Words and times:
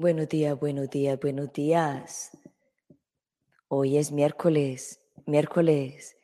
Buenos 0.00 0.28
días, 0.28 0.58
buenos 0.58 0.88
días, 0.88 1.20
buenos 1.20 1.52
días. 1.52 2.30
Hoy 3.68 3.98
es 3.98 4.12
miércoles, 4.12 4.98
miércoles. 5.26 6.16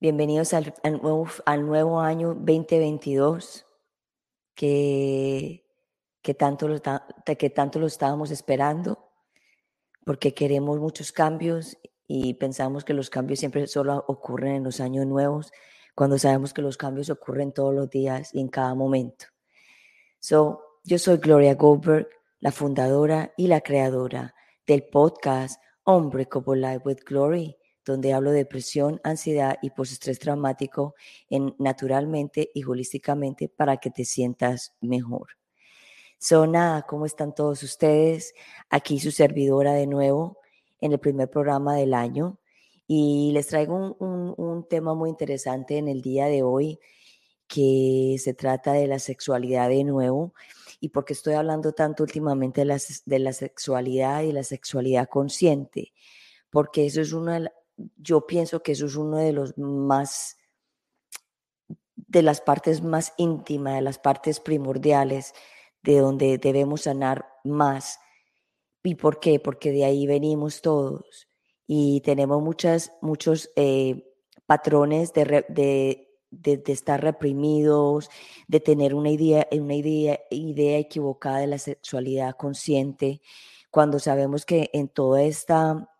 Bienvenidos 0.00 0.54
al, 0.54 0.74
nuevo, 1.02 1.26
al 1.44 1.66
nuevo, 1.66 2.00
año 2.00 2.34
2022 2.34 3.66
que, 4.54 5.66
que, 6.22 6.34
tanto 6.34 6.68
lo, 6.68 6.80
que 7.36 7.50
tanto 7.50 7.78
lo 7.80 7.86
estábamos 7.86 8.30
esperando 8.30 9.10
porque 10.04 10.34
queremos 10.34 10.78
muchos 10.78 11.10
cambios 11.10 11.78
y 12.06 12.34
pensamos 12.34 12.84
que 12.84 12.94
los 12.94 13.10
cambios 13.10 13.40
siempre 13.40 13.66
solo 13.66 14.04
ocurren 14.08 14.56
en 14.56 14.64
los 14.64 14.80
años 14.80 15.06
nuevos 15.06 15.52
cuando 15.94 16.18
sabemos 16.18 16.52
que 16.52 16.62
los 16.62 16.76
cambios 16.76 17.10
ocurren 17.10 17.52
todos 17.52 17.74
los 17.74 17.88
días 17.88 18.34
y 18.34 18.40
en 18.40 18.48
cada 18.48 18.74
momento. 18.74 19.26
So, 20.18 20.60
yo 20.84 20.98
soy 20.98 21.18
Gloria 21.18 21.54
Goldberg, 21.54 22.08
la 22.40 22.52
fundadora 22.52 23.32
y 23.36 23.46
la 23.46 23.60
creadora 23.60 24.34
del 24.66 24.84
podcast 24.84 25.60
Unbreakable 25.86 26.60
Life 26.60 26.82
with 26.84 26.98
Glory, 27.06 27.56
donde 27.84 28.12
hablo 28.12 28.30
de 28.30 28.38
depresión, 28.38 29.00
ansiedad 29.04 29.56
y 29.62 29.70
postestrés 29.70 30.18
traumático 30.18 30.94
en, 31.28 31.54
naturalmente 31.58 32.50
y 32.54 32.64
holísticamente 32.64 33.48
para 33.48 33.76
que 33.76 33.90
te 33.90 34.04
sientas 34.04 34.74
mejor. 34.80 35.28
So, 36.18 36.46
nada, 36.46 36.82
¿cómo 36.82 37.06
están 37.06 37.34
todos 37.34 37.62
ustedes? 37.62 38.34
Aquí 38.70 38.98
su 38.98 39.10
servidora 39.10 39.74
de 39.74 39.86
nuevo 39.86 40.38
en 40.84 40.92
el 40.92 41.00
primer 41.00 41.30
programa 41.30 41.76
del 41.76 41.94
año 41.94 42.38
y 42.86 43.30
les 43.32 43.46
traigo 43.46 43.96
un, 43.98 44.34
un 44.36 44.68
tema 44.68 44.94
muy 44.94 45.08
interesante 45.08 45.78
en 45.78 45.88
el 45.88 46.02
día 46.02 46.26
de 46.26 46.42
hoy 46.42 46.78
que 47.48 48.16
se 48.18 48.34
trata 48.34 48.74
de 48.74 48.86
la 48.86 48.98
sexualidad 48.98 49.70
de 49.70 49.82
nuevo 49.82 50.34
y 50.80 50.90
porque 50.90 51.14
estoy 51.14 51.34
hablando 51.34 51.72
tanto 51.72 52.02
últimamente 52.02 52.60
de 52.60 52.64
la, 52.66 52.78
de 53.06 53.18
la 53.18 53.32
sexualidad 53.32 54.22
y 54.24 54.32
la 54.32 54.44
sexualidad 54.44 55.08
consciente, 55.08 55.94
porque 56.50 56.84
eso 56.84 57.00
es 57.00 57.14
una, 57.14 57.50
yo 57.96 58.26
pienso 58.26 58.62
que 58.62 58.72
eso 58.72 58.84
es 58.84 58.96
uno 58.96 59.16
de 59.16 59.32
los 59.32 59.56
más, 59.56 60.36
de 61.96 62.22
las 62.22 62.42
partes 62.42 62.82
más 62.82 63.14
íntimas, 63.16 63.76
de 63.76 63.80
las 63.80 63.98
partes 63.98 64.38
primordiales, 64.38 65.32
de 65.82 65.98
donde 65.98 66.36
debemos 66.36 66.82
sanar 66.82 67.26
más. 67.42 67.98
¿Y 68.84 68.94
por 68.94 69.18
qué? 69.18 69.40
Porque 69.40 69.72
de 69.72 69.84
ahí 69.84 70.06
venimos 70.06 70.62
todos 70.62 71.26
y 71.66 72.00
tenemos 72.02 72.40
muchas, 72.40 72.92
muchos 73.00 73.50
eh, 73.56 74.14
patrones 74.46 75.12
de, 75.12 75.44
de 75.48 76.04
de, 76.42 76.62
estar 76.66 77.02
reprimidos, 77.02 78.10
de 78.48 78.60
tener 78.60 78.94
una 78.94 79.10
idea, 79.10 79.46
una 79.52 79.74
idea, 79.74 80.20
idea 80.30 80.78
equivocada 80.78 81.38
de 81.38 81.46
la 81.46 81.58
sexualidad 81.58 82.36
consciente, 82.36 83.20
cuando 83.70 83.98
sabemos 83.98 84.44
que 84.44 84.70
en 84.72 84.88
toda 84.88 85.22
esta, 85.22 85.90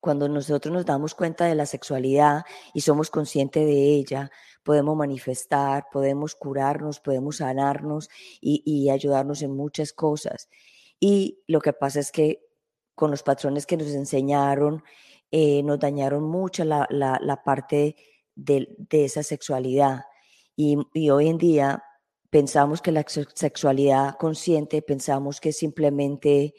cuando 0.00 0.28
nosotros 0.28 0.72
nos 0.72 0.86
damos 0.86 1.14
cuenta 1.14 1.46
de 1.46 1.54
la 1.54 1.66
sexualidad 1.66 2.44
y 2.74 2.80
somos 2.80 3.10
conscientes 3.10 3.64
de 3.64 3.94
ella, 3.94 4.30
podemos 4.62 4.96
manifestar, 4.96 5.86
podemos 5.92 6.34
curarnos, 6.34 7.00
podemos 7.00 7.36
sanarnos 7.36 8.08
y, 8.40 8.90
ayudarnos 8.90 9.42
en 9.42 9.52
muchas 9.56 9.92
cosas. 9.92 10.48
Y 11.00 11.42
lo 11.46 11.60
que 11.60 11.72
pasa 11.72 12.00
es 12.00 12.10
que 12.10 12.48
con 12.94 13.10
los 13.10 13.22
patrones 13.22 13.64
que 13.64 13.76
nos 13.76 13.88
enseñaron, 13.88 14.82
eh, 15.30 15.62
nos 15.62 15.78
dañaron 15.78 16.24
mucho 16.24 16.64
la, 16.64 16.86
la, 16.90 17.42
parte 17.44 17.96
de, 18.34 18.76
esa 18.90 19.22
sexualidad. 19.22 20.04
Y, 20.56 20.76
hoy 21.10 21.28
en 21.28 21.38
día 21.38 21.84
pensamos 22.30 22.82
que 22.82 22.92
la 22.92 23.04
sexualidad 23.06 24.16
consciente, 24.18 24.82
pensamos 24.82 25.40
que 25.40 25.52
simplemente 25.52 26.54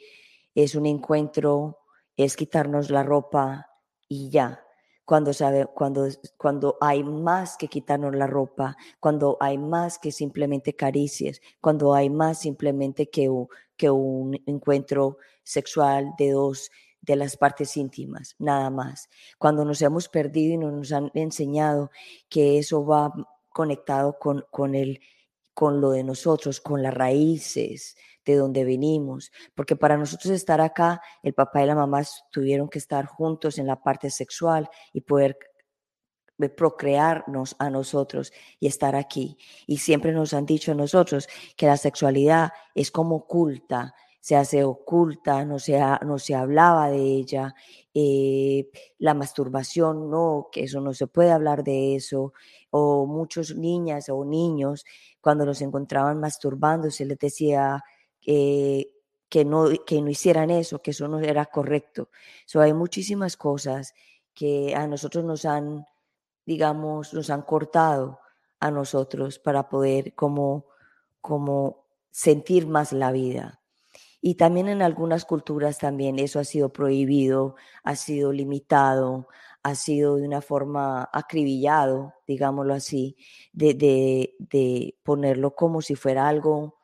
es 0.54 0.74
un 0.74 0.86
encuentro, 0.86 1.78
es 2.16 2.36
quitarnos 2.36 2.90
la 2.90 3.02
ropa 3.02 3.66
y 4.08 4.30
ya. 4.30 4.64
Cuando, 5.04 5.32
sabe, 5.32 5.66
cuando, 5.66 6.06
cuando 6.36 6.78
hay 6.80 7.02
más 7.02 7.56
que 7.56 7.66
quitarnos 7.66 8.14
la 8.14 8.28
ropa, 8.28 8.76
cuando 9.00 9.36
hay 9.40 9.58
más 9.58 9.98
que 9.98 10.12
simplemente 10.12 10.76
caricias, 10.76 11.40
cuando 11.60 11.94
hay 11.94 12.08
más 12.08 12.38
simplemente 12.38 13.10
que, 13.10 13.28
que 13.80 13.88
un 13.88 14.38
encuentro 14.44 15.16
sexual 15.42 16.12
de 16.18 16.32
dos 16.32 16.70
de 17.00 17.16
las 17.16 17.38
partes 17.38 17.78
íntimas, 17.78 18.36
nada 18.38 18.68
más. 18.68 19.08
Cuando 19.38 19.64
nos 19.64 19.80
hemos 19.80 20.06
perdido 20.10 20.52
y 20.52 20.58
nos 20.58 20.92
han 20.92 21.10
enseñado 21.14 21.90
que 22.28 22.58
eso 22.58 22.84
va 22.84 23.10
conectado 23.48 24.18
con, 24.18 24.44
con, 24.50 24.74
el, 24.74 25.00
con 25.54 25.80
lo 25.80 25.92
de 25.92 26.04
nosotros, 26.04 26.60
con 26.60 26.82
las 26.82 26.92
raíces 26.92 27.96
de 28.26 28.34
donde 28.36 28.64
venimos, 28.66 29.32
porque 29.54 29.76
para 29.76 29.96
nosotros 29.96 30.34
estar 30.34 30.60
acá, 30.60 31.00
el 31.22 31.32
papá 31.32 31.62
y 31.62 31.66
la 31.66 31.74
mamá 31.74 32.02
tuvieron 32.30 32.68
que 32.68 32.78
estar 32.78 33.06
juntos 33.06 33.56
en 33.56 33.66
la 33.66 33.82
parte 33.82 34.10
sexual 34.10 34.68
y 34.92 35.00
poder 35.00 35.38
procrearnos 36.48 37.56
a 37.58 37.70
nosotros 37.70 38.32
y 38.58 38.66
estar 38.66 38.96
aquí. 38.96 39.36
Y 39.66 39.78
siempre 39.78 40.12
nos 40.12 40.32
han 40.34 40.46
dicho 40.46 40.72
a 40.72 40.74
nosotros 40.74 41.28
que 41.56 41.66
la 41.66 41.76
sexualidad 41.76 42.52
es 42.74 42.90
como 42.90 43.16
oculta, 43.16 43.94
se 44.20 44.36
hace 44.36 44.64
oculta, 44.64 45.44
no 45.44 45.58
se, 45.58 45.80
no 46.04 46.18
se 46.18 46.34
hablaba 46.34 46.90
de 46.90 47.02
ella, 47.02 47.54
eh, 47.94 48.68
la 48.98 49.14
masturbación, 49.14 50.10
no, 50.10 50.48
que 50.52 50.64
eso 50.64 50.80
no 50.80 50.92
se 50.92 51.06
puede 51.06 51.30
hablar 51.30 51.64
de 51.64 51.96
eso, 51.96 52.34
o 52.70 53.06
muchos 53.06 53.56
niñas 53.56 54.08
o 54.10 54.24
niños 54.24 54.84
cuando 55.20 55.46
los 55.46 55.62
encontraban 55.62 56.20
masturbando 56.20 56.90
se 56.90 57.06
les 57.06 57.18
decía 57.18 57.82
que, 58.20 59.44
no, 59.46 59.68
que 59.86 60.02
no 60.02 60.10
hicieran 60.10 60.50
eso, 60.50 60.82
que 60.82 60.90
eso 60.90 61.08
no 61.08 61.18
era 61.20 61.46
correcto. 61.46 62.10
So, 62.46 62.60
hay 62.60 62.74
muchísimas 62.74 63.36
cosas 63.36 63.94
que 64.34 64.74
a 64.74 64.86
nosotros 64.86 65.24
nos 65.24 65.44
han, 65.44 65.84
digamos, 66.50 67.14
nos 67.14 67.30
han 67.30 67.42
cortado 67.42 68.18
a 68.58 68.72
nosotros 68.72 69.38
para 69.38 69.68
poder 69.68 70.16
como, 70.16 70.66
como 71.20 71.84
sentir 72.10 72.66
más 72.66 72.92
la 72.92 73.12
vida. 73.12 73.60
Y 74.20 74.34
también 74.34 74.66
en 74.66 74.82
algunas 74.82 75.24
culturas 75.24 75.78
también 75.78 76.18
eso 76.18 76.40
ha 76.40 76.44
sido 76.44 76.72
prohibido, 76.72 77.54
ha 77.84 77.94
sido 77.94 78.32
limitado, 78.32 79.28
ha 79.62 79.76
sido 79.76 80.16
de 80.16 80.26
una 80.26 80.40
forma 80.40 81.08
acribillado, 81.12 82.14
digámoslo 82.26 82.74
así, 82.74 83.16
de, 83.52 83.74
de, 84.40 84.98
ponerlo 85.04 85.54
como 85.54 85.80
si 85.82 85.94
fuera 85.94 86.26
algo 86.26 86.80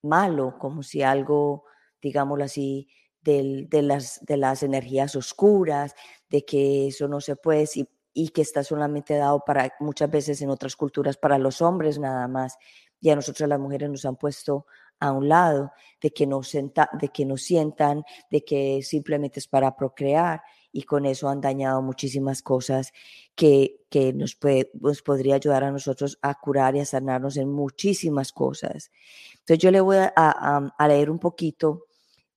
malo, 0.00 0.56
como 0.58 0.82
si 0.82 1.02
algo, 1.02 1.64
digámoslo 2.00 2.44
así, 2.44 2.88
de, 3.20 3.68
las, 3.82 4.24
de 4.24 4.38
las 4.38 4.62
energías 4.62 5.16
oscuras, 5.16 5.94
de 6.30 6.46
que 6.46 6.86
eso 6.86 7.08
no 7.08 7.20
se 7.20 7.36
puede 7.36 7.66
y 8.12 8.28
que 8.28 8.42
está 8.42 8.62
solamente 8.62 9.16
dado 9.16 9.42
para 9.44 9.72
muchas 9.80 10.10
veces 10.10 10.42
en 10.42 10.50
otras 10.50 10.76
culturas 10.76 11.16
para 11.16 11.38
los 11.38 11.62
hombres 11.62 11.98
nada 11.98 12.28
más. 12.28 12.56
Y 13.00 13.10
a 13.10 13.16
nosotros 13.16 13.48
las 13.48 13.58
mujeres 13.58 13.90
nos 13.90 14.04
han 14.04 14.16
puesto 14.16 14.66
a 15.02 15.10
un 15.10 15.28
lado, 15.28 15.72
de 16.00 16.12
que, 16.12 16.28
no 16.28 16.44
senta, 16.44 16.88
de 16.92 17.08
que 17.08 17.24
no 17.24 17.36
sientan, 17.36 18.04
de 18.30 18.44
que 18.44 18.82
simplemente 18.82 19.40
es 19.40 19.48
para 19.48 19.74
procrear 19.74 20.42
y 20.70 20.84
con 20.84 21.06
eso 21.06 21.28
han 21.28 21.40
dañado 21.40 21.82
muchísimas 21.82 22.40
cosas 22.40 22.92
que, 23.34 23.80
que 23.90 24.12
nos, 24.12 24.36
puede, 24.36 24.70
nos 24.74 25.02
podría 25.02 25.34
ayudar 25.34 25.64
a 25.64 25.72
nosotros 25.72 26.18
a 26.22 26.38
curar 26.38 26.76
y 26.76 26.80
a 26.80 26.84
sanarnos 26.84 27.36
en 27.36 27.50
muchísimas 27.52 28.32
cosas. 28.32 28.92
Entonces 29.40 29.58
yo 29.58 29.72
le 29.72 29.80
voy 29.80 29.96
a, 29.96 30.10
a 30.14 30.88
leer 30.88 31.10
un 31.10 31.18
poquito 31.18 31.86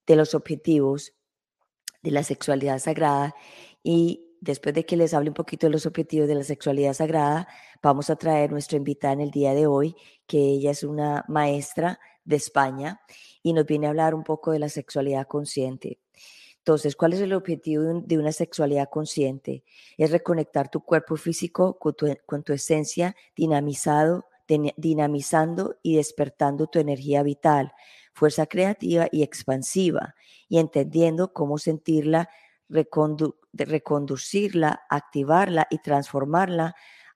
de 0.07 0.15
los 0.15 0.33
objetivos 0.33 1.13
de 2.01 2.11
la 2.11 2.23
sexualidad 2.23 2.79
sagrada 2.79 3.35
y 3.83 4.34
después 4.45 4.75
de 4.75 4.85
que 4.85 4.95
les 4.95 5.13
hable 5.13 5.29
un 5.29 5.33
poquito 5.33 5.65
de 5.67 5.71
los 5.71 5.85
objetivos 5.85 6.27
de 6.27 6.35
la 6.35 6.43
sexualidad 6.43 6.93
sagrada, 6.93 7.47
vamos 7.81 8.09
a 8.09 8.15
traer 8.15 8.51
nuestra 8.51 8.77
invitada 8.77 9.13
en 9.13 9.21
el 9.21 9.31
día 9.31 9.53
de 9.53 9.65
hoy, 9.65 9.95
que 10.27 10.37
ella 10.37 10.71
es 10.71 10.83
una 10.83 11.25
maestra 11.27 11.99
de 12.23 12.35
España 12.35 13.01
y 13.41 13.53
nos 13.53 13.65
viene 13.65 13.87
a 13.87 13.89
hablar 13.89 14.13
un 14.13 14.23
poco 14.23 14.51
de 14.51 14.59
la 14.59 14.69
sexualidad 14.69 15.27
consciente. 15.27 15.99
Entonces, 16.59 16.95
¿cuál 16.95 17.13
es 17.13 17.21
el 17.21 17.33
objetivo 17.33 17.83
de 17.83 18.17
una 18.17 18.31
sexualidad 18.31 18.89
consciente? 18.89 19.63
Es 19.97 20.11
reconectar 20.11 20.69
tu 20.69 20.81
cuerpo 20.81 21.15
físico 21.15 21.77
con 21.77 22.43
tu, 22.43 22.53
esencia, 22.53 23.15
dinamizado, 23.35 24.25
dinamizando 24.47 25.77
y 25.81 25.95
despertando 25.97 26.67
tu 26.67 26.79
energía 26.79 27.23
vital, 27.23 27.73
fuerza 28.13 28.45
creativa 28.45 29.07
y 29.11 29.23
expansiva, 29.23 30.15
y 30.47 30.59
entendiendo 30.59 31.33
cómo 31.33 31.57
sentirla, 31.57 32.29
reconducirla, 32.70 34.82
activarla 34.90 35.67
y 35.70 35.79
transformarla, 35.79 36.76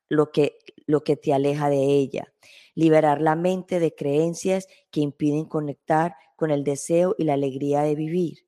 lo 0.10 0.32
que, 0.32 0.58
lo 0.88 1.04
que 1.04 1.16
te 1.16 1.34
aleja 1.34 1.70
de 1.70 1.84
ella. 1.84 2.34
Liberar 2.74 3.22
la 3.22 3.36
mente 3.36 3.80
de 3.80 3.94
creencias 3.94 4.68
que 4.92 5.02
impiden 5.02 5.46
conectar 5.46 6.16
con 6.36 6.52
el 6.52 6.64
deseo 6.64 7.16
y 7.18 7.26
la 7.26 7.34
alegría 7.34 7.82
de 7.82 7.96
vivir, 7.96 8.46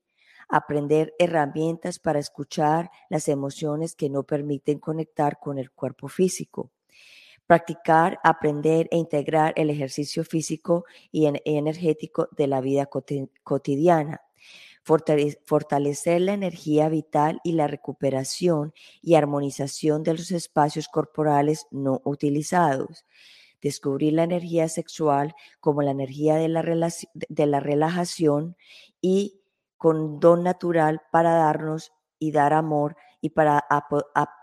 aprender 0.49 1.13
herramientas 1.19 1.99
para 1.99 2.19
escuchar 2.19 2.89
las 3.09 3.27
emociones 3.27 3.95
que 3.95 4.09
no 4.09 4.23
permiten 4.23 4.79
conectar 4.79 5.39
con 5.39 5.57
el 5.57 5.71
cuerpo 5.71 6.07
físico. 6.07 6.71
Practicar, 7.45 8.19
aprender 8.23 8.87
e 8.91 8.97
integrar 8.97 9.53
el 9.57 9.69
ejercicio 9.69 10.23
físico 10.23 10.85
y 11.11 11.29
energético 11.43 12.29
de 12.31 12.47
la 12.47 12.61
vida 12.61 12.87
cotidiana 13.43 14.21
fortalecer 14.83 16.21
la 16.21 16.33
energía 16.33 16.89
vital 16.89 17.39
y 17.43 17.53
la 17.53 17.67
recuperación 17.67 18.73
y 19.01 19.15
armonización 19.15 20.03
de 20.03 20.13
los 20.13 20.31
espacios 20.31 20.87
corporales 20.87 21.67
no 21.71 22.01
utilizados, 22.03 23.05
descubrir 23.61 24.13
la 24.13 24.23
energía 24.23 24.67
sexual 24.69 25.35
como 25.59 25.81
la 25.81 25.91
energía 25.91 26.35
de 26.35 26.47
la, 26.49 27.59
relajación 27.59 28.57
y 29.01 29.41
con 29.77 30.19
don 30.19 30.43
natural 30.43 31.01
para 31.11 31.33
darnos 31.33 31.93
y 32.19 32.31
dar 32.31 32.53
amor 32.53 32.95
y 33.21 33.29
para 33.29 33.63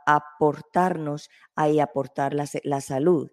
aportarnos 0.06 1.30
y 1.68 1.80
aportar 1.80 2.34
la 2.34 2.80
salud. 2.80 3.30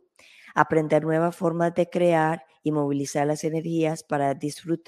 Aprender 0.56 1.04
nuevas 1.04 1.36
formas 1.36 1.76
de 1.76 1.88
crear 1.90 2.44
y 2.64 2.72
movilizar 2.72 3.28
las 3.28 3.44
energías 3.44 4.04
para, 4.04 4.36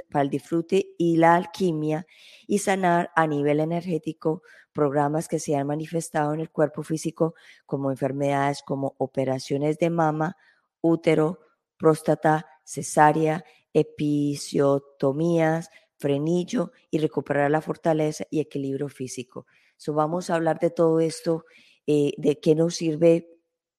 para 0.10 0.24
el 0.24 0.30
disfrute 0.32 0.96
y 0.98 1.18
la 1.18 1.36
alquimia 1.36 2.08
y 2.48 2.58
sanar 2.58 3.12
a 3.16 3.28
nivel 3.28 3.60
energético 3.60 4.42
programas 4.74 5.28
que 5.28 5.40
se 5.40 5.56
han 5.56 5.68
manifestado 5.68 6.34
en 6.34 6.40
el 6.40 6.50
cuerpo 6.50 6.82
físico 6.82 7.36
como 7.68 7.92
enfermedades 7.92 8.64
como 8.64 8.96
operaciones 8.98 9.78
de 9.78 9.92
mama, 9.92 10.38
útero, 10.82 11.40
próstata, 11.78 12.48
cesárea, 12.64 13.44
episiotomías, 13.74 15.70
frenillo 15.98 16.72
y 16.90 17.00
recuperar 17.00 17.52
la 17.52 17.62
fortaleza 17.62 18.26
y 18.30 18.40
equilibrio 18.40 18.90
físico. 18.90 19.46
So, 19.78 19.94
vamos 19.94 20.30
a 20.30 20.36
hablar 20.36 20.60
de 20.60 20.70
todo 20.72 21.00
esto, 21.00 21.46
eh, 21.86 22.14
de 22.18 22.40
qué 22.40 22.56
nos 22.56 22.76
sirve 22.76 23.30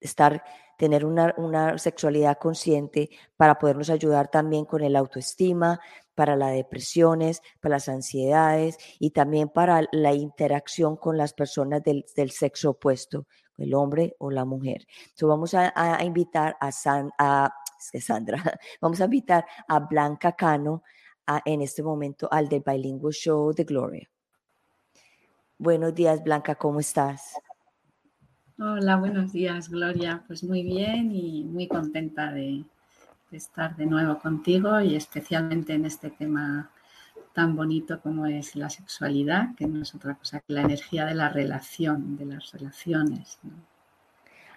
estar, 0.01 0.43
tener 0.79 1.05
una, 1.05 1.35
una, 1.37 1.77
sexualidad 1.77 2.39
consciente 2.39 3.11
para 3.37 3.59
podernos 3.59 3.91
ayudar 3.91 4.29
también 4.29 4.65
con 4.65 4.83
el 4.83 4.95
autoestima, 4.95 5.81
para 6.15 6.37
las 6.37 6.53
depresiones, 6.53 7.43
para 7.61 7.77
las 7.77 7.89
ansiedades 7.89 8.79
y 9.01 9.11
también 9.11 9.49
para 9.49 9.83
la 9.91 10.15
interacción 10.15 10.97
con 10.97 11.19
las 11.19 11.35
personas 11.35 11.83
del, 11.83 12.07
del 12.17 12.31
sexo 12.31 12.71
opuesto, 12.71 13.27
el 13.57 13.75
hombre 13.75 14.15
o 14.19 14.31
la 14.31 14.45
mujer. 14.45 14.87
So, 15.15 15.27
vamos 15.27 15.53
a, 15.55 15.73
invitar 16.05 16.57
a, 16.61 16.71
San, 16.71 17.11
a 17.19 17.53
Sandra, 18.01 18.41
vamos 18.81 19.01
a 19.01 19.05
invitar 19.05 19.45
a 19.67 19.81
Blanca 19.81 20.33
Cano 20.33 20.85
a, 21.27 21.43
en 21.45 21.61
este 21.61 21.83
momento 21.83 22.29
al 22.31 22.49
del 22.49 22.63
Bilingual 22.65 23.13
Show 23.13 23.53
de 23.53 23.65
Gloria. 23.65 24.09
Buenos 25.59 25.93
días, 25.93 26.23
Blanca, 26.23 26.55
¿cómo 26.55 26.79
estás? 26.79 27.35
Hola, 28.61 28.97
buenos 28.97 29.33
días, 29.33 29.69
Gloria. 29.69 30.25
Pues 30.27 30.43
muy 30.43 30.65
bien 30.65 31.13
y 31.13 31.45
muy 31.45 31.69
contenta 31.69 32.33
de, 32.33 32.65
de 33.31 33.37
estar 33.37 33.77
de 33.77 33.87
nuevo 33.87 34.19
contigo 34.19 34.81
y 34.81 34.97
especialmente 34.97 35.75
en 35.75 35.85
este 35.85 36.11
tema 36.11 36.69
tan 37.33 37.55
bonito 37.55 38.01
como 38.01 38.27
es 38.27 38.57
la 38.57 38.69
sexualidad, 38.69 39.55
que 39.55 39.69
no 39.69 39.83
es 39.83 39.95
otra 39.95 40.15
cosa 40.15 40.41
que 40.41 40.53
la 40.53 40.63
energía 40.63 41.07
de 41.07 41.15
la 41.15 41.29
relación, 41.29 42.17
de 42.17 42.27
las 42.27 42.51
relaciones. 42.51 43.39
¿no? 43.45 43.53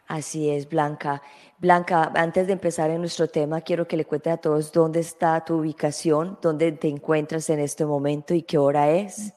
Así 0.07 0.49
es, 0.49 0.67
Blanca. 0.67 1.21
Blanca, 1.59 2.11
antes 2.15 2.47
de 2.47 2.53
empezar 2.53 2.89
en 2.89 3.01
nuestro 3.01 3.27
tema, 3.27 3.61
quiero 3.61 3.87
que 3.87 3.97
le 3.97 4.05
cuentes 4.05 4.33
a 4.33 4.37
todos 4.37 4.71
dónde 4.71 5.01
está 5.01 5.45
tu 5.45 5.57
ubicación, 5.57 6.39
dónde 6.41 6.71
te 6.71 6.87
encuentras 6.87 7.51
en 7.51 7.59
este 7.59 7.85
momento 7.85 8.33
y 8.33 8.41
qué 8.41 8.57
hora 8.57 8.89
es. 8.89 9.31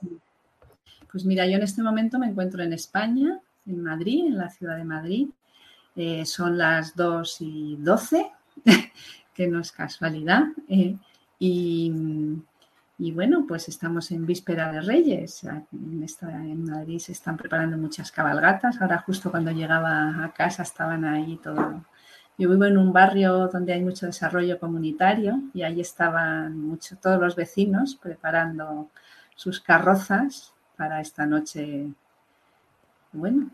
Pues 1.13 1.27
mira, 1.27 1.47
yo 1.47 1.57
en 1.57 1.63
este 1.65 1.83
momento 1.83 2.19
me 2.19 2.29
encuentro 2.29 2.63
en 2.63 2.73
España, 2.73 3.41
en 3.67 3.83
Madrid, 3.83 4.27
en 4.27 4.39
la 4.39 4.51
ciudad 4.51 4.77
de 4.77 4.85
Madrid. 4.85 5.29
Eh, 5.97 6.27
son 6.27 6.59
las 6.59 6.97
2 6.97 7.37
y 7.41 7.77
12, 7.79 8.33
que 9.35 9.47
no 9.47 9.61
es 9.61 9.73
casualidad. 9.73 10.45
Eh, 10.69 10.97
y 12.99 13.11
bueno, 13.13 13.45
pues 13.47 13.69
estamos 13.69 14.11
en 14.13 14.25
víspera 14.25 14.71
de 14.71 14.81
Reyes. 14.81 15.45
En, 15.73 16.65
Madrid 16.65 16.99
se 16.99 17.13
están 17.13 17.37
preparando 17.37 17.77
muchas 17.77 18.13
cabalgatas. 18.13 18.81
Ahora 18.81 18.99
justo 18.99 19.31
cuando 19.31 19.51
llegaba 19.51 20.25
a 20.25 20.33
casa 20.33 20.63
estaban 20.63 21.05
ahí 21.05 21.39
todo. 21.43 21.85
Yo 22.39 22.51
vivo 22.51 22.65
en 22.65 22.79
un 22.79 22.93
barrio 22.93 23.49
donde 23.49 23.73
hay 23.73 23.83
mucho 23.83 24.07
desarrollo 24.07 24.59
comunitario 24.59 25.41
y 25.53 25.63
ahí 25.63 25.81
estaban 25.81 26.79
todos 27.01 27.21
los 27.21 27.37
vecinos 27.37 27.97
preparando 27.97 28.91
sus 29.37 29.61
carrozas 29.61 30.53
para 30.77 31.01
esta 31.01 31.27
noche. 31.27 31.89
Bueno. 33.15 33.51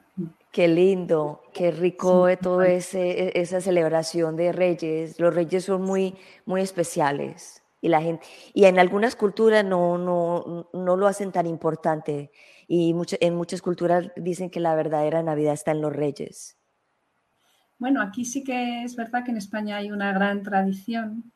Qué 0.51 0.67
lindo, 0.67 1.43
qué 1.55 1.71
rico 1.71 2.29
sí, 2.29 2.37
todo 2.43 2.63
ese, 2.63 3.29
e, 3.29 3.41
esa 3.41 3.61
celebración 3.61 4.35
de 4.35 4.51
Reyes. 4.51 5.21
Los 5.21 5.33
Reyes 5.33 5.65
son 5.65 5.83
muy, 5.83 6.17
muy 6.45 6.61
especiales 6.63 7.63
y 7.81 7.89
la 7.89 8.03
gente 8.03 8.27
y 8.53 8.65
en 8.65 8.79
algunas 8.79 9.17
culturas 9.17 9.65
no, 9.65 9.97
no, 9.97 10.69
no 10.73 10.97
lo 10.97 11.07
hacen 11.07 11.31
tan 11.31 11.47
importante 11.47 12.31
y 12.67 12.95
mucho, 12.95 13.17
en 13.21 13.37
muchas 13.37 13.63
culturas 13.63 14.11
dicen 14.17 14.51
que 14.51 14.61
la 14.61 14.75
verdadera 14.75 15.23
Navidad 15.23 15.55
está 15.55 15.71
en 15.71 15.83
los 15.83 15.95
reyes. 15.95 16.57
Bueno, 17.79 18.03
aquí 18.03 18.25
sí 18.25 18.45
que 18.45 18.83
es 18.83 18.97
verdad 18.97 19.25
que 19.25 19.31
en 19.31 19.39
España 19.39 19.77
hay 19.77 19.91
una 19.91 20.13
gran 20.13 20.43
tradición 20.43 21.33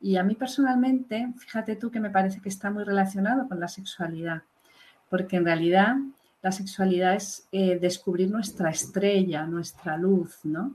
y 0.00 0.16
a 0.16 0.22
mí 0.22 0.34
personalmente, 0.34 1.32
fíjate 1.38 1.76
tú 1.76 1.90
que 1.90 2.00
me 2.00 2.10
parece 2.10 2.40
que 2.40 2.48
está 2.48 2.70
muy 2.70 2.84
relacionado 2.84 3.48
con 3.48 3.58
la 3.58 3.68
sexualidad, 3.68 4.42
porque 5.08 5.36
en 5.36 5.44
realidad 5.44 5.96
la 6.42 6.52
sexualidad 6.52 7.14
es 7.14 7.46
eh, 7.52 7.78
descubrir 7.78 8.30
nuestra 8.30 8.70
estrella, 8.70 9.44
nuestra 9.46 9.96
luz, 9.96 10.38
¿no? 10.44 10.74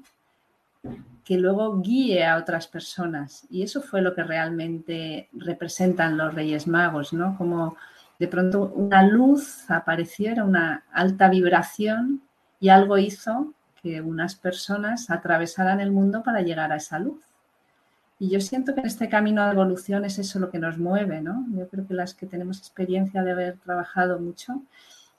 que 1.24 1.38
luego 1.38 1.82
guíe 1.82 2.26
a 2.26 2.38
otras 2.38 2.68
personas. 2.68 3.46
Y 3.50 3.64
eso 3.64 3.82
fue 3.82 4.02
lo 4.02 4.14
que 4.14 4.24
realmente 4.24 5.30
representan 5.34 6.18
los 6.18 6.34
Reyes 6.34 6.68
Magos, 6.68 7.14
¿no? 7.14 7.38
Como 7.38 7.78
de 8.20 8.28
pronto 8.28 8.72
una 8.76 9.04
luz 9.04 9.70
apareciera, 9.70 10.44
una 10.44 10.84
alta 10.92 11.30
vibración 11.30 12.22
y 12.60 12.70
algo 12.70 12.98
hizo 12.98 13.54
que 13.82 14.02
unas 14.02 14.36
personas 14.36 15.10
atravesaran 15.10 15.80
el 15.80 15.92
mundo 15.92 16.24
para 16.24 16.42
llegar 16.42 16.72
a 16.72 16.78
esa 16.78 17.00
luz. 17.00 17.22
Y 18.20 18.30
yo 18.30 18.40
siento 18.40 18.74
que 18.74 18.82
en 18.82 18.88
este 18.88 19.10
camino 19.10 19.44
de 19.44 19.52
evolución 19.52 20.06
es 20.06 20.20
eso 20.20 20.40
lo 20.40 20.50
que 20.50 20.60
nos 20.60 20.78
mueve, 20.78 21.22
¿no? 21.22 21.46
Yo 21.52 21.68
creo 21.68 21.88
que 21.88 21.94
las 21.94 22.14
que 22.14 22.26
tenemos 22.26 22.60
experiencia 22.60 23.24
de 23.24 23.32
haber 23.32 23.58
trabajado 23.58 24.20
mucho, 24.20 24.62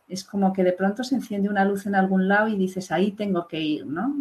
es 0.08 0.24
como 0.24 0.52
que 0.52 0.64
de 0.64 0.72
pronto 0.72 1.04
se 1.04 1.14
enciende 1.14 1.48
una 1.48 1.64
luz 1.64 1.86
en 1.86 1.94
algún 1.94 2.28
lado 2.28 2.48
y 2.48 2.56
dices, 2.56 2.92
ahí 2.92 3.12
tengo 3.12 3.48
que 3.48 3.60
ir, 3.60 3.86
¿no? 3.86 4.14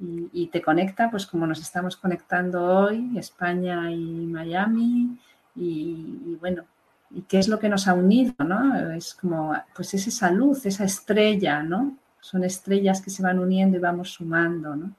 y, 0.00 0.30
y, 0.32 0.46
te 0.46 0.62
conecta, 0.62 1.10
pues 1.10 1.26
como 1.26 1.46
nos 1.46 1.60
estamos 1.60 1.96
conectando 1.96 2.64
hoy, 2.64 3.18
España 3.18 3.90
y 3.92 4.26
Miami, 4.26 5.18
y, 5.54 6.20
y, 6.26 6.36
bueno, 6.40 6.64
¿y 7.10 7.22
qué 7.22 7.38
es 7.38 7.48
lo 7.48 7.58
que 7.58 7.68
nos 7.68 7.86
ha 7.86 7.94
unido? 7.94 8.34
¿no? 8.38 8.92
Es 8.92 9.14
como, 9.14 9.54
pues 9.74 9.92
es 9.94 10.06
esa 10.06 10.30
luz, 10.30 10.64
esa 10.64 10.84
estrella, 10.84 11.62
¿no? 11.62 11.96
Son 12.20 12.44
estrellas 12.44 13.02
que 13.02 13.10
se 13.10 13.22
van 13.22 13.38
uniendo 13.38 13.76
y 13.76 13.80
vamos 13.80 14.10
sumando, 14.10 14.74
¿no? 14.74 14.92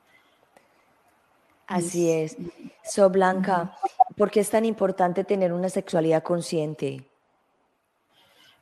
Así 1.68 2.12
es. 2.12 2.38
So, 2.84 3.10
Blanca, 3.10 3.74
¿por 4.18 4.30
qué 4.30 4.42
es 4.42 4.50
tan 4.50 4.66
importante 4.66 5.24
tener 5.24 5.54
una 5.54 5.70
sexualidad 5.70 6.22
consciente? 6.22 7.08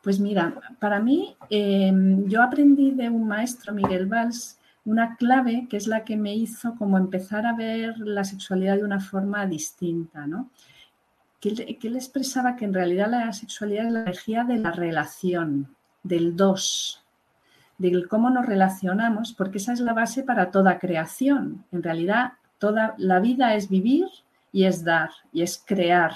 Pues 0.01 0.19
mira, 0.19 0.53
para 0.79 0.99
mí, 0.99 1.35
eh, 1.49 1.91
yo 2.25 2.41
aprendí 2.41 2.91
de 2.91 3.09
un 3.09 3.27
maestro, 3.27 3.73
Miguel 3.73 4.05
Valls, 4.05 4.57
una 4.85 5.17
clave 5.17 5.67
que 5.69 5.77
es 5.77 5.87
la 5.87 6.03
que 6.03 6.15
me 6.15 6.33
hizo 6.35 6.75
como 6.75 6.97
empezar 6.97 7.45
a 7.45 7.53
ver 7.53 7.97
la 7.99 8.23
sexualidad 8.23 8.77
de 8.77 8.85
una 8.85 8.99
forma 8.99 9.45
distinta, 9.45 10.25
¿no? 10.25 10.49
Que 11.39 11.49
él, 11.49 11.77
que 11.79 11.87
él 11.87 11.95
expresaba 11.95 12.55
que 12.55 12.65
en 12.65 12.73
realidad 12.73 13.09
la 13.09 13.31
sexualidad 13.33 13.87
es 13.87 13.91
la 13.91 14.01
energía 14.01 14.43
de 14.45 14.57
la 14.57 14.71
relación, 14.71 15.75
del 16.03 16.35
dos, 16.35 17.03
del 17.77 18.07
cómo 18.07 18.29
nos 18.29 18.45
relacionamos, 18.45 19.33
porque 19.33 19.57
esa 19.57 19.73
es 19.73 19.79
la 19.79 19.93
base 19.93 20.23
para 20.23 20.51
toda 20.51 20.79
creación. 20.79 21.65
En 21.71 21.83
realidad, 21.83 22.33
toda 22.57 22.95
la 22.97 23.19
vida 23.19 23.55
es 23.55 23.69
vivir 23.69 24.07
y 24.51 24.65
es 24.65 24.83
dar 24.83 25.09
y 25.31 25.41
es 25.41 25.63
crear. 25.65 26.13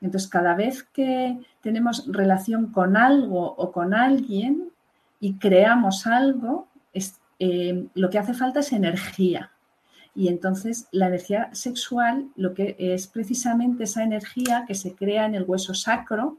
Entonces, 0.00 0.30
cada 0.30 0.54
vez 0.54 0.82
que 0.82 1.38
tenemos 1.60 2.06
relación 2.06 2.72
con 2.72 2.96
algo 2.96 3.54
o 3.54 3.70
con 3.72 3.94
alguien 3.94 4.70
y 5.20 5.34
creamos 5.34 6.06
algo, 6.06 6.68
es, 6.92 7.20
eh, 7.38 7.86
lo 7.94 8.08
que 8.08 8.18
hace 8.18 8.34
falta 8.34 8.60
es 8.60 8.72
energía. 8.72 9.52
Y 10.14 10.28
entonces 10.28 10.88
la 10.90 11.06
energía 11.06 11.50
sexual 11.52 12.28
lo 12.34 12.52
que 12.54 12.76
es 12.78 13.06
precisamente 13.06 13.84
esa 13.84 14.02
energía 14.02 14.64
que 14.66 14.74
se 14.74 14.94
crea 14.94 15.26
en 15.26 15.34
el 15.34 15.44
hueso 15.44 15.74
sacro. 15.74 16.38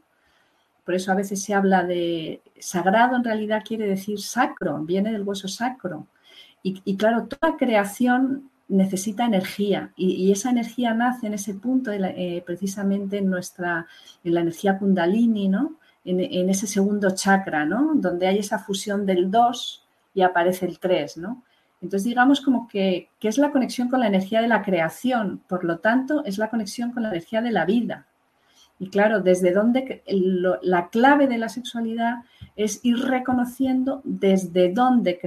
Por 0.84 0.94
eso 0.94 1.12
a 1.12 1.14
veces 1.14 1.42
se 1.42 1.54
habla 1.54 1.84
de 1.84 2.42
sagrado, 2.58 3.16
en 3.16 3.24
realidad 3.24 3.62
quiere 3.66 3.86
decir 3.86 4.20
sacro, 4.20 4.78
viene 4.80 5.12
del 5.12 5.22
hueso 5.22 5.48
sacro. 5.48 6.06
Y, 6.62 6.82
y 6.84 6.96
claro, 6.96 7.26
toda 7.26 7.56
creación 7.56 8.50
necesita 8.72 9.26
energía 9.26 9.92
y, 9.96 10.32
esa 10.32 10.50
energía 10.50 10.94
nace 10.94 11.26
en 11.26 11.34
ese 11.34 11.54
punto, 11.54 11.92
eh, 11.92 12.42
precisamente 12.46 13.18
en 13.18 13.28
nuestra, 13.28 13.86
en 14.24 14.34
la 14.34 14.40
energía 14.40 14.78
kundalini, 14.78 15.48
¿no? 15.48 15.78
en, 16.04 16.50
ese 16.50 16.66
segundo 16.66 17.10
chakra, 17.14 17.64
¿no? 17.64 17.92
Donde 17.94 18.26
hay 18.26 18.38
esa 18.38 18.58
fusión 18.58 19.06
del 19.06 19.30
2 19.30 19.86
y 20.14 20.22
aparece 20.22 20.66
el 20.66 20.78
3, 20.78 21.18
¿no? 21.18 21.44
Entonces, 21.80 22.04
digamos 22.04 22.40
como 22.40 22.68
que, 22.68 23.08
que, 23.18 23.28
es 23.28 23.38
la 23.38 23.50
conexión 23.50 23.88
con 23.88 24.00
la 24.00 24.06
energía 24.06 24.40
de 24.40 24.48
la 24.48 24.62
creación, 24.62 25.42
por 25.48 25.64
lo 25.64 25.78
tanto, 25.78 26.24
es 26.24 26.38
la 26.38 26.48
conexión 26.48 26.92
con 26.92 27.02
la 27.02 27.10
energía 27.10 27.42
de 27.42 27.52
la 27.52 27.64
vida. 27.64 28.06
Y 28.82 28.88
claro, 28.88 29.20
desde 29.20 29.52
dónde 29.52 30.02
la 30.62 30.88
clave 30.88 31.28
de 31.28 31.38
la 31.38 31.48
sexualidad 31.48 32.24
es 32.56 32.80
ir 32.82 32.98
reconociendo 32.98 34.00
desde 34.02 34.72
dónde 34.72 35.20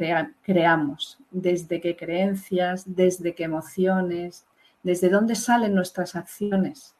creamos, 0.43 1.19
desde 1.31 1.79
qué 1.79 1.95
creencias, 1.95 2.83
desde 2.85 3.33
qué 3.33 3.45
emociones, 3.45 4.45
desde 4.83 5.07
dónde 5.07 5.35
salen 5.35 5.74
nuestras 5.74 6.17
acciones. 6.17 6.95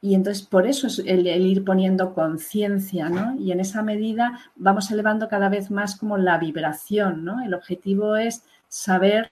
Y 0.00 0.14
entonces 0.14 0.46
por 0.46 0.66
eso 0.66 0.86
es 0.86 0.98
el, 1.00 1.26
ir 1.26 1.62
poniendo 1.62 2.14
conciencia, 2.14 3.10
¿no? 3.10 3.38
Y 3.38 3.52
en 3.52 3.60
esa 3.60 3.82
medida 3.82 4.40
vamos 4.54 4.90
elevando 4.90 5.28
cada 5.28 5.50
vez 5.50 5.70
más 5.70 5.96
como 5.96 6.16
la 6.16 6.38
vibración, 6.38 7.22
¿no? 7.22 7.42
El 7.44 7.52
objetivo 7.52 8.16
es 8.16 8.44
saber 8.68 9.30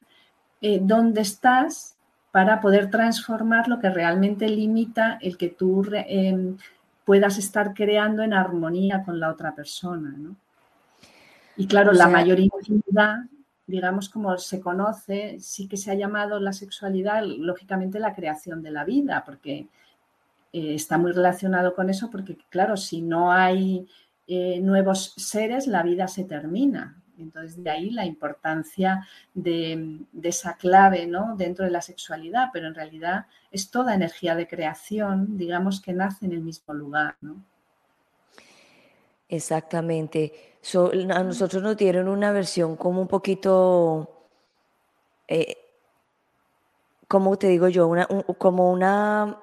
eh, 0.60 0.78
dónde 0.82 1.22
estás 1.22 1.93
para 2.34 2.60
poder 2.60 2.90
transformar 2.90 3.68
lo 3.68 3.78
que 3.78 3.88
realmente 3.88 4.48
limita 4.48 5.18
el 5.22 5.36
que 5.36 5.50
tú 5.50 5.86
em, 5.92 6.56
puedas 7.04 7.38
estar 7.38 7.72
creando 7.74 8.24
en 8.24 8.34
armonía 8.34 9.04
con 9.04 9.20
la 9.20 9.30
otra 9.30 9.54
persona. 9.54 10.12
¿no? 10.18 10.34
Y 11.56 11.68
claro, 11.68 11.92
la 11.92 12.08
mayoría, 12.08 12.50
digamos, 13.68 14.08
como 14.08 14.36
se 14.36 14.60
conoce, 14.60 15.38
sí 15.38 15.68
que 15.68 15.76
se 15.76 15.92
ha 15.92 15.94
llamado 15.94 16.40
la 16.40 16.52
sexualidad, 16.52 17.22
lógicamente, 17.22 18.00
la 18.00 18.16
creación 18.16 18.64
de 18.64 18.72
la 18.72 18.84
vida, 18.84 19.22
porque 19.24 19.68
eh, 20.52 20.74
está 20.74 20.98
muy 20.98 21.12
relacionado 21.12 21.72
con 21.72 21.88
eso, 21.88 22.10
porque 22.10 22.36
claro, 22.50 22.76
si 22.76 23.00
no 23.00 23.30
hay 23.30 23.86
eh, 24.26 24.58
nuevos 24.58 25.14
seres, 25.18 25.68
la 25.68 25.84
vida 25.84 26.08
se 26.08 26.24
termina. 26.24 27.00
Entonces, 27.18 27.62
de 27.62 27.70
ahí 27.70 27.90
la 27.90 28.04
importancia 28.04 29.06
de, 29.34 30.00
esa 30.22 30.56
clave 30.56 31.06
¿no? 31.06 31.36
dentro 31.36 31.64
de 31.64 31.70
la 31.70 31.82
sexualidad, 31.82 32.48
pero 32.52 32.68
en 32.68 32.74
realidad 32.74 33.26
es 33.50 33.70
toda 33.70 33.94
energía 33.94 34.34
de 34.34 34.48
creación, 34.48 35.36
digamos, 35.36 35.80
que 35.80 35.92
nace 35.92 36.26
en 36.26 36.32
el 36.32 36.40
mismo 36.40 36.74
lugar. 36.74 37.16
¿no? 37.20 37.42
Exactamente. 39.28 40.32
a 41.10 41.22
nosotros 41.22 41.62
nos 41.62 41.76
dieron 41.76 42.08
una 42.08 42.32
versión 42.32 42.76
como 42.76 43.00
un 43.00 43.08
poquito, 43.08 44.28
eh, 45.28 45.56
como 47.08 47.36
te 47.36 47.48
digo 47.48 47.68
yo, 47.68 47.86
una, 47.86 48.06
como 48.38 48.70
una, 48.72 49.38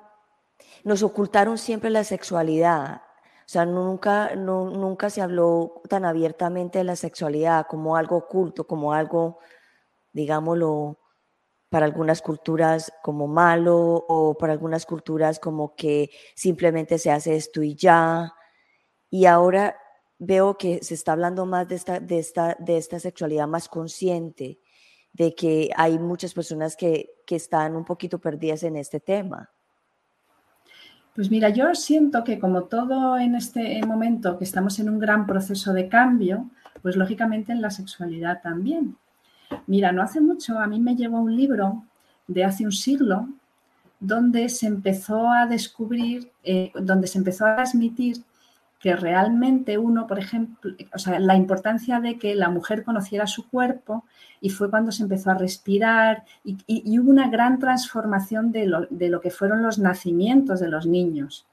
nos 0.83 1.03
ocultaron 1.03 1.57
siempre 1.57 1.89
la 1.89 2.03
sexualidad 2.03 3.01
o 3.45 3.49
sea, 3.51 3.65
nunca, 3.65 4.35
nunca 4.35 5.09
se 5.09 5.21
habló 5.21 5.81
tan 5.89 6.05
abiertamente 6.05 6.79
de 6.79 6.85
la 6.85 6.95
sexualidad 6.95 7.65
como 7.67 7.97
algo 7.97 8.17
oculto, 8.17 8.65
como 8.65 8.93
algo, 8.93 9.39
digámoslo, 10.13 10.99
para 11.69 11.85
algunas 11.85 12.21
culturas 12.21 12.91
como 13.01 13.27
malo 13.27 13.77
o 14.07 14.37
para 14.37 14.53
algunas 14.53 14.85
culturas 14.85 15.39
como 15.39 15.75
que 15.75 16.09
simplemente 16.35 16.97
se 16.97 17.11
hace 17.11 17.35
esto 17.35 17.63
y 17.63 17.75
ya. 17.75 18.33
Y 19.09 19.25
ahora 19.25 19.77
veo 20.19 20.57
que 20.57 20.83
se 20.83 20.93
está 20.93 21.13
hablando 21.13 21.45
más 21.45 21.67
de 21.67 21.75
esta, 21.75 21.99
de 21.99 22.19
esta, 22.19 22.55
de 22.59 22.77
esta 22.77 22.99
sexualidad 22.99 23.47
más 23.47 23.69
consciente, 23.69 24.59
de 25.13 25.33
que 25.33 25.71
hay 25.75 25.97
muchas 25.97 26.33
personas 26.33 26.75
que, 26.75 27.15
que 27.25 27.37
están 27.37 27.75
un 27.75 27.85
poquito 27.85 28.19
perdidas 28.19 28.63
en 28.63 28.75
este 28.75 28.99
tema. 28.99 29.49
Pues 31.15 31.29
mira, 31.29 31.49
yo 31.49 31.75
siento 31.75 32.23
que 32.23 32.39
como 32.39 32.63
todo 32.63 33.17
en 33.17 33.35
este 33.35 33.83
momento 33.85 34.37
que 34.37 34.45
estamos 34.45 34.79
en 34.79 34.89
un 34.89 34.99
gran 34.99 35.25
proceso 35.25 35.73
de 35.73 35.89
cambio, 35.89 36.49
pues 36.81 36.95
lógicamente 36.95 37.51
en 37.51 37.61
la 37.61 37.69
sexualidad 37.69 38.41
también. 38.41 38.95
Mira, 39.67 39.91
no 39.91 40.01
hace 40.01 40.21
mucho 40.21 40.57
a 40.57 40.67
mí 40.67 40.79
me 40.79 40.95
llegó 40.95 41.19
un 41.19 41.35
libro 41.35 41.83
de 42.27 42.45
hace 42.45 42.63
un 42.63 42.71
siglo 42.71 43.27
donde 43.99 44.49
se 44.49 44.67
empezó 44.67 45.29
a 45.29 45.45
descubrir, 45.45 46.31
eh, 46.43 46.71
donde 46.75 47.07
se 47.07 47.17
empezó 47.17 47.45
a 47.45 47.55
transmitir 47.55 48.23
que 48.81 48.95
realmente 48.95 49.77
uno, 49.77 50.07
por 50.07 50.17
ejemplo, 50.17 50.73
o 50.93 50.97
sea, 50.97 51.19
la 51.19 51.35
importancia 51.35 51.99
de 51.99 52.17
que 52.17 52.33
la 52.33 52.49
mujer 52.49 52.83
conociera 52.83 53.27
su 53.27 53.47
cuerpo 53.47 54.05
y 54.41 54.49
fue 54.49 54.71
cuando 54.71 54.91
se 54.91 55.03
empezó 55.03 55.29
a 55.29 55.35
respirar 55.35 56.23
y, 56.43 56.99
hubo 56.99 57.11
una 57.11 57.29
gran 57.29 57.59
transformación 57.59 58.51
de 58.51 58.65
lo, 58.65 58.87
de 58.89 59.09
lo, 59.09 59.21
que 59.21 59.29
fueron 59.29 59.61
los 59.61 59.77
nacimientos 59.77 60.59
de 60.59 60.67
los 60.67 60.87
niños. 60.87 61.45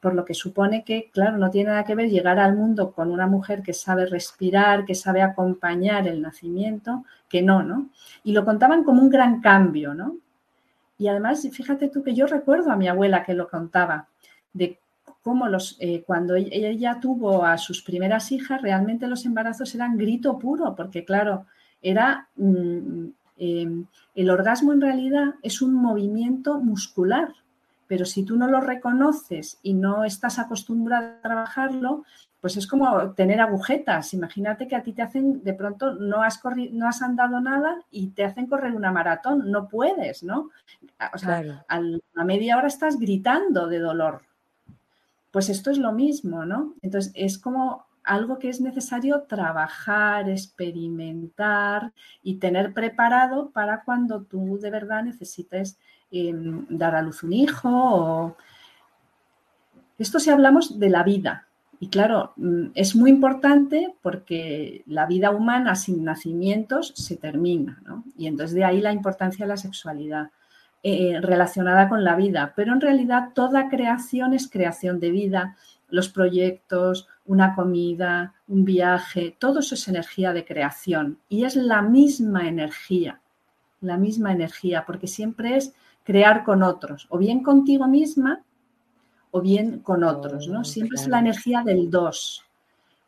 Por 0.00 0.14
lo 0.14 0.24
que 0.24 0.34
supone 0.34 0.84
que, 0.84 1.10
claro, 1.12 1.36
no 1.36 1.50
tiene 1.50 1.70
nada 1.70 1.84
que 1.84 1.96
ver 1.96 2.08
llegar 2.08 2.38
al 2.38 2.54
mundo 2.54 2.92
con 2.92 3.10
una 3.10 3.26
mujer 3.26 3.64
que 3.64 3.74
sabe 3.74 4.06
respirar, 4.06 4.84
que 4.84 4.94
sabe 4.94 5.20
acompañar 5.22 6.06
el 6.06 6.22
nacimiento, 6.22 7.04
que 7.28 7.42
no, 7.42 7.64
¿no? 7.64 7.88
Y 8.22 8.30
lo 8.30 8.44
contaban 8.44 8.84
como 8.84 9.02
un 9.02 9.10
gran 9.10 9.40
cambio, 9.40 9.94
¿no? 9.94 10.16
Y 10.96 11.08
además, 11.08 11.44
fíjate 11.50 11.88
tú 11.88 12.04
que 12.04 12.14
yo 12.14 12.28
recuerdo 12.28 12.70
a 12.70 12.76
mi 12.76 12.86
abuela 12.86 13.24
que 13.24 13.34
lo 13.34 13.48
contaba, 13.48 14.06
de 14.52 14.78
cómo 15.28 15.46
los, 15.46 15.76
eh, 15.78 16.04
cuando 16.06 16.36
ella 16.36 17.00
tuvo 17.02 17.44
a 17.44 17.58
sus 17.58 17.82
primeras 17.82 18.32
hijas, 18.32 18.62
realmente 18.62 19.06
los 19.06 19.26
embarazos 19.26 19.74
eran 19.74 19.98
grito 19.98 20.38
puro, 20.38 20.74
porque 20.74 21.04
claro, 21.04 21.44
era 21.82 22.28
mm, 22.36 23.08
em, 23.36 23.84
el 24.14 24.30
orgasmo 24.30 24.72
en 24.72 24.80
realidad 24.80 25.34
es 25.42 25.60
un 25.60 25.74
movimiento 25.74 26.58
muscular, 26.60 27.34
pero 27.86 28.06
si 28.06 28.24
tú 28.24 28.36
no 28.36 28.48
lo 28.48 28.62
reconoces 28.62 29.58
y 29.62 29.74
no 29.74 30.02
estás 30.04 30.38
acostumbrado 30.38 31.08
a 31.08 31.20
trabajarlo, 31.20 32.04
pues 32.40 32.56
es 32.56 32.66
como 32.66 33.12
tener 33.12 33.42
agujetas. 33.42 34.14
Imagínate 34.14 34.66
que 34.66 34.76
a 34.76 34.82
ti 34.82 34.94
te 34.94 35.02
hacen, 35.02 35.44
de 35.44 35.52
pronto 35.52 35.92
no 35.92 36.22
has, 36.22 36.40
no 36.72 36.88
has 36.88 37.02
andado 37.02 37.38
nada 37.42 37.82
y 37.90 38.08
te 38.12 38.24
hacen 38.24 38.46
correr 38.46 38.72
una 38.72 38.92
maratón, 38.92 39.50
no 39.50 39.68
puedes, 39.68 40.22
¿no? 40.22 40.48
O 41.12 41.18
sea, 41.18 41.64
a 41.68 41.80
la 41.80 42.24
media 42.24 42.56
hora 42.56 42.68
estás 42.68 42.98
gritando 42.98 43.66
de 43.66 43.78
dolor. 43.78 44.22
Pues 45.30 45.48
esto 45.48 45.70
es 45.70 45.78
lo 45.78 45.92
mismo, 45.92 46.44
¿no? 46.44 46.74
Entonces 46.82 47.12
es 47.14 47.38
como 47.38 47.86
algo 48.08 48.38
que 48.38 48.48
es 48.48 48.60
necesario 48.60 49.22
trabajar, 49.22 50.28
experimentar 50.28 51.92
y 52.22 52.36
tener 52.36 52.72
preparado 52.72 53.50
para 53.50 53.84
cuando 53.84 54.22
tú 54.22 54.58
de 54.58 54.70
verdad 54.70 55.04
necesites 55.04 55.78
em, 56.10 56.66
dar 56.70 56.94
a 56.94 57.02
luz 57.02 57.22
un 57.22 57.34
hijo. 57.34 58.36
Esto 59.98 60.18
si 60.18 60.30
hablamos 60.30 60.78
de 60.78 60.88
la 60.88 61.02
vida. 61.02 61.48
Y 61.80 61.88
claro, 61.88 62.32
mm, 62.36 62.68
es 62.74 62.96
muy 62.96 63.10
importante 63.10 63.94
porque 64.02 64.82
la 64.86 65.06
vida 65.06 65.30
humana 65.30 65.76
sin 65.76 66.02
nacimientos 66.02 66.92
se 66.96 67.16
termina, 67.16 67.80
¿no? 67.84 68.04
Y 68.16 68.26
entonces 68.26 68.54
de 68.54 68.64
ahí 68.64 68.80
la 68.80 68.92
importancia 68.92 69.44
de 69.44 69.50
la 69.50 69.56
sexualidad. 69.56 70.30
Eh, 70.90 71.20
relacionada 71.20 71.86
con 71.86 72.02
la 72.02 72.16
vida, 72.16 72.54
pero 72.56 72.72
en 72.72 72.80
realidad 72.80 73.34
toda 73.34 73.68
creación 73.68 74.32
es 74.32 74.48
creación 74.48 75.00
de 75.00 75.10
vida, 75.10 75.54
los 75.90 76.08
proyectos, 76.08 77.06
una 77.26 77.54
comida, 77.54 78.32
un 78.46 78.64
viaje, 78.64 79.36
todo 79.38 79.58
eso 79.58 79.74
es 79.74 79.86
energía 79.86 80.32
de 80.32 80.46
creación 80.46 81.18
y 81.28 81.44
es 81.44 81.56
la 81.56 81.82
misma 81.82 82.48
energía, 82.48 83.20
la 83.82 83.98
misma 83.98 84.32
energía, 84.32 84.86
porque 84.86 85.08
siempre 85.08 85.58
es 85.58 85.74
crear 86.04 86.42
con 86.42 86.62
otros, 86.62 87.06
o 87.10 87.18
bien 87.18 87.42
contigo 87.42 87.86
misma 87.86 88.40
o 89.30 89.42
bien 89.42 89.80
con 89.80 90.04
otros, 90.04 90.48
¿no? 90.48 90.60
Oh, 90.60 90.64
siempre 90.64 90.96
es 90.96 91.06
la 91.06 91.18
energía 91.18 91.62
del 91.66 91.90
dos. 91.90 92.46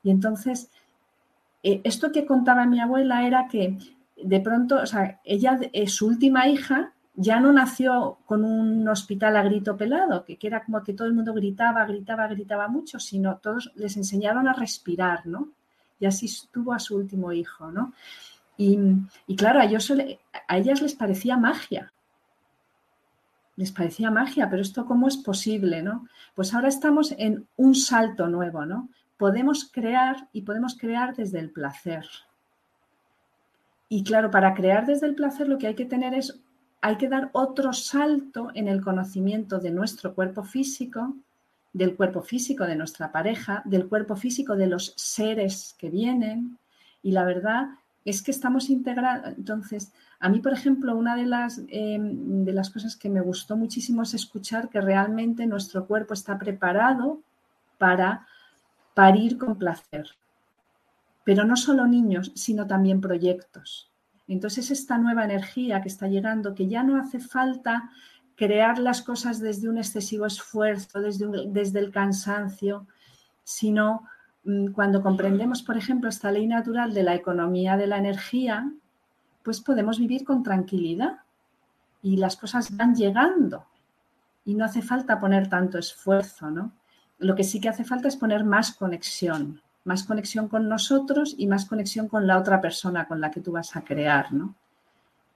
Y 0.02 0.10
entonces, 0.10 0.70
eh, 1.62 1.80
esto 1.84 2.12
que 2.12 2.26
contaba 2.26 2.66
mi 2.66 2.78
abuela 2.78 3.26
era 3.26 3.48
que 3.48 3.78
de 4.22 4.40
pronto, 4.40 4.82
o 4.82 4.86
sea, 4.86 5.18
ella, 5.24 5.58
es 5.72 5.94
su 5.94 6.08
última 6.08 6.46
hija, 6.46 6.92
ya 7.20 7.38
no 7.38 7.52
nació 7.52 8.18
con 8.24 8.44
un 8.44 8.88
hospital 8.88 9.36
a 9.36 9.42
grito 9.42 9.76
pelado, 9.76 10.24
que, 10.24 10.38
era 10.40 10.64
como 10.64 10.82
que 10.82 10.94
todo 10.94 11.06
el 11.06 11.12
mundo 11.12 11.34
gritaba, 11.34 11.84
gritaba, 11.84 12.26
gritaba 12.28 12.66
mucho, 12.66 12.98
sino 12.98 13.36
todos 13.36 13.72
les 13.74 13.98
enseñaron 13.98 14.48
a 14.48 14.54
respirar, 14.54 15.26
¿no? 15.26 15.50
Y 15.98 16.06
así 16.06 16.26
tuvo 16.50 16.72
a 16.72 16.78
su 16.78 16.96
último 16.96 17.30
hijo, 17.32 17.70
¿no? 17.70 17.92
Y, 18.56 19.36
claro, 19.36 19.60
a, 19.60 19.64
ellos, 19.64 19.92
a 20.48 20.58
ellas 20.58 20.80
les 20.80 20.94
parecía 20.94 21.36
magia. 21.36 21.92
Les 23.56 23.70
parecía 23.70 24.10
magia, 24.10 24.48
pero 24.48 24.62
esto 24.62 24.86
cómo 24.86 25.06
es 25.06 25.18
posible, 25.18 25.82
¿no? 25.82 26.06
Pues 26.34 26.54
ahora 26.54 26.68
estamos 26.68 27.12
en 27.18 27.46
un 27.56 27.74
salto 27.74 28.28
nuevo, 28.28 28.64
¿no? 28.64 28.88
Podemos 29.18 29.70
crear 29.70 30.28
y 30.32 30.42
podemos 30.42 30.76
crear 30.78 31.14
desde 31.14 31.38
el 31.38 31.50
placer. 31.50 32.06
Y 33.90 34.04
claro, 34.04 34.30
para 34.30 34.54
crear 34.54 34.86
desde 34.86 35.06
el 35.06 35.14
placer 35.14 35.48
lo 35.48 35.58
que 35.58 35.66
hay 35.66 35.74
que 35.74 35.84
tener 35.84 36.14
es 36.14 36.40
hay 36.80 36.96
que 36.96 37.08
dar 37.08 37.30
otro 37.32 37.72
salto 37.72 38.50
en 38.54 38.68
el 38.68 38.82
conocimiento 38.82 39.58
de 39.58 39.70
nuestro 39.70 40.14
cuerpo 40.14 40.42
físico, 40.42 41.14
del 41.72 41.94
cuerpo 41.94 42.22
físico 42.22 42.64
de 42.64 42.76
nuestra 42.76 43.12
pareja, 43.12 43.62
del 43.64 43.86
cuerpo 43.88 44.16
físico 44.16 44.56
de 44.56 44.66
los 44.66 44.94
seres 44.96 45.74
que 45.78 45.90
vienen. 45.90 46.58
Y 47.02 47.12
la 47.12 47.24
verdad 47.24 47.68
es 48.04 48.22
que 48.22 48.30
estamos 48.30 48.70
integrados. 48.70 49.34
Entonces, 49.36 49.92
a 50.18 50.28
mí, 50.28 50.40
por 50.40 50.52
ejemplo, 50.52 50.96
una 50.96 51.16
de 51.16 51.26
las, 51.26 51.60
em, 51.68 52.44
de 52.44 52.52
las 52.52 52.70
cosas 52.70 52.96
que 52.96 53.10
me 53.10 53.20
gustó 53.20 53.56
muchísimo 53.56 54.02
es 54.02 54.14
escuchar 54.14 54.68
que 54.70 54.80
realmente 54.80 55.46
nuestro 55.46 55.86
cuerpo 55.86 56.14
está 56.14 56.38
preparado 56.38 57.20
para 57.78 58.26
parir 58.94 59.38
con 59.38 59.56
placer. 59.56 60.06
Pero 61.24 61.44
no 61.44 61.56
solo 61.56 61.86
niños, 61.86 62.32
sino 62.34 62.66
también 62.66 63.00
proyectos. 63.00 63.89
Entonces, 64.30 64.70
esta 64.70 64.96
nueva 64.96 65.24
energía 65.24 65.82
que 65.82 65.88
está 65.88 66.06
llegando, 66.06 66.54
que 66.54 66.68
ya 66.68 66.84
no 66.84 66.96
hace 66.96 67.18
falta 67.18 67.90
crear 68.36 68.78
las 68.78 69.02
cosas 69.02 69.40
desde 69.40 69.68
un 69.68 69.76
excesivo 69.76 70.24
esfuerzo, 70.24 71.00
desde, 71.00 71.26
desde 71.48 71.80
el 71.80 71.90
cansancio, 71.90 72.86
sino 73.42 74.06
mm, 74.44 74.68
cuando 74.68 75.02
comprendemos, 75.02 75.64
por 75.64 75.76
ejemplo, 75.76 76.08
esta 76.08 76.30
ley 76.30 76.46
natural 76.46 76.94
de 76.94 77.02
la 77.02 77.16
economía 77.16 77.76
de 77.76 77.88
la 77.88 77.98
energía, 77.98 78.72
pues 79.42 79.60
podemos 79.60 79.98
vivir 79.98 80.22
con 80.24 80.44
tranquilidad 80.44 81.18
y 82.00 82.16
las 82.16 82.36
cosas 82.36 82.76
van 82.76 82.94
llegando 82.94 83.66
y 84.44 84.54
no 84.54 84.64
hace 84.64 84.80
falta 84.80 85.18
poner 85.18 85.48
tanto 85.48 85.76
esfuerzo, 85.76 86.52
¿no? 86.52 86.72
Lo 87.18 87.34
que 87.34 87.42
sí 87.42 87.60
que 87.60 87.68
hace 87.68 87.82
falta 87.82 88.06
es 88.06 88.14
poner 88.14 88.44
más 88.44 88.70
conexión, 88.76 89.60
más 89.84 90.04
conexión 90.04 90.48
con 90.48 90.68
nosotros 90.68 91.34
y 91.38 91.46
más 91.46 91.64
conexión 91.64 92.08
con 92.08 92.26
la 92.26 92.38
otra 92.38 92.60
persona 92.60 93.06
con 93.06 93.20
la 93.20 93.30
que 93.30 93.40
tú 93.40 93.52
vas 93.52 93.76
a 93.76 93.82
crear, 93.82 94.32
¿no? 94.32 94.54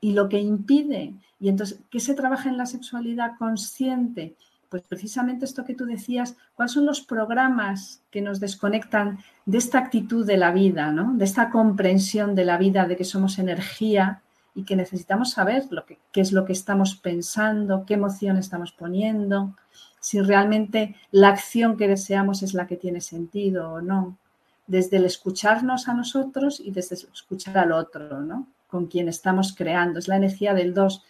Y 0.00 0.12
lo 0.12 0.28
que 0.28 0.38
impide, 0.38 1.14
y 1.40 1.48
entonces, 1.48 1.80
¿qué 1.90 2.00
se 2.00 2.14
trabaja 2.14 2.48
en 2.48 2.58
la 2.58 2.66
sexualidad 2.66 3.32
consciente? 3.38 4.36
Pues 4.68 4.82
precisamente 4.82 5.44
esto 5.44 5.64
que 5.64 5.74
tú 5.74 5.86
decías, 5.86 6.36
¿cuáles 6.54 6.72
son 6.72 6.84
los 6.84 7.00
programas 7.00 8.02
que 8.10 8.20
nos 8.20 8.40
desconectan 8.40 9.18
de 9.46 9.58
esta 9.58 9.78
actitud 9.78 10.26
de 10.26 10.36
la 10.36 10.52
vida, 10.52 10.90
¿no? 10.90 11.14
de 11.14 11.24
esta 11.24 11.50
comprensión 11.50 12.34
de 12.34 12.44
la 12.44 12.58
vida, 12.58 12.86
de 12.86 12.96
que 12.96 13.04
somos 13.04 13.38
energía 13.38 14.20
y 14.54 14.64
que 14.64 14.76
necesitamos 14.76 15.30
saber 15.30 15.64
lo 15.70 15.86
que, 15.86 15.98
qué 16.12 16.20
es 16.20 16.32
lo 16.32 16.44
que 16.44 16.52
estamos 16.52 16.96
pensando, 16.96 17.84
qué 17.86 17.94
emoción 17.94 18.36
estamos 18.36 18.72
poniendo, 18.72 19.56
si 20.00 20.20
realmente 20.20 20.96
la 21.10 21.28
acción 21.28 21.76
que 21.76 21.88
deseamos 21.88 22.42
es 22.42 22.52
la 22.52 22.66
que 22.66 22.76
tiene 22.76 23.00
sentido 23.00 23.72
o 23.72 23.80
no 23.80 24.18
desde 24.66 24.96
el 24.96 25.04
escucharnos 25.04 25.88
a 25.88 25.94
nosotros 25.94 26.60
y 26.60 26.70
desde 26.70 26.94
escuchar 26.94 27.58
al 27.58 27.72
otro, 27.72 28.20
¿no? 28.20 28.48
Con 28.68 28.86
quien 28.86 29.08
estamos 29.08 29.54
creando. 29.54 29.98
Es 29.98 30.08
la 30.08 30.16
energía 30.16 30.54
del 30.54 30.74
dos. 30.74 31.02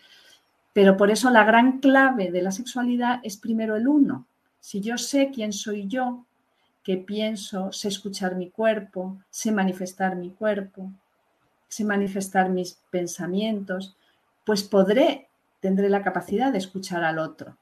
Pero 0.72 0.96
por 0.96 1.10
eso 1.10 1.30
la 1.30 1.44
gran 1.44 1.78
clave 1.78 2.30
de 2.30 2.42
la 2.42 2.50
sexualidad 2.50 3.20
es 3.22 3.36
primero 3.36 3.76
el 3.76 3.86
uno. 3.86 4.26
Si 4.60 4.80
yo 4.80 4.98
sé 4.98 5.30
quién 5.32 5.52
soy 5.52 5.86
yo, 5.86 6.24
qué 6.82 6.96
pienso, 6.96 7.72
sé 7.72 7.88
escuchar 7.88 8.34
mi 8.34 8.50
cuerpo, 8.50 9.18
sé 9.30 9.52
manifestar 9.52 10.16
mi 10.16 10.30
cuerpo, 10.30 10.90
sé 11.68 11.84
manifestar 11.84 12.50
mis 12.50 12.74
pensamientos, 12.90 13.96
pues 14.44 14.62
podré, 14.62 15.28
tendré 15.60 15.88
la 15.88 16.02
capacidad 16.02 16.52
de 16.52 16.58
escuchar 16.58 17.04
al 17.04 17.18
otro. 17.18 17.56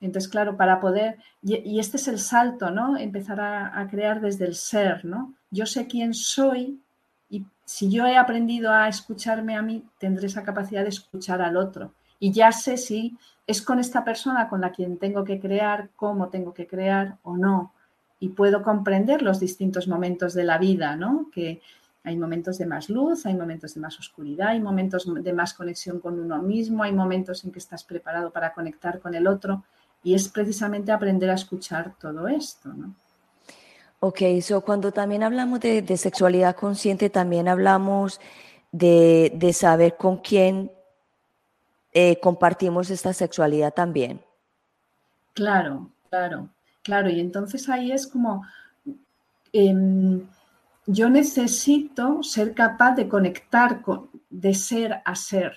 Entonces, 0.00 0.30
claro, 0.30 0.56
para 0.56 0.80
poder, 0.80 1.16
y, 1.42 1.78
este 1.78 1.96
es 1.96 2.08
el 2.08 2.18
salto, 2.18 2.70
¿no? 2.70 2.96
Empezar 2.96 3.40
a, 3.40 3.86
crear 3.90 4.20
desde 4.20 4.44
el 4.44 4.54
ser, 4.54 5.04
¿no? 5.04 5.34
Yo 5.50 5.66
sé 5.66 5.86
quién 5.86 6.14
soy 6.14 6.80
y 7.28 7.44
si 7.64 7.90
yo 7.90 8.06
he 8.06 8.16
aprendido 8.16 8.72
a 8.72 8.88
escucharme 8.88 9.56
a 9.56 9.62
mí, 9.62 9.84
tendré 9.98 10.26
esa 10.26 10.44
capacidad 10.44 10.82
de 10.82 10.90
escuchar 10.90 11.42
al 11.42 11.56
otro. 11.56 11.92
Y 12.20 12.32
ya 12.32 12.52
sé 12.52 12.76
si 12.76 13.16
es 13.46 13.62
con 13.62 13.78
esta 13.78 14.04
persona 14.04 14.48
con 14.48 14.60
la 14.60 14.72
quien 14.72 14.98
tengo 14.98 15.24
que 15.24 15.40
crear, 15.40 15.90
cómo 15.96 16.28
tengo 16.28 16.54
que 16.54 16.66
crear 16.66 17.16
o 17.22 17.36
no. 17.36 17.72
Y 18.20 18.30
puedo 18.30 18.62
comprender 18.62 19.22
los 19.22 19.40
distintos 19.40 19.88
momentos 19.88 20.34
de 20.34 20.44
la 20.44 20.58
vida, 20.58 20.96
¿no? 20.96 21.28
Que 21.32 21.60
hay 22.04 22.16
momentos 22.16 22.58
de 22.58 22.66
más 22.66 22.88
luz, 22.88 23.26
hay 23.26 23.34
momentos 23.34 23.74
de 23.74 23.80
más 23.80 23.98
oscuridad, 23.98 24.48
hay 24.48 24.60
momentos 24.60 25.06
de 25.22 25.32
más 25.32 25.54
conexión 25.54 26.00
con 26.00 26.18
uno 26.18 26.40
mismo, 26.40 26.82
hay 26.82 26.92
momentos 26.92 27.44
en 27.44 27.52
que 27.52 27.58
estás 27.58 27.84
preparado 27.84 28.30
para 28.30 28.52
conectar 28.52 28.98
con 29.00 29.14
el 29.14 29.26
otro. 29.26 29.64
Y 30.02 30.14
es 30.14 30.28
precisamente 30.28 30.92
aprender 30.92 31.30
a 31.30 31.34
escuchar 31.34 31.94
todo 31.98 32.28
esto, 32.28 32.72
¿no? 32.72 32.94
Ok, 34.00 34.20
so 34.42 34.60
cuando 34.60 34.92
también 34.92 35.24
hablamos 35.24 35.58
de, 35.58 35.96
sexualidad 35.96 36.54
consciente, 36.54 37.10
también 37.10 37.48
hablamos 37.48 38.20
de, 38.70 39.50
saber 39.52 39.96
con 39.96 40.18
quién 40.18 40.70
eh, 41.92 42.20
compartimos 42.20 42.90
esta 42.90 43.12
sexualidad 43.12 43.74
también. 43.74 44.20
Claro, 45.34 45.90
claro, 46.10 46.48
claro. 46.82 47.10
Y 47.10 47.18
entonces 47.18 47.68
ahí 47.68 47.90
es 47.90 48.06
como, 48.06 48.46
em, 49.52 50.24
yo 50.86 51.10
necesito 51.10 52.22
ser 52.22 52.54
capaz 52.54 52.94
de 52.94 53.08
conectar 53.08 53.82
con, 53.82 54.10
de 54.30 54.54
ser 54.54 55.02
a 55.04 55.16
ser, 55.16 55.56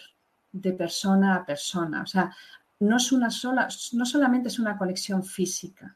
de 0.51 0.73
persona 0.73 1.35
a 1.35 1.45
persona. 1.45 2.01
O 2.01 2.07
sea, 2.07 2.35
no 2.81 2.97
es 2.97 3.11
una 3.11 3.29
sola, 3.29 3.67
no 3.93 4.05
solamente 4.05 4.49
es 4.49 4.59
una 4.59 4.77
conexión 4.77 5.23
física. 5.23 5.95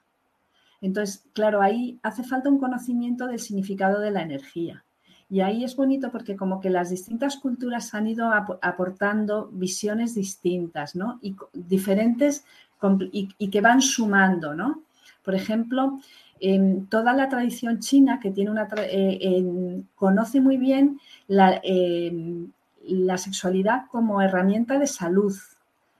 Entonces, 0.81 1.25
claro, 1.33 1.61
ahí 1.61 1.99
hace 2.03 2.23
falta 2.23 2.49
un 2.49 2.59
conocimiento 2.59 3.25
del 3.27 3.39
significado 3.39 3.99
de 3.99 4.11
la 4.11 4.21
energía. 4.21 4.85
Y 5.27 5.41
ahí 5.41 5.63
es 5.63 5.75
bonito 5.75 6.11
porque 6.11 6.35
como 6.35 6.61
que 6.61 6.69
las 6.69 6.91
distintas 6.91 7.37
culturas 7.37 7.95
han 7.95 8.07
ido 8.07 8.31
aportando 8.61 9.49
visiones 9.51 10.13
distintas, 10.13 10.95
¿no? 10.95 11.17
Y 11.23 11.35
diferentes 11.53 12.45
y, 13.11 13.49
que 13.49 13.61
van 13.61 13.81
sumando, 13.81 14.53
¿no? 14.53 14.83
Por 15.23 15.33
ejemplo, 15.33 15.99
toda 16.89 17.13
la 17.13 17.27
tradición 17.29 17.79
china 17.79 18.19
que 18.19 18.29
tiene 18.29 18.51
una 18.51 18.67
eh, 18.77 19.83
conoce 19.95 20.39
muy 20.39 20.57
bien 20.57 20.99
la, 21.27 21.59
la 22.83 23.17
sexualidad 23.17 23.85
como 23.89 24.21
herramienta 24.21 24.77
de 24.77 24.85
salud, 24.85 25.33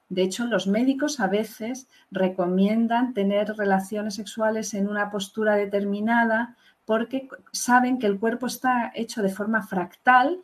de 0.10 0.22
hecho, 0.22 0.46
los 0.46 0.68
médicos 0.68 1.20
a 1.20 1.28
veces 1.28 1.88
recomiendan 2.12 3.14
tener 3.14 3.56
relaciones 3.56 4.16
sexuales 4.16 4.74
en 4.74 4.88
una 4.88 5.10
postura 5.10 5.56
determinada 5.56 6.56
porque 6.86 7.28
saben 7.52 7.98
que 7.98 8.06
el 8.06 8.20
cuerpo 8.20 8.46
está 8.46 8.92
hecho 8.94 9.24
de 9.24 9.30
forma 9.30 9.64
fractal 9.64 10.42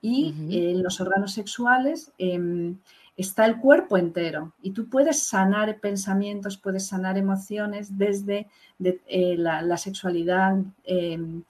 y 0.00 0.34
en 0.50 0.82
los 0.82 1.00
órganos 1.00 1.32
sexuales 1.32 2.12
em, 2.18 2.76
está 3.16 3.46
el 3.46 3.58
cuerpo 3.58 3.96
entero 3.96 4.52
y 4.62 4.72
tú 4.72 4.88
puedes 4.88 5.22
sanar 5.22 5.78
pensamientos, 5.78 6.56
puedes 6.56 6.86
sanar 6.86 7.18
emociones 7.18 7.98
desde 7.98 8.48
eh, 8.82 9.36
la, 9.36 9.76
sexualidad 9.76 10.58
em, 10.84 11.42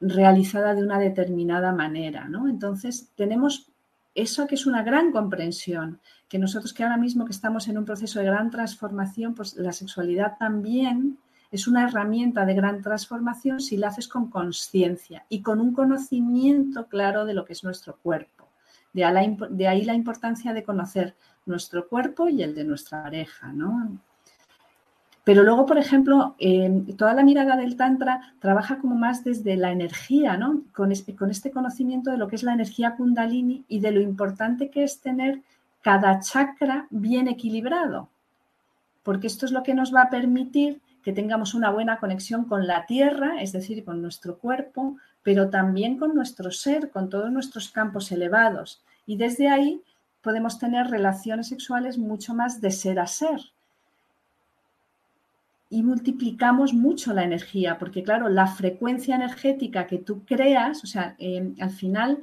realizada 0.00 0.74
de 0.74 0.82
una 0.82 0.98
determinada 0.98 1.72
manera. 1.72 2.28
¿no? 2.28 2.48
Entonces, 2.48 3.10
tenemos 3.16 3.69
eso 4.14 4.46
que 4.46 4.54
es 4.56 4.66
una 4.66 4.82
gran 4.82 5.12
comprensión, 5.12 6.00
que 6.28 6.38
nosotros 6.38 6.72
que 6.72 6.82
ahora 6.82 6.96
mismo 6.96 7.24
que 7.24 7.32
estamos 7.32 7.68
en 7.68 7.78
un 7.78 7.84
proceso 7.84 8.18
de 8.18 8.26
gran 8.26 8.50
transformación, 8.50 9.34
pues 9.34 9.56
la 9.56 9.72
sexualidad 9.72 10.36
también 10.38 11.18
es 11.50 11.66
una 11.66 11.84
herramienta 11.84 12.44
de 12.44 12.54
gran 12.54 12.80
transformación 12.80 13.60
si 13.60 13.76
la 13.76 13.88
haces 13.88 14.08
con 14.08 14.30
conciencia 14.30 15.26
y 15.28 15.42
con 15.42 15.60
un 15.60 15.72
conocimiento 15.72 16.86
claro 16.86 17.24
de 17.24 17.34
lo 17.34 17.44
que 17.44 17.54
es 17.54 17.64
nuestro 17.64 17.96
cuerpo. 17.96 18.48
De 18.92 19.04
ahí 19.04 19.84
la, 19.84 19.94
importancia 19.94 20.52
de 20.52 20.64
conocer 20.64 21.14
nuestro 21.46 21.88
cuerpo 21.88 22.28
y 22.28 22.42
el 22.42 22.54
de 22.54 22.64
nuestra 22.64 23.04
pareja, 23.04 23.52
¿no? 23.52 24.00
Pero 25.24 25.42
luego, 25.42 25.66
por 25.66 25.78
ejemplo, 25.78 26.34
toda 26.96 27.14
la 27.14 27.22
mirada 27.22 27.56
del 27.56 27.76
Tantra 27.76 28.32
trabaja 28.40 28.78
como 28.78 28.94
más 28.94 29.22
desde 29.22 29.56
la 29.56 29.70
energía, 29.70 30.36
¿no? 30.36 30.62
Con 30.74 30.92
con 31.18 31.30
este 31.30 31.50
conocimiento 31.50 32.10
de 32.10 32.16
lo 32.16 32.26
que 32.26 32.36
es 32.36 32.42
la 32.42 32.54
energía 32.54 32.96
kundalini 32.96 33.64
y 33.68 33.80
de 33.80 33.92
lo 33.92 34.00
importante 34.00 34.70
que 34.70 34.82
es 34.82 35.00
tener 35.00 35.40
cada 35.82 36.20
chakra 36.20 36.86
bien 36.90 37.28
equilibrado, 37.28 38.08
porque 39.02 39.26
esto 39.26 39.46
es 39.46 39.52
lo 39.52 39.62
que 39.62 39.74
nos 39.74 39.94
va 39.94 40.02
a 40.02 40.10
permitir 40.10 40.80
que 41.02 41.12
tengamos 41.12 41.54
una 41.54 41.70
buena 41.70 41.98
conexión 41.98 42.44
con 42.44 42.66
la 42.66 42.84
tierra, 42.84 43.40
es 43.40 43.52
decir, 43.52 43.84
con 43.84 44.02
nuestro 44.02 44.36
cuerpo, 44.38 44.96
pero 45.22 45.48
también 45.48 45.98
con 45.98 46.14
nuestro 46.14 46.50
ser, 46.50 46.90
con 46.90 47.08
todos 47.08 47.30
nuestros 47.30 47.70
campos 47.70 48.12
elevados. 48.12 48.82
Y 49.06 49.16
desde 49.16 49.48
ahí 49.48 49.80
podemos 50.22 50.58
tener 50.58 50.88
relaciones 50.88 51.48
sexuales 51.48 51.96
mucho 51.96 52.34
más 52.34 52.60
de 52.60 52.70
ser 52.70 53.00
a 53.00 53.06
ser, 53.06 53.40
y 55.70 55.84
multiplicamos 55.84 56.74
mucho 56.74 57.14
la 57.14 57.22
energía, 57.22 57.78
porque 57.78 58.02
claro, 58.02 58.28
la 58.28 58.48
frecuencia 58.48 59.14
energética 59.14 59.86
que 59.86 59.98
tú 59.98 60.24
creas, 60.26 60.82
o 60.82 60.86
sea, 60.88 61.14
em, 61.18 61.54
al 61.60 61.70
final 61.70 62.18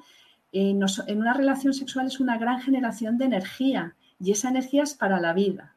eh, 0.52 0.78
en 1.08 1.20
una 1.20 1.34
relación 1.34 1.74
sexual 1.74 2.08
es 2.08 2.20
una 2.20 2.38
gran 2.38 2.60
generación 2.60 3.18
de 3.18 3.26
energía 3.26 3.96
y 4.20 4.32
esa 4.32 4.50
energía 4.50 4.84
es 4.84 4.94
para 4.94 5.20
la 5.22 5.34
vida. 5.34 5.74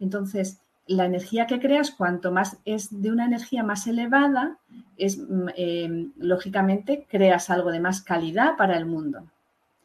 Entonces, 0.00 0.60
la 0.86 1.06
energía 1.06 1.46
que 1.46 1.60
creas, 1.60 1.92
cuanto 1.92 2.30
más 2.30 2.58
es 2.66 3.00
de 3.00 3.10
una 3.10 3.24
energía 3.24 3.62
más 3.62 3.86
elevada, 3.86 4.58
es 4.98 5.18
mm, 5.18 5.48
em, 5.56 6.12
lógicamente 6.18 7.06
creas 7.08 7.48
algo 7.48 7.70
de 7.70 7.80
más 7.80 8.02
calidad 8.02 8.56
para 8.56 8.76
el 8.76 8.84
mundo. 8.84 9.24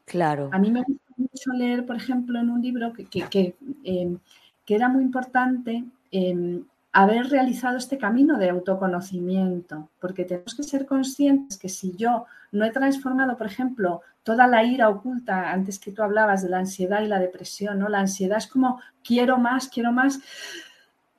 Claro. 0.05 0.49
A 0.51 0.59
mí 0.59 0.71
me 0.71 0.83
gusta 0.83 1.13
mucho 1.15 1.51
leer, 1.51 1.85
por 1.85 1.95
ejemplo, 1.95 2.39
en 2.39 2.49
un 2.49 2.61
libro 2.61 2.91
que, 2.93 3.05
que, 3.05 3.55
em, 3.83 4.17
era 4.67 4.89
muy 4.89 5.03
importante 5.03 5.85
haber 6.97 7.29
realizado 7.29 7.77
este 7.77 7.99
camino 7.99 8.39
de 8.39 8.49
autoconocimiento, 8.49 9.87
porque 9.99 10.25
tenemos 10.25 10.55
que 10.55 10.63
ser 10.63 10.87
conscientes 10.87 11.59
que 11.59 11.69
si 11.69 11.95
yo 11.95 12.25
no 12.51 12.65
he 12.65 12.71
transformado, 12.71 13.37
por 13.37 13.45
ejemplo, 13.45 14.01
toda 14.23 14.47
la 14.47 14.63
ira 14.63 14.89
oculta, 14.89 15.51
antes 15.51 15.77
que 15.77 15.91
tú 15.91 16.01
hablabas 16.01 16.41
de 16.41 16.49
la 16.49 16.57
ansiedad 16.57 17.03
y 17.03 17.07
la 17.07 17.19
depresión, 17.19 17.77
¿no? 17.77 17.87
La 17.87 17.99
ansiedad 17.99 18.39
es 18.39 18.47
como 18.47 18.81
quiero 19.03 19.37
más, 19.37 19.67
quiero 19.67 19.91
más, 19.91 20.19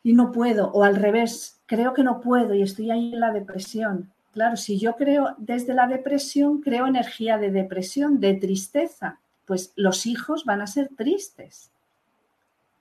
y 0.02 0.14
no 0.14 0.32
puedo, 0.32 0.68
o 0.72 0.82
al 0.82 0.96
revés, 0.96 1.60
creo 1.66 1.94
que 1.94 2.02
no 2.02 2.20
puedo 2.20 2.54
y 2.54 2.62
estoy 2.62 2.90
ahí 2.90 3.12
en 3.12 3.20
la 3.20 3.30
depresión. 3.30 4.10
Claro, 4.32 4.56
si 4.56 4.80
yo 4.80 4.96
creo 4.96 5.36
desde 5.38 5.74
la 5.74 5.86
depresión, 5.86 6.60
creo 6.60 6.88
energía 6.88 7.38
de 7.38 7.52
depresión, 7.52 8.18
de 8.18 8.34
tristeza, 8.34 9.20
pues 9.44 9.72
los 9.76 10.06
hijos 10.06 10.44
van 10.44 10.60
a 10.60 10.66
ser 10.66 10.88
tristes. 10.96 11.70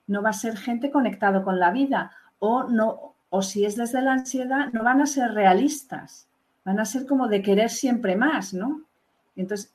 No 0.08 0.20
va 0.20 0.30
a 0.30 0.32
ser 0.32 0.56
gente 0.56 0.90
conectado 0.90 1.44
con 1.44 1.60
la 1.60 1.70
vida 1.70 2.10
o 2.38 2.64
no 2.64 3.14
o 3.30 3.42
si 3.42 3.64
es 3.64 3.76
desde 3.76 4.00
la 4.00 4.14
ansiedad, 4.14 4.72
no 4.72 4.82
van 4.82 5.00
a 5.00 5.06
ser 5.06 5.32
realistas, 5.32 6.26
van 6.64 6.80
a 6.80 6.84
ser 6.84 7.06
como 7.06 7.28
de 7.28 7.42
querer 7.42 7.70
siempre 7.70 8.16
más, 8.16 8.54
¿no? 8.54 8.82
Entonces, 9.36 9.74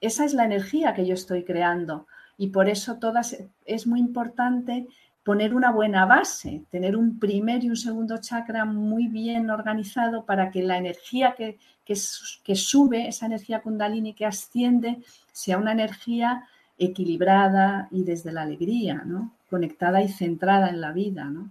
esa 0.00 0.24
es 0.24 0.34
la 0.34 0.44
energía 0.44 0.94
que 0.94 1.06
yo 1.06 1.14
estoy 1.14 1.44
creando 1.44 2.06
y 2.36 2.48
por 2.48 2.68
eso 2.68 2.98
todas 2.98 3.36
es 3.64 3.86
muy 3.86 4.00
importante 4.00 4.88
poner 5.22 5.54
una 5.54 5.70
buena 5.70 6.06
base, 6.06 6.64
tener 6.70 6.96
un 6.96 7.18
primer 7.18 7.62
y 7.62 7.68
un 7.68 7.76
segundo 7.76 8.18
chakra 8.18 8.64
muy 8.64 9.06
bien 9.06 9.50
organizado 9.50 10.24
para 10.24 10.50
que 10.50 10.62
la 10.62 10.78
energía 10.78 11.34
que, 11.36 11.58
que, 11.84 11.94
que 12.42 12.56
sube, 12.56 13.06
esa 13.06 13.26
energía 13.26 13.60
kundalini 13.60 14.14
que 14.14 14.26
asciende, 14.26 15.02
sea 15.32 15.58
una 15.58 15.72
energía 15.72 16.46
equilibrada 16.78 17.88
y 17.90 18.02
desde 18.04 18.32
la 18.32 18.42
alegría, 18.42 19.02
¿no? 19.04 19.32
Conectada 19.50 20.02
y 20.02 20.08
centrada 20.08 20.70
en 20.70 20.80
la 20.80 20.92
vida, 20.92 21.24
¿no? 21.24 21.50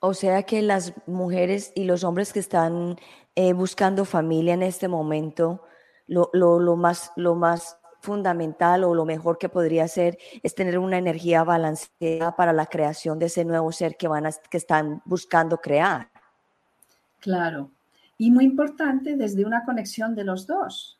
O 0.00 0.14
sea 0.14 0.42
que 0.42 0.62
las 0.62 0.92
mujeres 1.06 1.72
y 1.74 1.84
los 1.84 2.04
hombres 2.04 2.32
que 2.32 2.38
están 2.38 2.96
eh, 3.34 3.52
buscando 3.52 4.04
familia 4.04 4.54
en 4.54 4.62
este 4.62 4.88
momento, 4.88 5.62
lo, 6.06 6.76
más, 6.76 7.12
lo 7.16 7.34
más 7.34 7.78
fundamental 8.00 8.84
o 8.84 8.94
lo 8.94 9.04
mejor 9.04 9.38
que 9.38 9.48
podría 9.48 9.88
ser 9.88 10.18
es 10.42 10.54
tener 10.54 10.78
una 10.78 10.98
energía 10.98 11.42
balanceada 11.44 12.36
para 12.36 12.52
la 12.52 12.66
creación 12.66 13.18
de 13.18 13.26
ese 13.26 13.44
nuevo 13.44 13.72
ser 13.72 13.96
que, 13.96 14.08
van 14.08 14.26
a, 14.26 14.30
que 14.32 14.56
están 14.56 15.02
buscando 15.04 15.58
crear. 15.58 16.10
Claro. 17.20 17.70
Y 18.18 18.30
muy 18.30 18.44
importante 18.44 19.16
desde 19.16 19.44
una 19.44 19.64
conexión 19.64 20.14
de 20.14 20.24
los 20.24 20.46
dos 20.46 20.96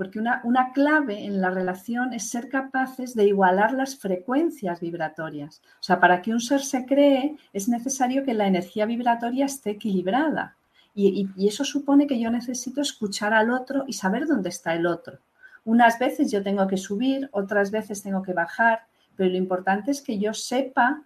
porque 0.00 0.18
una, 0.18 0.72
clave 0.72 1.26
en 1.26 1.42
la 1.42 1.50
relación 1.50 2.14
es 2.14 2.30
ser 2.30 2.48
capaces 2.48 3.14
de 3.14 3.26
igualar 3.26 3.74
las 3.74 3.98
frecuencias 3.98 4.80
vibratorias. 4.80 5.60
O 5.78 5.82
sea, 5.82 6.00
para 6.00 6.22
que 6.22 6.32
un 6.32 6.40
ser 6.40 6.62
se 6.62 6.86
cree 6.86 7.36
es 7.52 7.68
necesario 7.68 8.24
que 8.24 8.32
la 8.32 8.46
energía 8.46 8.86
vibratoria 8.86 9.44
esté 9.44 9.72
equilibrada. 9.72 10.56
Y, 10.94 11.28
eso 11.46 11.66
supone 11.66 12.06
que 12.06 12.18
yo 12.18 12.30
necesito 12.30 12.80
escuchar 12.80 13.34
al 13.34 13.50
otro 13.50 13.84
y 13.86 13.92
saber 13.92 14.26
dónde 14.26 14.48
está 14.48 14.72
el 14.72 14.86
otro. 14.86 15.18
Unas 15.66 15.98
veces 15.98 16.32
yo 16.32 16.42
tengo 16.42 16.66
que 16.66 16.78
subir, 16.78 17.28
otras 17.32 17.70
veces 17.70 18.02
tengo 18.02 18.22
que 18.22 18.32
bajar, 18.32 18.86
pero 19.16 19.28
lo 19.28 19.36
importante 19.36 19.90
es 19.90 20.00
que 20.00 20.18
yo 20.18 20.32
sepa 20.32 21.02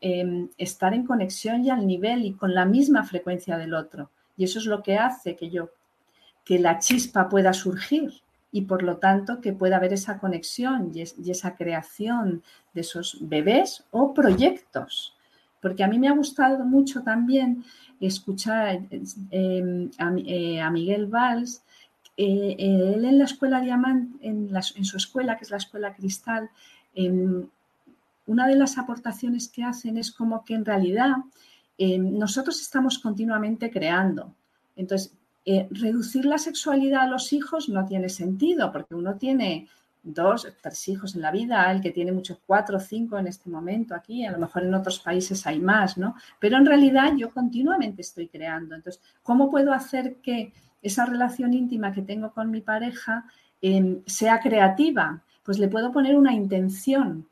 eh, 0.00 0.48
estar 0.58 0.92
en 0.92 1.06
conexión 1.06 1.64
y 1.64 1.70
al 1.70 1.86
nivel 1.86 2.24
y 2.24 2.32
con 2.32 2.52
la 2.52 2.64
misma 2.64 3.04
frecuencia 3.04 3.56
del 3.56 3.74
otro. 3.74 4.10
Y 4.36 4.42
eso 4.42 4.58
es 4.58 4.66
lo 4.66 4.82
que 4.82 4.98
hace 4.98 5.36
que 5.36 5.50
yo 5.50 5.70
que 6.44 6.58
la 6.58 6.78
chispa 6.78 7.28
pueda 7.28 7.54
surgir 7.54 8.23
y 8.54 8.62
por 8.62 8.84
lo 8.84 8.98
tanto 8.98 9.40
que 9.40 9.52
pueda 9.52 9.78
haber 9.78 9.92
esa 9.92 10.20
conexión 10.20 10.92
y, 10.94 11.00
esa 11.28 11.56
creación 11.56 12.44
de 12.72 12.82
esos 12.82 13.18
bebés 13.20 13.82
o 13.90 14.14
proyectos. 14.14 15.16
Porque 15.60 15.82
a 15.82 15.88
mí 15.88 15.98
me 15.98 16.06
ha 16.06 16.12
gustado 16.12 16.64
mucho 16.64 17.02
también 17.02 17.64
escuchar 17.98 18.86
em, 19.32 19.90
eh, 20.24 20.60
a, 20.60 20.70
Miguel 20.70 21.06
Valls, 21.06 21.64
eh, 22.16 22.54
él 22.56 23.04
en 23.04 23.18
la 23.18 23.24
escuela 23.24 23.60
Diamante, 23.60 24.24
en, 24.24 24.48
en, 24.54 24.84
su 24.84 24.98
escuela, 24.98 25.36
que 25.36 25.42
es 25.42 25.50
la 25.50 25.56
escuela 25.56 25.92
Cristal, 25.92 26.48
em, 26.94 27.48
una 28.28 28.46
de 28.46 28.54
las 28.54 28.78
aportaciones 28.78 29.48
que 29.48 29.64
hacen 29.64 29.98
es 29.98 30.12
como 30.12 30.44
que 30.44 30.54
en 30.54 30.64
realidad 30.64 31.16
em, 31.76 32.16
nosotros 32.16 32.60
estamos 32.60 33.00
continuamente 33.00 33.68
creando. 33.68 34.32
Entonces, 34.76 35.12
eh, 35.46 35.68
reducir 35.70 36.24
la 36.24 36.38
sexualidad 36.38 37.02
a 37.02 37.06
los 37.06 37.32
hijos 37.32 37.68
no 37.68 37.84
tiene 37.84 38.08
sentido, 38.08 38.72
porque 38.72 38.94
uno 38.94 39.16
tiene 39.16 39.68
dos, 40.04 40.46
tres 40.62 40.88
hijos 40.88 41.14
en 41.14 41.22
la 41.22 41.30
vida, 41.30 41.70
el 41.72 41.80
que 41.80 41.90
tiene 41.90 42.12
muchos, 42.12 42.38
cuatro 42.46 42.76
o 42.76 42.80
cinco 42.80 43.18
en 43.18 43.26
este 43.26 43.48
momento 43.50 43.94
aquí, 43.94 44.24
a 44.24 44.32
lo 44.32 44.38
mejor 44.38 44.64
en 44.64 44.74
otros 44.74 45.00
países 45.00 45.46
hay 45.46 45.58
más, 45.58 45.96
¿no? 45.96 46.14
Pero 46.38 46.58
en 46.58 46.66
realidad 46.66 47.14
yo 47.16 47.30
continuamente 47.30 48.02
estoy 48.02 48.28
creando. 48.28 48.74
Entonces, 48.74 49.02
¿cómo 49.22 49.50
puedo 49.50 49.72
hacer 49.72 50.16
que 50.16 50.52
esa 50.82 51.06
relación 51.06 51.54
íntima 51.54 51.92
que 51.92 52.02
tengo 52.02 52.32
con 52.32 52.50
mi 52.50 52.60
pareja 52.60 53.24
em, 53.62 54.02
sea 54.06 54.40
creativa? 54.40 55.22
Pues 55.42 55.58
le 55.58 55.68
puedo 55.68 55.90
poner 55.90 56.16
una 56.16 56.34
intención. 56.34 57.26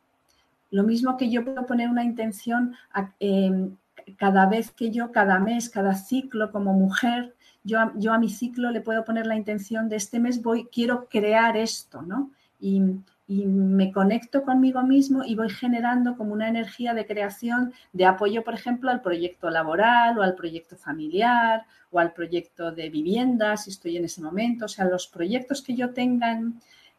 Lo 0.70 0.82
mismo 0.82 1.18
que 1.18 1.30
yo 1.30 1.44
puedo 1.44 1.66
poner 1.66 1.90
una 1.90 2.04
intención 2.04 2.74
em, 3.20 3.76
cada 4.16 4.46
vez 4.46 4.70
que 4.70 4.90
yo, 4.90 5.12
cada 5.12 5.38
mes, 5.38 5.68
cada 5.68 5.94
ciclo 5.94 6.50
como 6.50 6.72
mujer, 6.72 7.34
yo, 7.64 8.12
a 8.12 8.18
mi 8.18 8.28
ciclo 8.28 8.70
le 8.70 8.80
puedo 8.80 9.04
poner 9.04 9.26
la 9.26 9.36
intención 9.36 9.88
de 9.88 9.96
este 9.96 10.18
mes 10.18 10.42
voy, 10.42 10.68
quiero 10.72 11.08
crear 11.08 11.56
esto, 11.56 12.02
¿no? 12.02 12.30
Y, 12.60 12.80
me 13.28 13.92
conecto 13.92 14.42
conmigo 14.42 14.82
mismo 14.82 15.24
y 15.24 15.34
voy 15.36 15.48
generando 15.48 16.18
como 16.18 16.34
una 16.34 16.48
energía 16.48 16.92
de 16.92 17.06
creación 17.06 17.72
de 17.94 18.04
apoyo, 18.04 18.44
por 18.44 18.52
ejemplo, 18.52 18.90
al 18.90 19.00
proyecto 19.00 19.48
laboral 19.48 20.18
o 20.18 20.22
al 20.22 20.34
proyecto 20.34 20.76
familiar 20.76 21.64
o 21.90 21.98
al 21.98 22.12
proyecto 22.12 22.72
de 22.72 22.90
vivienda, 22.90 23.56
si 23.56 23.70
estoy 23.70 23.96
en 23.96 24.04
ese 24.04 24.20
momento. 24.20 24.66
O 24.66 24.68
sea, 24.68 24.84
los 24.84 25.06
proyectos 25.06 25.62
que 25.62 25.74
yo 25.74 25.94
tenga 25.94 26.38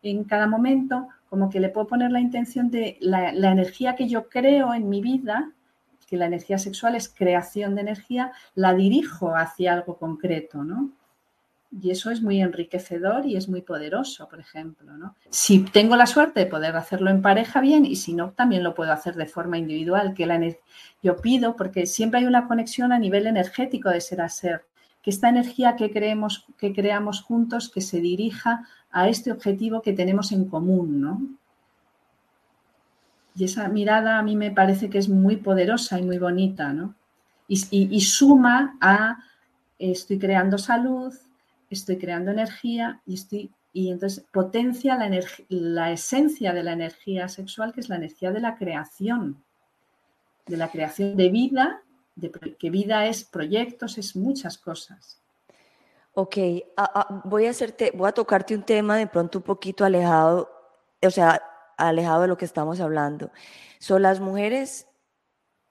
en, 0.01 0.23
cada 0.23 0.47
momento, 0.47 1.07
como 1.29 1.51
que 1.51 1.59
le 1.59 1.69
puedo 1.69 1.85
poner 1.85 2.11
la 2.11 2.19
intención 2.19 2.71
de 2.71 2.97
la 2.99 3.51
energía 3.51 3.95
que 3.95 4.07
yo 4.07 4.29
creo 4.29 4.73
en 4.73 4.89
mi 4.89 5.01
vida 5.01 5.53
que 6.13 6.17
la 6.17 6.27
energía 6.27 6.59
sexual 6.59 6.93
es 6.93 7.09
creación 7.09 7.73
de 7.73 7.81
energía, 7.81 8.33
la 8.53 8.75
dirijo 8.75 9.35
hacia 9.35 9.73
algo 9.73 9.97
concreto, 9.97 10.63
¿no? 10.63 10.91
Y 11.81 11.89
eso 11.89 12.11
es 12.11 12.21
muy 12.21 12.39
enriquecedor 12.39 13.25
y 13.25 13.35
es 13.35 13.49
muy 13.49 13.63
poderoso, 13.63 14.29
por 14.29 14.39
ejemplo, 14.39 14.95
¿no? 14.95 15.15
Si 15.31 15.61
tengo 15.61 15.95
la 15.95 16.05
suerte 16.05 16.41
de 16.41 16.45
poder 16.45 16.75
hacerlo 16.75 17.09
en 17.09 17.23
pareja, 17.23 17.61
bien, 17.61 17.83
y 17.83 17.95
si 17.95 18.13
no, 18.13 18.29
también 18.29 18.63
lo 18.63 18.75
puedo 18.75 18.91
hacer 18.91 19.15
de 19.15 19.25
forma 19.25 19.57
individual, 19.57 20.13
que 20.13 20.27
la 20.27 20.39
yo 21.01 21.17
pido, 21.17 21.55
porque 21.55 21.87
siempre 21.87 22.19
hay 22.19 22.27
una 22.27 22.47
conexión 22.47 22.91
a 22.91 22.99
nivel 22.99 23.25
energético 23.25 23.89
de 23.89 23.99
ser 23.99 24.21
a 24.21 24.29
ser, 24.29 24.65
que 25.01 25.09
esta 25.09 25.29
energía 25.29 25.75
que, 25.75 25.89
creemos, 25.89 26.45
que 26.59 26.73
creamos 26.73 27.23
juntos, 27.23 27.71
que 27.71 27.81
se 27.81 28.01
dirija 28.01 28.67
a 28.91 29.09
este 29.09 29.31
objetivo 29.31 29.81
que 29.81 29.93
tenemos 29.93 30.31
en 30.31 30.45
común, 30.45 31.01
¿no? 31.01 31.21
Y 33.35 33.45
esa 33.45 33.67
mirada 33.67 34.19
a 34.19 34.23
mí 34.23 34.35
me 34.35 34.51
parece 34.51 34.89
que 34.89 34.99
es 34.99 35.09
muy 35.09 35.37
poderosa 35.37 35.99
y 35.99 36.03
muy 36.03 36.19
bonita, 36.19 36.73
¿no? 36.73 36.95
Y, 37.47 38.01
suma 38.01 38.77
a 38.81 39.17
estoy 39.77 40.17
creando 40.17 40.57
salud, 40.57 41.13
estoy 41.69 41.97
creando 41.97 42.31
energía 42.31 43.01
y 43.05 43.15
estoy 43.15 43.51
y 43.73 43.89
entonces 43.89 44.23
potencia 44.31 44.95
la, 44.95 45.09
la 45.49 45.91
esencia 45.91 46.53
de 46.53 46.63
la 46.63 46.73
energía 46.73 47.27
sexual, 47.27 47.73
que 47.73 47.81
es 47.81 47.89
la 47.89 47.95
energía 47.95 48.31
de 48.31 48.39
la 48.39 48.55
creación, 48.55 49.43
de 50.45 50.57
la 50.57 50.69
creación 50.69 51.17
de 51.17 51.29
vida, 51.29 51.81
de, 52.15 52.31
que 52.31 52.69
vida 52.69 53.07
es 53.07 53.23
proyectos, 53.23 53.97
es 53.97 54.15
muchas 54.15 54.59
cosas. 54.59 55.19
Ok, 56.13 56.37
voy 57.25 57.47
a 57.47 57.49
hacerte, 57.49 57.91
voy 57.95 58.07
a 58.07 58.11
tocarte 58.11 58.53
un 58.53 58.61
tema 58.61 58.97
de 58.97 59.07
pronto 59.07 59.39
un 59.39 59.43
poquito 59.43 59.83
alejado, 59.83 60.47
o 61.01 61.09
sea, 61.09 61.41
alejado 61.77 62.23
de 62.23 62.27
lo 62.27 62.37
que 62.37 62.45
estamos 62.45 62.79
hablando. 62.79 63.31
Son 63.79 64.01
las 64.01 64.19
mujeres 64.19 64.87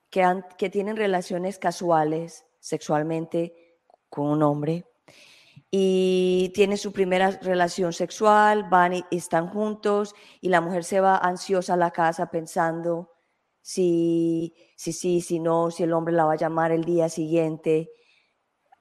que, 0.09 0.43
que 0.57 0.69
tienen 0.69 0.97
relaciones 0.97 1.59
casuales 1.59 2.45
sexualmente 2.59 3.79
con 4.09 4.27
un 4.27 4.43
hombre 4.43 4.85
y 5.75 6.51
tienen 6.53 6.77
su 6.77 6.93
primera 6.93 7.31
relación 7.31 7.93
sexual, 7.93 8.69
van 8.69 8.93
y 8.93 9.05
están 9.09 9.47
juntos 9.47 10.13
y 10.39 10.49
la 10.49 10.61
mujer 10.61 10.83
se 10.83 10.99
va 10.99 11.17
ansiosa 11.17 11.73
a 11.73 11.77
la 11.77 11.89
casa 11.89 12.27
pensando 12.27 13.09
si 13.59 14.53
sí, 14.75 14.93
si, 14.93 15.21
si, 15.21 15.39
no, 15.39 15.71
si 15.71 15.81
el 15.81 15.93
hombre 15.93 16.13
la 16.13 16.25
va 16.25 16.33
a 16.33 16.37
llamar 16.37 16.71
el 16.71 16.83
día 16.83 17.09
siguiente. 17.09 17.89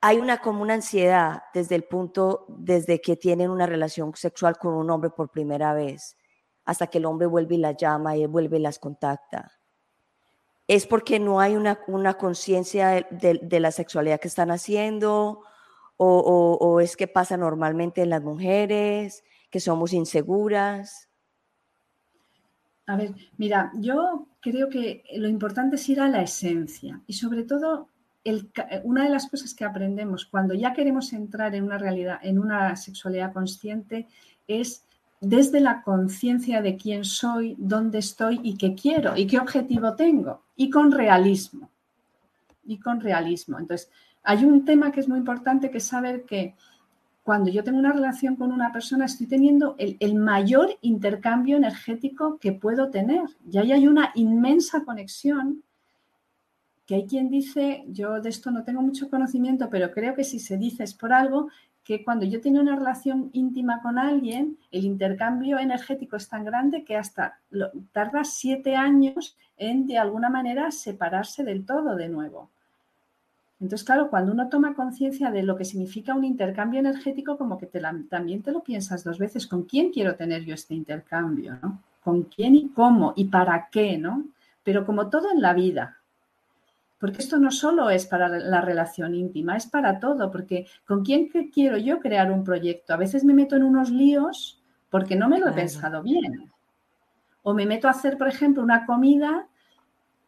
Hay 0.02 0.18
una 0.18 0.38
como 0.42 0.60
una 0.60 0.74
ansiedad 0.74 1.44
desde 1.54 1.76
el 1.76 1.84
punto, 1.84 2.44
desde 2.48 3.00
que 3.00 3.16
tienen 3.16 3.50
una 3.50 3.66
relación 3.66 4.14
sexual 4.14 4.58
con 4.58 4.74
un 4.74 4.90
hombre 4.90 5.08
por 5.08 5.30
primera 5.30 5.72
vez 5.72 6.16
hasta 6.64 6.86
que 6.86 6.98
el 6.98 7.06
hombre 7.06 7.26
vuelve 7.26 7.56
y 7.56 7.58
la 7.58 7.72
llama 7.72 8.16
y 8.16 8.22
él 8.22 8.28
vuelve 8.28 8.58
y 8.58 8.60
las 8.60 8.78
contacta. 8.78 9.52
Es 10.68 10.86
porque 10.86 11.18
no 11.18 11.40
hay 11.40 11.56
una, 11.56 11.80
una 11.88 12.14
conciencia 12.14 13.06
de, 13.10 13.60
la 13.60 13.72
sexualidad 13.72 14.20
que 14.20 14.28
están 14.28 14.50
haciendo 14.50 15.42
o, 15.96 16.58
o, 16.60 16.80
es 16.80 16.96
que 16.96 17.06
pasa 17.06 17.36
normalmente 17.36 18.02
en 18.02 18.10
las 18.10 18.22
mujeres, 18.22 19.22
que 19.50 19.60
somos 19.60 19.92
inseguras. 19.92 21.08
A 22.86 22.96
ver, 22.96 23.14
mira, 23.36 23.70
yo 23.74 24.26
creo 24.40 24.68
que 24.68 25.04
lo 25.14 25.28
importante 25.28 25.76
es 25.76 25.88
ir 25.88 26.00
a 26.00 26.08
la 26.08 26.22
esencia 26.22 27.00
y 27.06 27.12
sobre 27.12 27.44
todo 27.44 27.88
el, 28.24 28.50
una 28.84 29.04
de 29.04 29.10
las 29.10 29.28
cosas 29.28 29.54
que 29.54 29.64
aprendemos 29.64 30.26
cuando 30.26 30.54
ya 30.54 30.72
queremos 30.72 31.12
entrar 31.12 31.54
en 31.54 31.64
una 31.64 31.78
realidad, 31.78 32.18
en 32.22 32.38
una 32.38 32.74
sexualidad 32.76 33.32
consciente, 33.32 34.08
es 34.46 34.84
desde 35.22 35.60
la 35.60 35.82
conciencia 35.82 36.60
de 36.60 36.76
quién 36.76 37.04
soy, 37.04 37.54
dónde 37.56 37.98
estoy 37.98 38.40
y 38.42 38.56
qué 38.56 38.74
quiero 38.74 39.16
y 39.16 39.24
qué 39.28 39.38
objetivo 39.38 39.94
tengo, 39.94 40.42
y 40.56 40.68
con 40.68 40.90
realismo. 40.90 41.70
y 42.64 42.78
con 42.78 43.00
realismo. 43.00 43.58
Entonces, 43.58 43.90
hay 44.22 44.44
un 44.44 44.64
tema 44.64 44.92
que 44.92 45.00
es 45.00 45.08
muy 45.08 45.18
importante 45.18 45.68
que 45.70 45.80
saber 45.80 46.24
que 46.24 46.54
cuando 47.24 47.50
yo 47.50 47.64
tengo 47.64 47.78
una 47.78 47.92
relación 47.92 48.36
con 48.36 48.52
una 48.52 48.72
persona 48.72 49.04
estoy 49.04 49.26
teniendo 49.26 49.74
el, 49.78 50.14
mayor 50.14 50.78
intercambio 50.80 51.56
energético 51.56 52.38
que 52.38 52.52
puedo 52.52 52.88
tener. 52.90 53.22
Y 53.50 53.58
ahí 53.58 53.72
hay 53.72 53.88
una 53.88 54.12
inmensa 54.14 54.84
conexión 54.84 55.62
que 56.86 56.96
hay 56.96 57.06
quien 57.06 57.30
dice, 57.30 57.84
yo 57.88 58.20
de 58.20 58.28
esto 58.28 58.50
no 58.50 58.64
tengo 58.64 58.82
mucho 58.82 59.08
conocimiento, 59.08 59.68
pero 59.70 59.90
creo 59.92 60.14
que 60.14 60.24
si 60.24 60.38
se 60.38 60.56
dice 60.56 60.84
es 60.84 60.94
por 60.94 61.12
algo, 61.12 61.48
que 61.84 62.04
cuando 62.04 62.24
yo 62.24 62.40
tengo 62.40 62.60
una 62.60 62.76
relación 62.76 63.30
íntima 63.32 63.82
con 63.82 63.98
alguien, 63.98 64.56
el 64.70 64.84
intercambio 64.84 65.58
energético 65.58 66.16
es 66.16 66.28
tan 66.28 66.44
grande 66.44 66.84
que 66.84 66.96
hasta 66.96 67.40
tarda 67.92 68.24
siete 68.24 68.76
años 68.76 69.36
en 69.56 69.86
de 69.86 69.98
alguna 69.98 70.30
manera 70.30 70.70
separarse 70.70 71.44
del 71.44 71.66
todo 71.66 71.96
de 71.96 72.08
nuevo. 72.08 72.50
Entonces, 73.60 73.84
claro, 73.84 74.10
cuando 74.10 74.32
uno 74.32 74.48
toma 74.48 74.74
conciencia 74.74 75.30
de 75.30 75.44
lo 75.44 75.56
que 75.56 75.64
significa 75.64 76.14
un 76.14 76.24
intercambio 76.24 76.80
energético, 76.80 77.38
como 77.38 77.58
que 77.58 77.66
también 77.66 78.42
te 78.42 78.50
lo 78.50 78.64
piensas 78.64 79.04
dos 79.04 79.18
veces, 79.18 79.46
¿con 79.46 79.62
quién 79.62 79.92
quiero 79.92 80.16
tener 80.16 80.44
yo 80.44 80.54
este 80.54 80.74
intercambio? 80.74 81.58
¿no? 81.62 81.80
¿Con 82.02 82.24
quién 82.24 82.56
y 82.56 82.70
cómo 82.70 83.12
y 83.14 83.26
para 83.26 83.68
qué? 83.70 83.98
¿no? 83.98 84.24
Pero 84.64 84.84
como 84.84 85.10
todo 85.10 85.30
en 85.30 85.40
la 85.40 85.54
vida, 85.54 86.01
porque 87.02 87.18
esto 87.18 87.36
no 87.40 87.50
solo 87.50 87.90
es 87.90 88.06
para 88.06 88.28
la 88.28 88.60
relación 88.60 89.16
íntima, 89.16 89.56
es 89.56 89.66
para 89.66 89.98
todo, 89.98 90.30
porque 90.30 90.68
¿con 90.86 91.04
quién 91.04 91.28
quiero 91.52 91.76
yo 91.76 91.98
crear 91.98 92.30
un 92.30 92.44
proyecto? 92.44 92.94
A 92.94 92.96
veces 92.96 93.24
me 93.24 93.34
meto 93.34 93.56
en 93.56 93.64
unos 93.64 93.90
líos 93.90 94.62
porque 94.88 95.16
no 95.16 95.28
me 95.28 95.40
lo 95.40 95.48
he 95.48 95.52
pensado 95.52 96.00
bien. 96.04 96.52
O 97.42 97.54
me 97.54 97.66
meto 97.66 97.88
a 97.88 97.90
hacer, 97.90 98.16
por 98.16 98.28
ejemplo, 98.28 98.62
una 98.62 98.86
comida 98.86 99.48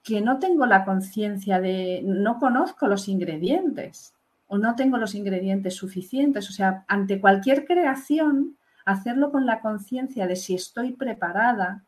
que 0.02 0.20
no 0.20 0.40
tengo 0.40 0.66
la 0.66 0.84
conciencia 0.84 1.60
de, 1.60 2.02
no 2.04 2.40
conozco 2.40 2.88
los 2.88 3.06
ingredientes 3.06 4.12
o 4.48 4.58
no 4.58 4.74
tengo 4.74 4.96
los 4.96 5.14
ingredientes 5.14 5.76
suficientes. 5.76 6.50
O 6.50 6.52
sea, 6.52 6.84
ante 6.88 7.20
cualquier 7.20 7.66
creación, 7.66 8.56
hacerlo 8.84 9.30
con 9.30 9.46
la 9.46 9.60
conciencia 9.60 10.26
de 10.26 10.34
si 10.34 10.56
estoy 10.56 10.92
preparada, 10.94 11.84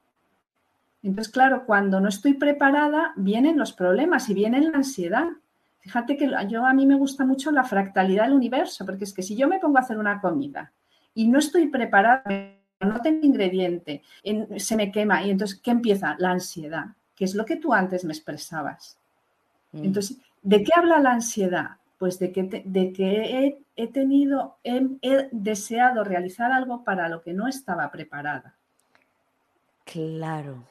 entonces, 1.07 1.33
claro, 1.33 1.64
cuando 1.66 2.01
no 2.01 2.09
estoy 2.09 2.35
preparada, 2.35 3.12
vienen 3.16 3.59
los 3.59 3.73
problemas 3.73 4.29
y 4.29 4.35
viene 4.35 4.61
la 4.61 4.77
ansiedad. 4.77 5.29
Fíjate 5.79 6.16
que 6.16 6.29
yo 6.49 6.66
a 6.66 6.75
mí 6.75 6.85
me 6.85 6.97
gusta 6.97 7.25
mucho 7.25 7.53
la 7.53 7.62
fractalidad 7.62 8.25
del 8.25 8.35
universo, 8.35 8.85
porque 8.85 9.05
es 9.05 9.14
que 9.14 9.23
si 9.23 9.37
yo 9.37 9.47
me 9.47 9.61
pongo 9.61 9.79
a 9.79 9.83
hacer 9.83 9.99
una 9.99 10.21
comida 10.21 10.73
y 11.14 11.29
no 11.29 11.38
estoy 11.38 11.69
preparada, 11.69 12.25
no 12.81 13.01
tengo 13.03 13.25
ingrediente, 13.25 14.03
se 14.57 14.77
me 14.77 14.90
quema 14.90 15.23
y 15.23 15.31
entonces, 15.31 15.61
¿qué 15.62 15.71
empieza? 15.71 16.16
La 16.19 16.33
ansiedad, 16.33 16.87
que 17.14 17.25
es 17.25 17.37
lo 17.37 17.45
que 17.45 17.57
tú 17.57 17.73
antes 17.73 18.05
me 18.05 18.12
expresabas. 18.12 18.99
Mm. 19.71 19.85
Entonces, 19.85 20.19
¿de 20.42 20.64
qué 20.64 20.73
habla 20.75 20.99
la 20.99 21.12
ansiedad? 21.12 21.77
Pues 21.99 22.19
de 22.19 22.33
que, 22.33 22.64
de 22.64 22.92
que 22.92 23.62
he, 23.77 23.87
tenido, 23.87 24.59
he 24.64 25.29
deseado 25.31 26.03
realizar 26.03 26.51
algo 26.51 26.83
para 26.83 27.09
lo 27.09 27.23
que 27.23 27.33
no 27.33 27.47
estaba 27.47 27.90
preparada. 27.92 28.55
Claro. 29.85 30.64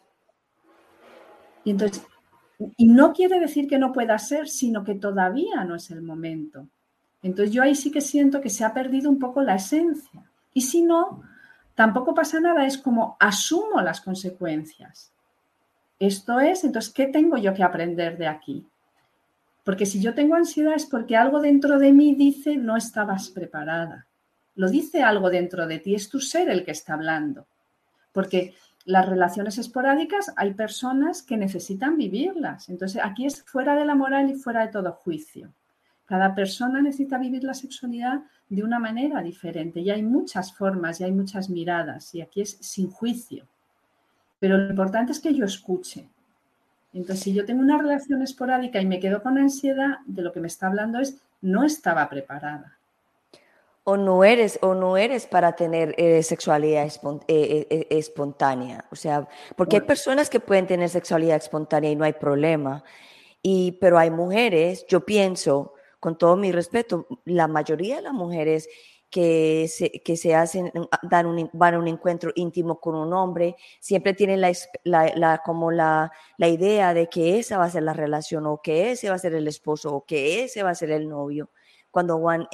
Y 1.65 1.71
entonces, 1.71 2.01
y 2.77 2.85
no 2.87 3.11
quiere 3.11 3.39
decir 3.39 3.67
que 3.67 3.77
no 3.77 3.91
pueda 3.91 4.17
ser, 4.17 4.47
sino 4.47 4.85
que 4.85 4.95
todavía 4.95 5.65
no 5.65 5.75
es 5.75 5.91
el 5.91 6.01
momento. 6.01 6.67
Entonces 7.21 7.53
yo 7.53 7.63
ahí 7.63 7.75
sí 7.75 7.91
que 7.91 8.01
siento 8.01 8.39
que 8.39 8.49
se 8.49 8.63
ha 8.63 8.73
perdido 8.73 9.09
un 9.09 9.19
poco 9.19 9.41
la 9.41 9.55
esencia. 9.55 10.23
Y 10.53 10.61
si 10.61 10.83
no, 10.83 11.23
tampoco 11.73 12.13
pasa 12.13 12.39
nada, 12.39 12.65
es 12.65 12.77
como 12.77 13.17
asumo 13.19 13.81
las 13.81 13.99
consecuencias. 13.99 15.11
Esto 15.99 16.39
es, 16.39 16.63
entonces, 16.63 16.93
¿qué 16.93 17.07
tengo 17.07 17.37
yo 17.37 17.53
que 17.53 17.63
aprender 17.63 18.17
de 18.17 18.27
aquí? 18.27 18.65
Porque 19.63 19.87
si 19.87 19.99
yo 19.99 20.13
tengo 20.13 20.35
ansiedad 20.35 20.75
es 20.75 20.85
porque 20.85 21.17
algo 21.17 21.41
dentro 21.41 21.79
de 21.79 21.91
mí 21.91 22.13
dice 22.13 22.55
no 22.55 22.77
estabas 22.77 23.29
preparada. 23.29 24.05
Lo 24.55 24.69
dice 24.69 25.01
algo 25.01 25.29
dentro 25.29 25.65
de 25.65 25.79
ti, 25.79 25.95
es 25.95 26.07
tu 26.07 26.19
ser 26.19 26.49
el 26.49 26.63
que 26.63 26.71
está 26.71 26.93
hablando. 26.93 27.47
Porque 28.13 28.53
las 28.85 29.09
relaciones 29.09 29.57
esporádicas 29.57 30.31
hay 30.35 30.53
personas 30.53 31.23
que 31.23 31.37
necesitan 31.37 31.97
vivirlas. 31.97 32.69
Entonces, 32.69 33.01
aquí 33.03 33.25
es 33.25 33.43
fuera 33.43 33.75
de 33.75 33.83
la 33.83 33.95
moral 33.95 34.29
y 34.29 34.35
fuera 34.35 34.61
de 34.61 34.71
todo 34.71 34.91
juicio. 34.93 35.51
Cada 36.05 36.35
persona 36.35 36.81
necesita 36.81 37.17
vivir 37.17 37.43
la 37.43 37.55
sexualidad 37.55 38.21
de 38.47 38.63
una 38.63 38.77
manera 38.77 39.23
diferente 39.23 39.79
y 39.79 39.89
hay 39.89 40.03
muchas 40.03 40.53
formas 40.53 41.01
y 41.01 41.03
hay 41.03 41.11
muchas 41.11 41.49
miradas 41.49 42.13
y 42.13 42.21
aquí 42.21 42.41
es 42.41 42.57
sin 42.61 42.91
juicio. 42.91 43.47
Pero 44.39 44.57
lo 44.57 44.69
importante 44.69 45.13
es 45.13 45.19
que 45.19 45.33
yo 45.33 45.45
escuche. 45.45 46.07
Entonces, 46.93 47.23
si 47.23 47.33
yo 47.33 47.43
tengo 47.43 47.61
una 47.61 47.79
relación 47.79 48.21
esporádica 48.21 48.79
y 48.79 48.85
me 48.85 48.99
quedo 48.99 49.23
con 49.23 49.39
ansiedad, 49.39 49.97
de 50.05 50.21
lo 50.21 50.31
que 50.31 50.39
me 50.39 50.47
está 50.47 50.67
hablando 50.67 50.99
es 50.99 51.17
no 51.41 51.63
estaba 51.63 52.07
preparada 52.07 52.77
o 53.87 53.97
no 53.97 54.23
eres 54.23 54.57
o 54.61 54.73
no 54.73 54.97
eres 54.97 55.27
para 55.27 55.55
tener 55.55 55.93
eh, 55.97 56.23
sexualidad 56.23 56.87
eh, 57.27 57.67
eh, 57.69 57.87
espontánea. 57.91 58.83
O 58.91 58.95
sea, 58.95 59.27
porque 59.55 59.77
hay 59.77 59.83
personas 59.83 60.27
que 60.29 60.39
pueden 60.39 60.65
tener 60.65 60.89
sexualidad 60.89 61.37
espontánea 61.37 61.91
y 61.91 61.95
no 61.95 62.03
hay 62.03 62.13
problema. 62.13 62.83
Y, 63.43 63.73
pero 63.73 63.99
hay 63.99 64.09
mujeres, 64.09 64.87
yo 64.87 65.05
pienso, 65.05 65.75
con 65.99 66.17
todo 66.17 66.35
mi 66.35 66.51
respeto, 66.51 67.05
la 67.25 67.47
mayoría 67.47 67.97
de 67.97 68.01
las 68.01 68.13
mujeres 68.13 68.67
que 69.11 69.67
se, 69.69 69.91
que 69.91 70.17
se 70.17 70.33
hacen, 70.33 70.71
dan 71.03 71.27
un, 71.27 71.47
van 71.53 71.75
a 71.75 71.79
un 71.79 71.87
encuentro 71.87 72.31
íntimo 72.33 72.79
con 72.79 72.95
un 72.95 73.13
hombre, 73.13 73.55
siempre 73.79 74.15
tienen 74.15 74.41
la, 74.41 74.51
la, 74.83 75.37
como 75.45 75.69
la, 75.69 76.11
la 76.37 76.47
idea 76.47 76.95
de 76.95 77.07
que 77.07 77.37
esa 77.37 77.59
va 77.59 77.65
a 77.65 77.69
ser 77.69 77.83
la 77.83 77.93
relación 77.93 78.47
o 78.47 78.63
que 78.63 78.91
ese 78.91 79.09
va 79.09 79.15
a 79.15 79.19
ser 79.19 79.35
el 79.35 79.47
esposo 79.47 79.93
o 79.93 80.05
que 80.05 80.43
ese 80.43 80.63
va 80.63 80.71
a 80.71 80.75
ser 80.75 80.89
el 80.89 81.07
novio 81.07 81.51
cuando 81.95 82.19
van 82.19 82.45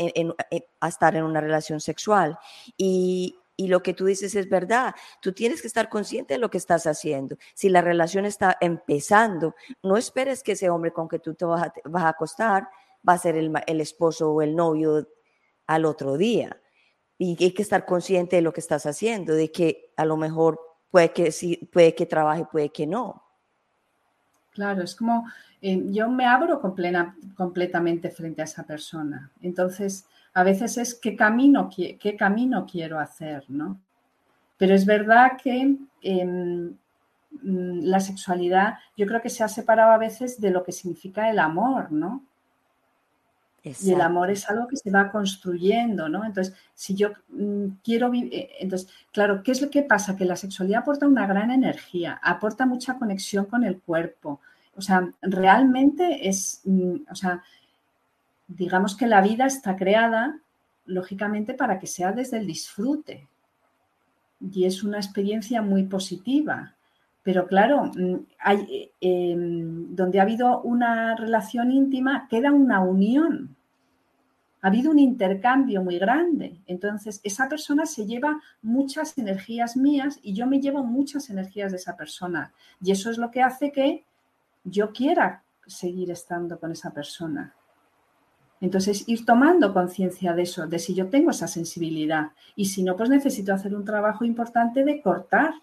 a 0.82 0.88
estar 0.88 1.16
en 1.16 1.24
una 1.24 1.42
relación 1.42 1.82
sexual. 1.82 2.38
Y, 2.78 3.40
lo 3.58 3.82
que 3.82 3.96
tú 3.96 4.06
dices 4.06 4.36
es 4.36 4.48
verdad. 4.50 4.94
Tú 5.20 5.34
tienes 5.34 5.62
que 5.62 5.68
estar 5.68 5.90
consciente 5.90 6.36
de 6.36 6.40
lo 6.40 6.50
que 6.52 6.60
estás 6.60 6.86
haciendo. 6.86 7.38
Si 7.56 7.70
la 7.70 7.82
relación 7.82 8.26
está 8.26 8.56
empezando, 8.62 9.56
no 9.82 9.98
esperes 9.98 10.44
que 10.44 10.52
ese 10.52 10.70
hombre 10.70 10.94
con 10.94 11.08
que 11.08 11.18
tú 11.18 11.34
te 11.34 11.46
vas 11.46 11.64
a, 11.64 12.08
acostar 12.08 12.70
va 13.08 13.14
a 13.14 13.18
ser 13.18 13.36
el, 13.36 13.52
el, 13.66 13.82
esposo 13.82 14.32
o 14.32 14.42
el 14.44 14.56
novio 14.56 15.08
al 15.66 15.86
otro 15.86 16.18
día. 16.18 16.60
Y 17.18 17.44
hay 17.44 17.52
que 17.52 17.64
estar 17.64 17.86
consciente 17.86 18.36
de 18.36 18.42
lo 18.44 18.54
que 18.54 18.62
estás 18.62 18.86
haciendo, 18.86 19.34
de 19.34 19.52
que 19.52 19.92
a 19.98 20.06
lo 20.06 20.18
mejor 20.18 20.60
puede 20.92 21.12
que 21.14 21.32
sí, 21.32 21.70
puede 21.74 21.96
que 21.96 22.06
trabaje, 22.06 22.46
puede 22.46 22.70
que 22.70 22.86
no. 22.86 23.24
Claro, 24.52 24.84
es 24.84 24.96
como 24.96 25.26
eh, 25.62 25.84
yo 25.92 26.10
me 26.10 26.26
abro 26.26 26.60
completamente 27.36 28.10
frente 28.10 28.42
a 28.42 28.46
esa 28.46 28.64
persona. 28.64 29.32
Entonces, 29.42 30.06
a 30.34 30.44
veces 30.44 30.78
es 30.78 30.96
qué 30.96 31.16
camino, 31.16 31.70
qué 31.70 32.16
camino 32.18 32.66
quiero 32.66 33.00
hacer, 33.00 33.44
¿no? 33.50 33.80
Pero 34.62 34.76
es 34.76 34.86
verdad 34.86 35.40
que 35.42 35.76
em, 36.04 36.76
mm, 37.42 37.80
la 37.82 38.00
sexualidad 38.00 38.76
yo 38.96 39.08
creo 39.08 39.20
que 39.20 39.32
se 39.32 39.44
ha 39.44 39.48
separado 39.48 39.92
a 39.92 39.98
veces 39.98 40.40
de 40.40 40.52
lo 40.52 40.64
que 40.64 40.72
significa 40.72 41.32
el 41.32 41.40
amor, 41.40 41.92
¿no? 41.92 42.24
Y 43.64 43.92
el 43.92 44.02
amor 44.02 44.30
es 44.30 44.48
algo 44.50 44.68
que 44.68 44.76
se 44.76 44.92
va 44.92 45.12
construyendo, 45.12 46.10
¿no? 46.10 46.26
Entonces, 46.26 46.56
si 46.76 46.94
yo 46.94 47.10
mm, 47.30 47.66
quiero 47.84 48.12
vivir, 48.12 48.34
eh, 48.36 48.50
entonces, 48.60 48.88
claro, 49.12 49.42
¿qué 49.42 49.52
es 49.52 49.62
lo 49.64 49.72
que 49.72 49.82
pasa? 49.82 50.16
Que 50.16 50.26
la 50.26 50.36
sexualidad 50.36 50.82
aporta 50.82 51.08
una 51.08 51.26
gran 51.26 51.50
energía, 51.50 52.20
aporta 52.22 52.68
mucha 52.68 53.00
conexión 53.00 53.46
con 53.46 53.64
el 53.64 53.80
cuerpo. 53.80 54.42
O 54.82 54.84
sea, 54.84 55.08
realmente 55.22 56.28
es, 56.28 56.62
mm, 56.66 57.02
o 57.12 57.14
sea, 57.14 57.44
digamos 58.48 58.98
que 58.98 59.06
la 59.06 59.22
vida 59.22 59.46
está 59.46 59.76
creada, 59.76 60.40
lógicamente, 60.86 61.54
para 61.54 61.78
que 61.78 61.86
sea 61.86 62.12
desde 62.14 62.40
el 62.40 62.48
disfrute. 62.48 63.28
Y 64.40 64.66
es 64.66 64.84
una 64.84 64.98
experiencia 64.98 65.62
muy 65.62 65.84
positiva. 65.84 66.74
Pero 67.22 67.46
claro, 67.46 67.92
mm, 67.96 68.16
em, 69.02 69.96
donde 69.96 70.20
ha 70.20 70.24
habido 70.24 70.62
una 70.64 71.16
relación 71.16 71.72
íntima, 71.72 72.28
queda 72.28 72.52
una 72.52 72.80
unión. 72.80 73.56
Ha 74.64 74.68
habido 74.68 74.90
un 74.90 74.98
intercambio 74.98 75.84
muy 75.84 76.00
grande. 76.00 76.58
Entonces, 76.66 77.22
esa 77.24 77.48
persona 77.48 77.86
se 77.86 78.08
lleva 78.08 78.42
muchas 78.64 79.16
energías 79.16 79.78
mías 79.78 80.20
y 80.24 80.34
yo 80.34 80.48
me 80.48 80.60
llevo 80.60 80.84
muchas 80.84 81.30
energías 81.30 81.72
de 81.72 81.78
esa 81.78 81.96
persona. 81.96 82.52
Y 82.82 82.90
eso 82.92 83.12
es 83.12 83.20
lo 83.20 83.30
que 83.30 83.44
hace 83.44 83.72
que 83.72 84.06
yo 84.64 84.92
quiera 84.92 85.44
seguir 85.66 86.12
estando 86.12 86.60
con 86.60 86.72
esa 86.72 86.92
persona. 86.92 87.54
Entonces, 88.60 89.08
ir 89.08 89.26
tomando 89.26 89.74
conciencia 89.74 90.34
de 90.34 90.44
eso, 90.44 90.68
de 90.68 90.78
si 90.78 90.94
yo 90.94 91.10
tengo 91.10 91.32
esa 91.32 91.48
sensibilidad. 91.48 92.32
Y 92.56 92.66
si 92.66 92.84
no, 92.84 92.96
pues 92.96 93.10
necesito 93.10 93.54
hacer 93.54 93.76
un 93.76 93.86
trabajo 93.86 94.24
importante 94.24 94.84
de 94.84 95.02
cortar 95.02 95.54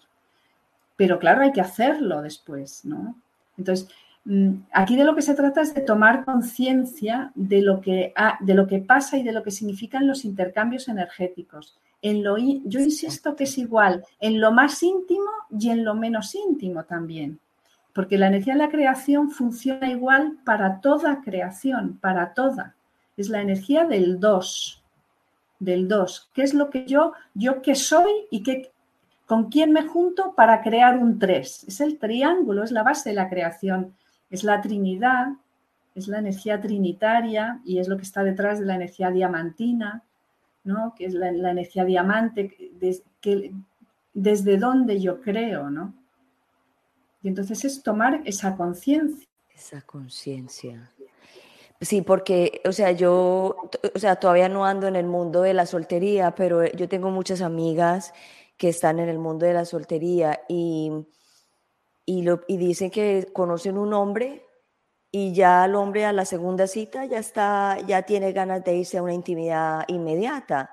pero 0.99 1.17
claro, 1.17 1.43
hay 1.43 1.53
que 1.53 1.61
hacerlo 1.61 2.21
después, 2.21 2.83
¿no? 2.83 3.15
Entonces, 3.57 3.87
mm, 4.25 4.63
aquí 4.73 4.97
de 4.97 5.05
lo 5.05 5.15
que 5.15 5.21
se 5.21 5.33
trata 5.33 5.61
es 5.61 5.73
de 5.73 5.79
tomar 5.79 6.25
conciencia 6.25 7.31
de, 7.35 7.61
lo 7.61 7.79
que 7.79 8.13
de 8.41 8.53
lo 8.53 8.67
que 8.67 8.79
pasa 8.79 9.17
y 9.17 9.23
de 9.23 9.31
lo 9.31 9.41
que 9.41 9.49
significan 9.49 10.07
los 10.07 10.25
intercambios 10.25 10.89
energéticos. 10.89 11.79
En 12.01 12.21
lo, 12.21 12.37
yo 12.37 12.81
insisto 12.81 13.37
que 13.37 13.45
es 13.45 13.57
igual 13.57 14.03
en 14.19 14.41
lo 14.41 14.51
más 14.51 14.83
íntimo 14.83 15.31
y 15.57 15.69
en 15.69 15.85
lo 15.85 15.95
menos 15.95 16.35
íntimo 16.35 16.83
también. 16.83 17.39
Porque 17.93 18.17
la 18.17 18.27
energía 18.27 18.53
de 18.53 18.59
la 18.59 18.69
creación 18.69 19.31
funciona 19.31 19.89
igual 19.89 20.37
para 20.45 20.79
toda 20.81 21.21
creación, 21.21 21.97
para 21.99 22.33
toda. 22.33 22.75
Es 23.17 23.29
la 23.29 23.41
energía 23.41 23.85
del 23.85 24.19
dos, 24.19 24.83
del 25.59 25.87
dos. 25.87 26.29
¿Qué 26.33 26.43
es 26.43 26.53
lo 26.53 26.69
que 26.69 26.85
yo, 26.85 27.13
yo 27.33 27.61
qué 27.61 27.75
soy 27.75 28.11
y 28.31 28.43
qué, 28.43 28.71
con 29.25 29.49
quién 29.49 29.71
me 29.71 29.83
junto 29.83 30.33
para 30.35 30.61
crear 30.61 30.97
un 30.97 31.19
tres? 31.19 31.65
Es 31.67 31.81
el 31.81 31.97
triángulo, 31.97 32.63
es 32.63 32.71
la 32.71 32.83
base 32.83 33.09
de 33.09 33.15
la 33.15 33.29
creación, 33.29 33.93
es 34.29 34.43
la 34.43 34.61
trinidad, 34.61 35.33
es 35.95 36.07
la 36.07 36.19
energía 36.19 36.61
trinitaria 36.61 37.59
y 37.65 37.79
es 37.79 37.87
lo 37.87 37.97
que 37.97 38.03
está 38.03 38.23
detrás 38.23 38.59
de 38.59 38.65
la 38.65 38.75
energía 38.75 39.11
diamantina, 39.11 40.03
¿no? 40.63 40.93
que 40.95 41.05
es 41.05 41.13
la, 41.13 41.29
energía 41.29 41.83
diamante, 41.83 42.55
desde 44.13 44.57
donde 44.57 45.01
yo 45.01 45.21
creo, 45.21 45.69
¿no? 45.69 45.98
Y 47.21 47.27
entonces 47.27 47.65
es 47.65 47.83
tomar 47.83 48.21
esa 48.25 48.55
conciencia. 48.55 49.27
Esa 49.53 49.81
conciencia. 49.81 50.91
Sí, 51.81 52.01
porque, 52.01 52.61
o 52.65 52.71
sea, 52.73 52.91
yo, 52.91 53.55
o 53.95 53.99
sea, 53.99 54.17
todavía 54.17 54.49
no 54.49 54.65
ando 54.65 54.87
en 54.87 54.95
el 54.95 55.05
mundo 55.05 55.41
de 55.41 55.53
la 55.53 55.65
soltería, 55.65 56.35
pero 56.35 56.65
yo 56.65 56.89
tengo 56.89 57.09
muchas 57.09 57.41
amigas 57.41 58.13
que 58.57 58.69
están 58.69 58.99
en 58.99 59.07
el 59.07 59.17
mundo 59.17 59.45
de 59.45 59.53
la 59.53 59.63
soltería 59.63 60.41
y, 60.49 60.91
y, 62.05 62.23
lo, 62.23 62.41
y 62.47 62.57
dicen 62.57 62.91
que 62.91 63.29
conocen 63.31 63.77
un 63.77 63.93
hombre 63.93 64.45
y 65.11 65.33
ya 65.33 65.65
el 65.65 65.75
hombre 65.75 66.05
a 66.05 66.11
la 66.11 66.25
segunda 66.25 66.67
cita 66.67 67.05
ya 67.05 67.19
está, 67.19 67.77
ya 67.87 68.01
tiene 68.03 68.33
ganas 68.33 68.63
de 68.63 68.75
irse 68.75 68.97
a 68.97 69.03
una 69.03 69.13
intimidad 69.13 69.85
inmediata 69.87 70.71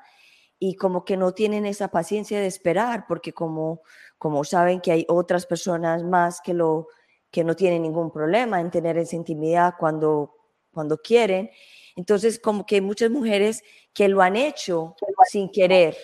y 0.58 0.74
como 0.74 1.04
que 1.04 1.16
no 1.16 1.32
tienen 1.32 1.66
esa 1.66 1.88
paciencia 1.88 2.40
de 2.40 2.46
esperar 2.46 3.06
porque 3.06 3.32
como, 3.32 3.82
como 4.18 4.44
saben 4.44 4.80
que 4.80 4.92
hay 4.92 5.06
otras 5.08 5.46
personas 5.46 6.02
más 6.02 6.40
que, 6.40 6.54
lo, 6.54 6.88
que 7.30 7.44
no 7.44 7.54
tienen 7.54 7.82
ningún 7.82 8.10
problema 8.10 8.60
en 8.60 8.70
tener 8.70 8.98
esa 8.98 9.16
intimidad 9.16 9.74
cuando, 9.78 10.34
cuando 10.72 10.98
quieren. 10.98 11.50
Entonces 11.96 12.38
como 12.38 12.66
que 12.66 12.76
hay 12.76 12.80
muchas 12.80 13.10
mujeres 13.10 13.62
que 13.92 14.08
lo 14.08 14.22
han 14.22 14.36
hecho 14.36 14.94
sin 15.30 15.50
querer 15.50 15.96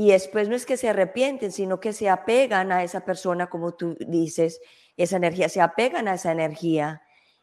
y 0.00 0.12
después 0.12 0.48
no 0.48 0.56
es 0.56 0.64
que 0.64 0.78
se 0.78 0.88
arrepienten, 0.88 1.52
sino 1.52 1.78
que 1.78 1.92
se 1.92 2.08
apegan 2.08 2.72
a 2.72 2.82
esa 2.82 3.04
persona, 3.04 3.50
como 3.50 3.74
tú 3.74 3.98
dices, 4.00 4.58
esa 4.96 5.18
energía, 5.18 5.50
se 5.50 5.60
apegan 5.60 6.08
a 6.08 6.14
esa 6.14 6.32
energía 6.32 7.02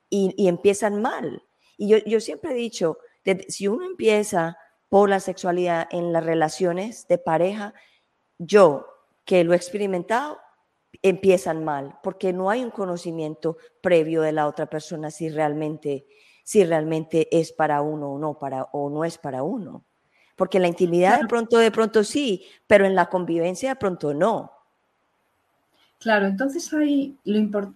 y, 0.10 0.34
y 0.36 0.48
empiezan 0.48 1.00
mal. 1.00 1.44
Y 1.78 1.90
yo, 1.90 1.98
yo 2.00 2.20
siempre 2.20 2.54
he 2.54 2.56
dicho, 2.56 2.98
si 3.48 3.68
uno 3.68 3.86
empieza 3.86 4.58
por 4.90 5.08
la 5.08 5.20
sexualidad 5.20 5.88
en 5.92 6.12
las 6.12 6.26
relaciones 6.26 7.08
de 7.08 7.20
pareja, 7.20 7.76
yo 8.40 8.88
que 9.28 9.44
lo 9.44 9.54
he 9.54 9.58
experimentado, 9.58 10.40
empiezan 11.04 11.64
mal, 11.64 12.00
porque 12.02 12.34
no 12.34 12.50
hay 12.50 12.64
un 12.64 12.72
conocimiento 12.72 13.58
previo 13.82 14.22
de 14.22 14.32
la 14.32 14.48
otra 14.48 14.68
persona 14.68 15.12
si 15.12 15.30
realmente, 15.30 16.08
si 16.44 16.64
realmente 16.64 17.28
es 17.38 17.52
para 17.52 17.82
uno 17.82 18.14
o 18.14 18.18
no, 18.18 18.40
para, 18.40 18.64
o 18.72 18.90
no 18.90 19.04
es 19.04 19.18
para 19.18 19.44
uno. 19.44 19.84
Porque 20.36 20.58
en 20.58 20.64
la 20.64 20.70
intimidad 20.70 21.20
de 21.20 21.28
pronto, 21.28 21.58
de 21.58 21.72
pronto 21.72 22.04
sí, 22.04 22.46
pero 22.66 22.86
en 22.86 22.96
la 22.96 23.08
convivencia 23.08 23.70
de 23.70 23.76
pronto 23.76 24.14
no. 24.14 24.54
Claro, 26.00 26.28
entonces 26.28 26.72
hay, 26.74 27.18
lo 27.26 27.74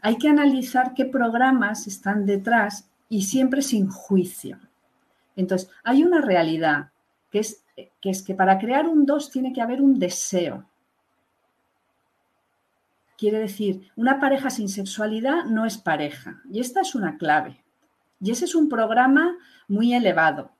hay 0.00 0.16
que 0.16 0.28
analizar 0.28 0.94
qué 0.94 1.04
programas 1.04 1.86
están 1.86 2.24
detrás 2.24 2.88
y 3.08 3.24
siempre 3.24 3.60
sin 3.60 3.88
juicio. 3.90 4.58
Entonces, 5.34 5.68
hay 5.84 6.02
una 6.04 6.22
realidad, 6.22 6.90
que 7.30 7.40
es, 7.40 7.64
que 8.00 8.10
es 8.10 8.22
que 8.22 8.34
para 8.34 8.58
crear 8.58 8.88
un 8.88 9.04
dos 9.04 9.30
tiene 9.30 9.52
que 9.52 9.60
haber 9.60 9.82
un 9.82 9.98
deseo. 9.98 10.64
Quiere 13.18 13.38
decir, 13.38 13.90
una 13.96 14.20
pareja 14.20 14.50
sin 14.50 14.68
sexualidad 14.68 15.44
no 15.44 15.64
es 15.64 15.78
pareja. 15.78 16.42
Y 16.52 16.60
esta 16.60 16.82
es 16.82 16.94
una 16.94 17.16
clave. 17.16 17.64
Y 18.20 18.30
ese 18.30 18.44
es 18.44 18.54
un 18.54 18.68
programa 18.68 19.36
muy 19.68 19.94
elevado. 19.94 20.50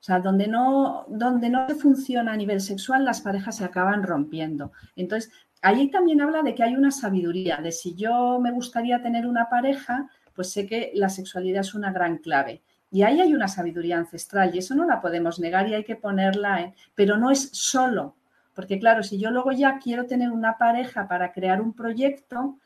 O 0.00 0.06
sea, 0.06 0.20
donde 0.20 0.46
no, 0.46 1.06
donde 1.08 1.48
no 1.48 1.66
funciona 1.70 2.32
a 2.32 2.36
nivel 2.36 2.60
sexual, 2.60 3.04
las 3.04 3.22
parejas 3.22 3.56
se 3.56 3.64
acaban 3.64 4.02
rompiendo. 4.02 4.72
Entonces, 4.96 5.32
ahí 5.62 5.90
también 5.90 6.20
habla 6.20 6.42
de 6.42 6.54
que 6.54 6.62
hay 6.62 6.74
una 6.74 6.90
sabiduría, 6.90 7.56
de 7.56 7.72
si 7.72 7.94
yo 7.94 8.38
me 8.38 8.52
gustaría 8.52 9.02
tener 9.02 9.26
una 9.26 9.48
pareja, 9.48 10.10
pues 10.34 10.52
sé 10.52 10.66
que 10.66 10.92
la 10.94 11.08
sexualidad 11.08 11.62
es 11.62 11.74
una 11.74 11.90
gran 11.90 12.18
clave. 12.18 12.62
Y 12.90 13.02
ahí 13.02 13.20
hay 13.20 13.34
una 13.34 13.48
sabiduría 13.48 13.96
ancestral 13.96 14.54
y 14.54 14.58
eso 14.58 14.74
no 14.74 14.84
la 14.84 15.00
podemos 15.00 15.40
negar 15.40 15.68
y 15.68 15.74
hay 15.74 15.84
que 15.84 15.96
ponerla, 15.96 16.60
en, 16.60 16.74
pero 16.94 17.16
no 17.16 17.30
es 17.30 17.48
solo, 17.52 18.14
porque 18.54 18.78
claro, 18.78 19.02
si 19.02 19.18
yo 19.18 19.30
luego 19.30 19.52
ya 19.52 19.78
quiero 19.78 20.06
tener 20.06 20.30
una 20.30 20.58
pareja 20.58 21.08
para 21.08 21.32
crear 21.32 21.60
un 21.60 21.72
proyecto, 21.72 22.58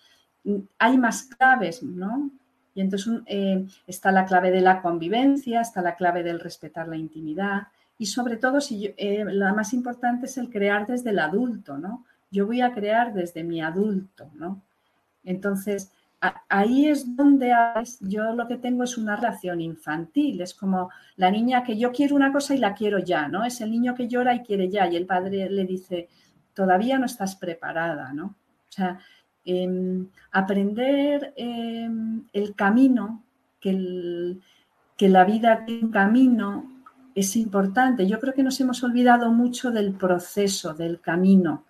mm, 0.44 0.56
hay 0.78 0.98
más 0.98 1.24
claves, 1.24 1.82
¿no? 1.82 2.30
Y 2.74 2.80
entonces 2.80 3.22
eh, 3.26 3.66
está 3.86 4.12
la 4.12 4.24
clave 4.24 4.50
de 4.50 4.60
la 4.60 4.80
convivencia, 4.82 5.60
está 5.60 5.82
la 5.82 5.96
clave 5.96 6.22
del 6.22 6.40
respetar 6.40 6.86
la 6.88 6.96
intimidad 6.96 7.68
y 7.98 8.06
sobre 8.06 8.36
todo, 8.36 8.60
si 8.60 8.94
eh, 8.96 9.24
la 9.26 9.52
más 9.52 9.72
importante 9.74 10.26
es 10.26 10.38
el 10.38 10.50
crear 10.50 10.86
desde 10.86 11.10
el 11.10 11.18
adulto, 11.18 11.78
¿no? 11.78 12.04
Yo 12.30 12.46
voy 12.46 12.60
a 12.60 12.72
crear 12.72 13.12
desde 13.12 13.42
mi 13.42 13.60
adulto, 13.60 14.30
¿no? 14.34 14.62
Entonces, 15.24 15.90
ahí 16.20 16.88
es 16.88 17.14
donde 17.16 17.52
yo 18.00 18.32
lo 18.34 18.48
que 18.48 18.56
tengo 18.56 18.84
es 18.84 18.98
una 18.98 19.16
relación 19.16 19.60
infantil, 19.60 20.40
es 20.40 20.54
como 20.54 20.90
la 21.16 21.30
niña 21.30 21.62
que 21.62 21.78
yo 21.78 21.92
quiero 21.92 22.16
una 22.16 22.32
cosa 22.32 22.54
y 22.54 22.58
la 22.58 22.74
quiero 22.74 22.98
ya, 22.98 23.28
¿no? 23.28 23.44
Es 23.44 23.60
el 23.60 23.70
niño 23.70 23.94
que 23.94 24.08
llora 24.08 24.34
y 24.34 24.42
quiere 24.42 24.68
ya 24.68 24.88
y 24.88 24.96
el 24.96 25.06
padre 25.06 25.48
le 25.48 25.64
dice, 25.64 26.08
todavía 26.54 26.98
no 26.98 27.06
estás 27.06 27.36
preparada, 27.36 28.12
¿no? 28.12 28.26
O 28.26 28.72
sea, 28.72 28.98
em, 29.44 30.08
aprender 30.32 31.32
em, 31.36 32.24
el 32.32 32.54
camino, 32.54 33.22
que, 33.60 34.36
que 34.96 35.08
la 35.08 35.24
vida 35.24 35.64
tiene 35.64 35.84
un 35.84 35.90
camino, 35.90 36.72
es 37.14 37.36
importante. 37.36 38.06
Yo 38.06 38.20
creo 38.20 38.34
que 38.34 38.42
nos 38.42 38.60
hemos 38.60 38.82
olvidado 38.82 39.30
mucho 39.32 39.70
del 39.70 39.92
proceso, 39.92 40.74
del 40.74 41.00
camino, 41.00 41.64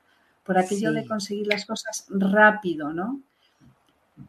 por 0.44 0.58
aquello 0.58 0.92
de 0.92 1.06
conseguir 1.06 1.46
las 1.46 1.66
cosas 1.66 2.06
rápido, 2.08 2.92
¿no? 2.92 3.20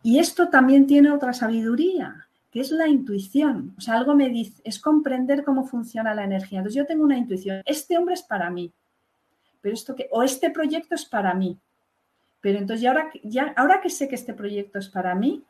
Y 0.04 0.19
esto 0.19 0.49
también 0.49 0.88
tiene 0.88 1.12
otra 1.12 1.34
sabiduría, 1.34 2.28
que 2.52 2.62
es 2.62 2.71
la 2.71 2.88
intuición. 2.88 3.73
O 3.78 3.82
sea, 3.82 3.95
algo 3.95 4.15
me 4.15 4.30
dice, 4.30 4.62
es 4.63 4.80
comprender 4.80 5.43
cómo 5.43 5.65
funciona 5.65 6.13
la 6.13 6.23
energía. 6.23 6.60
Entonces 6.60 6.78
yo 6.78 6.86
tengo 6.86 7.04
una 7.04 7.17
intuición, 7.17 7.62
este 7.65 7.97
hombre 7.97 8.15
es 8.15 8.23
para 8.23 8.49
mí, 8.49 8.71
pero 9.62 9.73
esto 9.73 9.95
que, 9.95 10.08
o 10.12 10.23
este 10.23 10.49
proyecto 10.49 10.95
es 10.95 11.06
para 11.06 11.34
mí. 11.34 11.58
Pero 12.41 12.58
entonces 12.58 12.82
ya 12.82 12.91
ahora, 12.91 13.12
ya, 13.23 13.54
ahora 13.58 13.82
que 13.82 13.89
sé 13.89 14.08
que 14.08 14.15
este 14.15 14.34
proyecto 14.34 14.80
es 14.80 14.88
para 14.89 15.13
mí, 15.15 15.43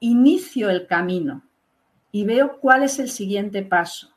inicio 0.00 0.68
el 0.68 0.86
camino 0.86 1.42
y 2.12 2.24
veo 2.24 2.60
cuál 2.60 2.82
es 2.82 2.98
el 2.98 3.10
siguiente 3.10 3.62
paso. 3.62 4.10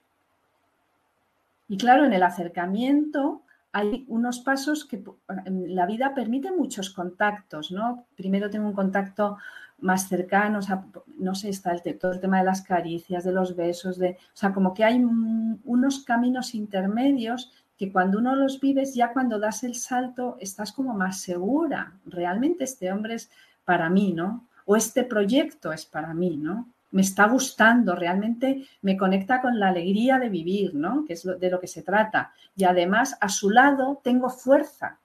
Y 1.69 1.77
claro, 1.77 2.05
en 2.05 2.13
el 2.13 2.23
acercamiento 2.23 3.41
hay 3.77 4.05
unos 4.07 4.39
pasos 4.39 4.85
que 4.85 5.03
la 5.45 5.85
vida 5.85 6.15
permite 6.15 6.51
muchos 6.51 6.89
contactos, 6.89 7.71
¿no? 7.71 8.07
Primero 8.15 8.49
tengo 8.49 8.65
un 8.65 8.73
contacto 8.73 9.37
más 9.77 10.09
cercano, 10.09 10.57
o 10.57 10.61
sea, 10.63 10.83
no 11.19 11.35
sé, 11.35 11.49
está 11.49 11.73
el, 11.73 11.99
todo 11.99 12.13
el 12.13 12.19
tema 12.19 12.39
de 12.39 12.45
las 12.45 12.63
caricias, 12.63 13.23
de 13.23 13.31
los 13.31 13.55
besos, 13.55 13.99
de, 13.99 14.17
o 14.33 14.35
sea, 14.35 14.51
como 14.51 14.73
que 14.73 14.83
hay 14.83 14.99
unos 15.03 16.03
caminos 16.03 16.55
intermedios 16.55 17.51
que 17.77 17.91
cuando 17.91 18.17
uno 18.17 18.35
los 18.35 18.59
vives, 18.59 18.95
ya 18.95 19.13
cuando 19.13 19.37
das 19.37 19.63
el 19.63 19.75
salto, 19.75 20.37
estás 20.39 20.71
como 20.71 20.95
más 20.95 21.21
segura. 21.21 21.93
Realmente 22.07 22.63
este 22.63 22.91
hombre 22.91 23.13
es 23.13 23.29
para 23.63 23.91
mí, 23.91 24.11
¿no? 24.11 24.47
O 24.65 24.75
este 24.75 25.03
proyecto 25.03 25.71
es 25.71 25.85
para 25.85 26.15
mí, 26.15 26.35
¿no? 26.35 26.67
Me 26.91 27.01
está 27.01 27.27
gustando, 27.27 27.95
realmente 27.95 28.65
me 28.81 28.95
conecta 28.95 29.41
con 29.41 29.59
la 29.59 29.69
alegría 29.69 30.19
de 30.19 30.29
vivir, 30.29 30.73
¿no? 30.73 31.03
Que 31.05 31.13
es 31.13 31.23
de 31.23 31.49
lo 31.49 31.59
que 31.59 31.67
se 31.67 31.83
trata. 31.83 32.31
Y 32.55 32.63
además, 32.63 33.17
a 33.19 33.29
su 33.29 33.49
lado 33.49 33.99
tengo 34.03 34.29
fuerza, 34.29 34.99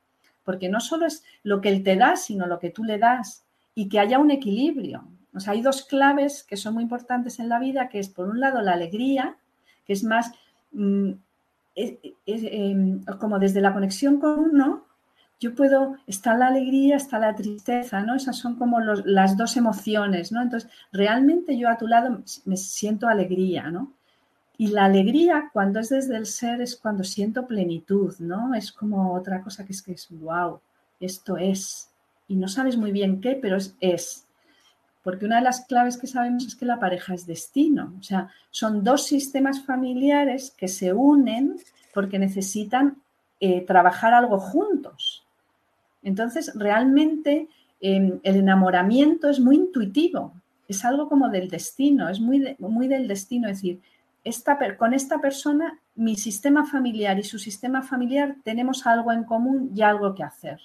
porque 0.45 0.69
no 0.69 0.81
solo 0.81 1.07
es 1.07 1.25
lo 1.43 1.61
que 1.61 1.69
él 1.69 1.83
te 1.83 1.97
da, 1.97 2.17
sino 2.17 2.47
lo 2.47 2.59
que 2.59 2.71
tú 2.71 2.85
le 2.85 2.99
das 2.99 3.45
y 3.75 3.89
que 3.89 3.99
haya 3.99 4.19
un 4.19 4.31
equilibrio. 4.31 5.09
O 5.35 5.41
sea, 5.41 5.55
hay 5.55 5.63
dos 5.63 5.85
claves 5.85 6.45
que 6.45 6.57
son 6.57 6.75
muy 6.75 6.83
importantes 6.83 7.39
en 7.39 7.49
la 7.49 7.59
vida, 7.59 7.89
que 7.89 7.99
es 7.99 8.09
por 8.09 8.29
un 8.29 8.41
lado 8.41 8.61
la 8.61 8.73
alegría, 8.73 9.37
que 9.87 9.95
es 9.95 10.05
más 10.05 10.33
mm, 10.73 11.13
em, 11.75 13.05
como 13.19 13.39
desde 13.39 13.61
la 13.61 13.73
conexión 13.73 14.21
con 14.21 14.39
uno, 14.39 14.85
yo 15.43 15.57
puedo, 15.57 15.97
está 16.07 16.37
la 16.37 16.47
alegría, 16.47 16.95
está 16.95 17.19
la 17.19 17.35
tristeza, 17.35 18.01
¿no? 18.01 18.15
Esas 18.15 18.37
son 18.37 18.55
como 18.55 18.79
las 18.79 19.37
dos 19.37 19.57
emociones, 19.57 20.31
¿no? 20.31 20.41
Entonces, 20.41 20.71
realmente 20.93 21.59
yo 21.59 21.69
a 21.69 21.77
tu 21.77 21.89
lado 21.89 22.23
me 22.45 22.57
siento 22.57 23.09
alegría, 23.09 23.69
¿no? 23.69 23.93
Y 24.57 24.69
la 24.69 24.85
alegría 24.85 25.51
cuando 25.53 25.81
es 25.81 25.89
desde 25.89 26.17
el 26.17 26.27
ser 26.27 26.61
es 26.61 26.77
cuando 26.77 27.03
siento 27.03 27.49
plenitud, 27.49 28.15
¿no? 28.21 28.55
Es 28.55 28.71
como 28.71 29.15
otra 29.15 29.43
cosa 29.43 29.67
que 29.67 29.73
es 29.73 29.83
que 29.83 29.93
es, 29.93 30.07
wow, 30.11 30.61
esto 31.01 31.37
es, 31.37 31.91
y 32.29 32.37
no 32.37 32.47
sabes 32.47 32.77
muy 32.77 32.93
bien 32.93 33.21
qué, 33.21 33.35
pero 33.35 33.57
es, 33.57 33.75
es. 33.81 34.29
Porque 35.03 35.27
una 35.27 35.39
de 35.39 35.43
las 35.43 35.63
claves 35.63 35.99
que 35.99 36.07
sabemos 36.07 36.47
es 36.47 36.55
que 36.55 36.67
la 36.67 36.79
pareja 36.79 37.15
es 37.15 37.27
destino. 37.27 37.95
O 37.99 38.03
sea, 38.05 38.31
son 38.53 38.85
dos 38.85 39.07
sistemas 39.07 39.65
familiares 39.65 40.55
que 40.57 40.69
se 40.69 40.93
unen 40.93 41.57
porque 41.93 42.21
necesitan 42.21 43.03
eh, 43.41 43.63
trabajar 43.63 44.15
algo 44.15 44.39
juntos. 44.39 45.22
Entonces, 46.03 46.53
realmente 46.55 47.49
em, 47.81 48.21
el 48.23 48.37
enamoramiento 48.37 49.29
es 49.29 49.41
muy 49.41 49.57
intuitivo, 49.57 50.33
es 50.69 50.85
algo 50.85 51.09
como 51.09 51.29
del 51.29 51.49
destino, 51.49 52.09
es 52.09 52.21
muy, 52.21 52.57
muy 52.59 52.89
del 52.89 53.09
destino, 53.09 53.49
es 53.49 53.59
decir, 53.59 53.81
esta, 54.25 54.59
con 54.77 54.95
esta 54.95 55.21
persona, 55.21 55.79
mi 55.95 56.17
sistema 56.17 56.65
familiar 56.65 57.19
y 57.19 57.25
su 57.25 57.39
sistema 57.39 57.83
familiar 57.83 58.37
tenemos 58.45 58.87
algo 58.87 59.13
en 59.13 59.25
común 59.25 59.73
y 59.75 59.83
algo 59.83 60.15
que 60.15 60.23
hacer. 60.23 60.61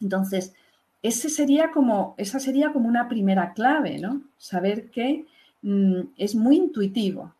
Entonces, 0.00 0.54
ese 1.02 1.28
sería 1.28 1.70
como, 1.70 2.14
esa 2.16 2.40
sería 2.40 2.72
como 2.72 2.88
una 2.88 3.08
primera 3.08 3.52
clave, 3.52 3.98
¿no? 3.98 4.22
Saber 4.38 4.90
que 4.90 5.26
mm, 5.62 6.00
es 6.16 6.34
muy 6.34 6.56
intuitivo. 6.56 7.34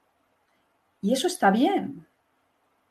Y 1.02 1.12
eso 1.12 1.26
está 1.26 1.50
bien, 1.50 2.06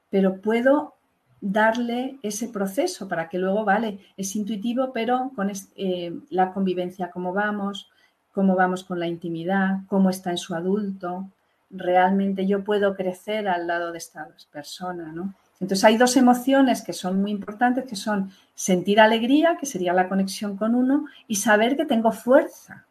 pero 0.10 0.42
puedo 0.42 0.96
darle 1.42 2.18
ese 2.22 2.50
proceso 2.50 3.08
para 3.08 3.30
que 3.30 3.38
luego, 3.38 3.64
vale, 3.64 4.00
es 4.18 4.36
intuitivo, 4.36 4.92
pero 4.94 5.32
con 5.36 5.52
eh, 5.76 6.14
la 6.30 6.52
convivencia, 6.52 7.12
cómo 7.12 7.34
vamos, 7.34 7.90
cómo 8.32 8.56
vamos 8.56 8.84
con 8.84 9.00
la 9.00 9.08
intimidad, 9.08 9.80
cómo 9.88 10.10
está 10.10 10.32
en 10.32 10.38
su 10.38 10.54
adulto, 10.54 11.30
realmente 11.70 12.48
yo 12.48 12.64
puedo 12.64 12.96
crecer 12.96 13.48
al 13.48 13.68
lado 13.68 13.92
de 13.92 13.98
esta 14.00 14.28
persona, 14.52 15.12
¿no? 15.12 15.34
Entonces 15.60 15.84
hay 15.84 15.98
dos 15.98 16.16
emociones 16.16 16.82
que 16.82 16.94
son 16.94 17.22
muy 17.22 17.32
importantes, 17.32 17.86
que 17.86 17.98
son 17.98 18.32
sentir 18.56 19.00
alegría, 19.00 19.58
que 19.60 19.66
sería 19.66 19.94
la 19.94 20.08
conexión 20.08 20.56
con 20.56 20.74
uno, 20.74 21.06
y 21.28 21.36
saber 21.36 21.76
que 21.76 21.86
tengo 21.86 22.12
fuerza. 22.12 22.86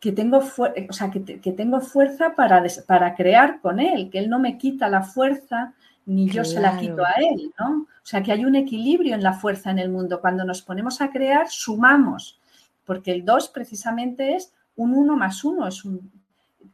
Que 0.00 0.12
tengo, 0.12 0.38
o 0.38 0.92
sea, 0.92 1.10
que, 1.10 1.52
tengo 1.52 1.80
fuerza 1.80 2.34
para, 2.34 2.62
para 2.86 3.14
crear 3.16 3.60
con 3.60 3.80
él, 3.80 4.10
que 4.10 4.18
él 4.18 4.28
no 4.28 4.38
me 4.38 4.58
quita 4.58 4.88
la 4.88 5.02
fuerza 5.02 5.72
ni 6.08 6.26
yo 6.26 6.42
se 6.42 6.58
la 6.58 6.78
quito 6.78 7.04
a 7.04 7.12
él, 7.18 7.52
¿no? 7.58 7.82
O 7.82 7.86
sea, 8.02 8.22
que 8.22 8.32
hay 8.32 8.46
un 8.46 8.56
equilibrio 8.56 9.14
en 9.14 9.22
la 9.22 9.34
fuerza 9.34 9.70
en 9.70 9.78
el 9.78 9.90
mundo. 9.90 10.22
Cuando 10.22 10.42
nos 10.42 10.62
ponemos 10.62 11.02
a 11.02 11.10
crear, 11.10 11.50
sumamos, 11.50 12.40
porque 12.86 13.12
el 13.12 13.26
2 13.26 13.50
precisamente 13.50 14.34
es 14.34 14.54
un 14.76 14.94
1 14.94 15.16
más 15.18 15.44
1, 15.44 15.68
es 15.68 15.84
un, 15.84 16.10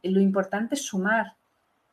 lo 0.03 0.21
importante 0.21 0.75
es 0.75 0.83
sumar. 0.83 1.33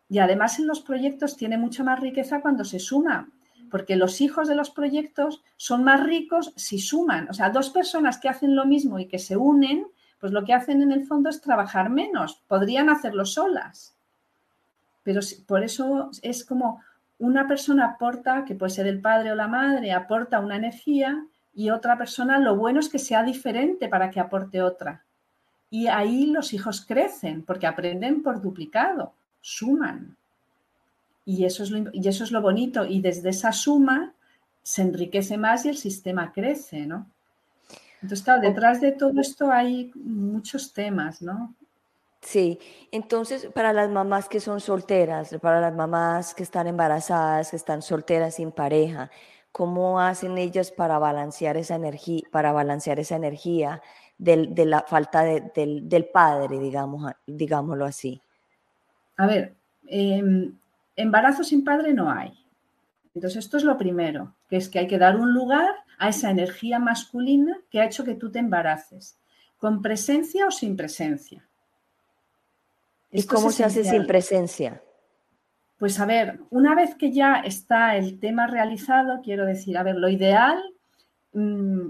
Y 0.08 0.20
además 0.20 0.60
en 0.60 0.68
los 0.68 0.82
proyectos 0.82 1.36
tiene 1.36 1.58
mucha 1.58 1.82
más 1.82 1.98
riqueza 1.98 2.40
cuando 2.40 2.64
se 2.64 2.78
suma, 2.78 3.28
porque 3.72 3.96
los 3.96 4.20
hijos 4.20 4.46
de 4.46 4.54
los 4.54 4.70
proyectos 4.70 5.42
son 5.56 5.82
más 5.82 6.00
ricos 6.00 6.52
si 6.54 6.78
suman. 6.78 7.28
O 7.28 7.34
sea, 7.34 7.50
dos 7.50 7.70
personas 7.70 8.18
que 8.18 8.28
hacen 8.28 8.54
lo 8.54 8.66
mismo 8.66 9.00
y 9.00 9.06
que 9.06 9.18
se 9.18 9.36
unen, 9.36 9.88
pues 10.20 10.32
lo 10.32 10.44
que 10.44 10.54
hacen 10.54 10.80
en 10.80 10.92
el 10.92 11.06
fondo 11.06 11.28
es 11.28 11.40
trabajar 11.40 11.90
menos. 11.90 12.40
Podrían 12.46 12.88
hacerlo 12.88 13.24
solas. 13.24 13.96
Pero 15.02 15.20
por 15.48 15.64
eso 15.64 16.10
es 16.22 16.44
como 16.44 16.80
una 17.22 17.46
persona 17.46 17.84
aporta, 17.84 18.44
que 18.44 18.56
puede 18.56 18.72
ser 18.72 18.88
el 18.88 19.00
padre 19.00 19.30
o 19.30 19.36
la 19.36 19.46
madre, 19.46 19.92
aporta 19.92 20.40
una 20.40 20.56
energía 20.56 21.24
y 21.54 21.70
otra 21.70 21.96
persona 21.96 22.40
lo 22.40 22.56
bueno 22.56 22.80
es 22.80 22.88
que 22.88 22.98
sea 22.98 23.22
diferente 23.22 23.88
para 23.88 24.10
que 24.10 24.18
aporte 24.18 24.60
otra. 24.60 25.04
Y 25.70 25.86
ahí 25.86 26.26
los 26.26 26.52
hijos 26.52 26.84
crecen 26.84 27.42
porque 27.42 27.68
aprenden 27.68 28.22
por 28.22 28.42
duplicado 28.42 29.14
suman. 29.40 30.16
Y 31.24 31.44
eso, 31.44 31.62
es 31.62 31.70
lo, 31.70 31.90
y 31.92 32.08
eso 32.08 32.24
es 32.24 32.32
lo 32.32 32.42
bonito. 32.42 32.84
Y 32.84 33.00
desde 33.00 33.28
esa 33.28 33.52
suma 33.52 34.12
se 34.60 34.82
enriquece 34.82 35.38
más 35.38 35.64
y 35.64 35.68
el 35.68 35.76
sistema 35.76 36.32
crece, 36.32 36.86
¿no? 36.86 37.06
Entonces, 38.02 38.24
claro, 38.24 38.42
detrás 38.42 38.80
de 38.80 38.90
todo 38.90 39.20
esto 39.20 39.52
hay 39.52 39.92
muchos 39.94 40.72
temas, 40.72 41.22
¿no? 41.22 41.54
Sí, 42.22 42.60
entonces 42.92 43.48
para 43.52 43.72
las 43.72 43.90
mamás 43.90 44.28
que 44.28 44.38
son 44.38 44.60
solteras, 44.60 45.36
para 45.42 45.60
las 45.60 45.74
mamás 45.74 46.34
que 46.34 46.44
están 46.44 46.68
embarazadas, 46.68 47.50
que 47.50 47.56
están 47.56 47.82
solteras 47.82 48.36
sin 48.36 48.52
pareja, 48.52 49.10
¿cómo 49.50 50.00
hacen 50.00 50.38
ellas 50.38 50.70
para 50.70 50.98
balancear 50.98 51.56
esa 51.56 51.74
energía, 51.74 52.22
para 52.30 52.52
balancear 52.52 53.00
esa 53.00 53.16
energía 53.16 53.82
de 54.18 54.64
la 54.64 54.82
falta 54.82 55.24
del, 55.24 56.08
padre, 56.12 56.60
digámoslo 57.26 57.84
así? 57.84 58.22
A 59.16 59.26
ver, 59.26 59.56
em, 59.88 60.56
embarazo 60.94 61.42
sin 61.42 61.64
padre 61.64 61.92
no 61.92 62.08
hay. 62.08 62.32
Entonces, 63.14 63.44
esto 63.44 63.56
es 63.56 63.64
lo 63.64 63.76
primero, 63.76 64.36
que 64.48 64.56
es 64.56 64.68
que 64.68 64.78
hay 64.78 64.86
que 64.86 64.98
dar 64.98 65.16
un 65.16 65.34
lugar 65.34 65.74
a 65.98 66.08
esa 66.08 66.30
energía 66.30 66.78
masculina 66.78 67.58
que 67.68 67.80
ha 67.80 67.84
hecho 67.84 68.04
que 68.04 68.14
tú 68.14 68.30
te 68.30 68.38
embaraces, 68.38 69.18
con 69.58 69.82
presencia 69.82 70.46
o 70.46 70.52
sin 70.52 70.76
presencia. 70.76 71.44
¿Y 73.12 73.24
cómo 73.24 73.50
se 73.50 73.64
hace 73.64 73.84
sin 73.84 74.06
presencia? 74.06 74.82
Pues 75.78 76.00
a 76.00 76.06
ver, 76.06 76.40
una 76.50 76.74
vez 76.74 76.94
que 76.94 77.12
ya 77.12 77.40
está 77.40 77.96
el 77.96 78.18
tema 78.18 78.46
realizado, 78.46 79.20
quiero 79.22 79.44
decir, 79.44 79.76
a 79.76 79.82
ver, 79.82 79.96
lo 79.96 80.08
ideal, 80.08 80.62
mm, 81.32 81.88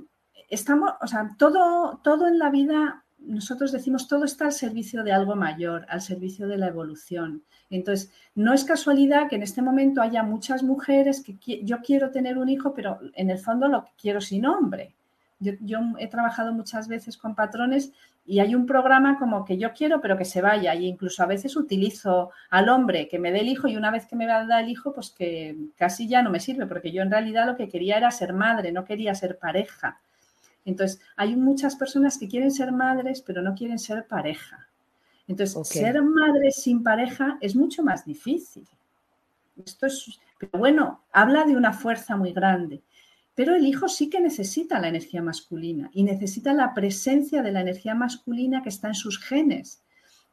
estamos, 0.48 0.92
o 1.00 1.06
sea, 1.06 1.30
todo, 1.38 2.00
todo 2.02 2.26
en 2.26 2.38
la 2.38 2.50
vida 2.50 3.02
nosotros 3.26 3.72
decimos 3.72 4.08
todo 4.08 4.24
está 4.24 4.46
al 4.46 4.52
servicio 4.52 5.04
de 5.04 5.12
algo 5.12 5.36
mayor, 5.36 5.86
al 5.88 6.00
servicio 6.00 6.48
de 6.48 6.58
la 6.58 6.68
evolución. 6.68 7.44
Entonces, 7.70 8.12
no 8.34 8.52
es 8.52 8.64
casualidad 8.64 9.28
que 9.28 9.36
en 9.36 9.42
este 9.42 9.62
momento 9.62 10.02
haya 10.02 10.22
muchas 10.22 10.62
mujeres 10.62 11.22
que 11.22 11.64
yo 11.64 11.78
quiero 11.80 12.10
tener 12.10 12.38
un 12.38 12.48
hijo, 12.48 12.74
pero 12.74 12.98
en 13.14 13.30
el 13.30 13.38
fondo 13.38 13.68
lo 13.68 13.86
quiero 13.96 14.20
sin 14.20 14.46
hombre. 14.46 14.94
Yo, 15.42 15.80
he 15.98 16.08
trabajado 16.08 16.52
muchas 16.52 16.88
veces 16.88 17.16
con 17.16 17.34
patrones 17.34 17.92
y 18.24 18.38
hay 18.38 18.54
un 18.54 18.66
programa 18.66 19.18
como 19.18 19.44
que 19.44 19.58
yo 19.58 19.72
quiero, 19.72 20.00
pero 20.00 20.16
que 20.16 20.24
se 20.24 20.40
vaya. 20.40 20.74
Y 20.74 20.86
incluso 20.86 21.22
a 21.22 21.26
veces 21.26 21.56
utilizo 21.56 22.30
al 22.50 22.68
hombre 22.68 23.08
que 23.08 23.18
me 23.18 23.32
dé 23.32 23.40
el 23.40 23.48
hijo 23.48 23.66
y 23.66 23.76
una 23.76 23.90
vez 23.90 24.06
que 24.06 24.16
me 24.16 24.26
da 24.26 24.60
el 24.60 24.68
hijo, 24.68 24.92
pues 24.92 25.10
que 25.10 25.56
casi 25.76 26.08
ya 26.08 26.22
no 26.22 26.30
me 26.30 26.40
sirve, 26.40 26.66
porque 26.66 26.92
yo 26.92 27.02
en 27.02 27.10
realidad 27.10 27.46
lo 27.46 27.56
que 27.56 27.68
quería 27.68 27.96
era 27.96 28.10
ser 28.10 28.32
madre, 28.32 28.72
no 28.72 28.84
quería 28.84 29.14
ser 29.14 29.38
pareja. 29.38 30.00
Entonces, 30.64 31.00
hay 31.16 31.34
muchas 31.36 31.74
personas 31.76 32.18
que 32.18 32.28
quieren 32.28 32.52
ser 32.52 32.72
madres, 32.72 33.22
pero 33.22 33.42
no 33.42 33.54
quieren 33.54 33.78
ser 33.78 34.06
pareja. 34.06 34.68
Entonces, 35.26 35.68
ser 35.68 36.02
madre 36.02 36.50
sin 36.52 36.82
pareja 36.82 37.38
es 37.40 37.56
mucho 37.56 37.82
más 37.82 38.04
difícil. 38.04 38.68
Esto 39.64 39.86
es, 39.86 40.20
pero 40.38 40.58
bueno, 40.58 41.02
habla 41.12 41.44
de 41.44 41.56
una 41.56 41.72
fuerza 41.72 42.16
muy 42.16 42.32
grande. 42.32 42.82
Pero 43.34 43.54
el 43.54 43.66
hijo 43.66 43.88
sí 43.88 44.10
que 44.10 44.20
necesita 44.20 44.78
la 44.78 44.88
energía 44.88 45.22
masculina 45.22 45.90
y 45.92 46.02
necesita 46.02 46.52
la 46.52 46.74
presencia 46.74 47.42
de 47.42 47.52
la 47.52 47.60
energía 47.60 47.94
masculina 47.94 48.62
que 48.62 48.68
está 48.68 48.88
en 48.88 48.94
sus 48.94 49.18
genes. 49.18 49.82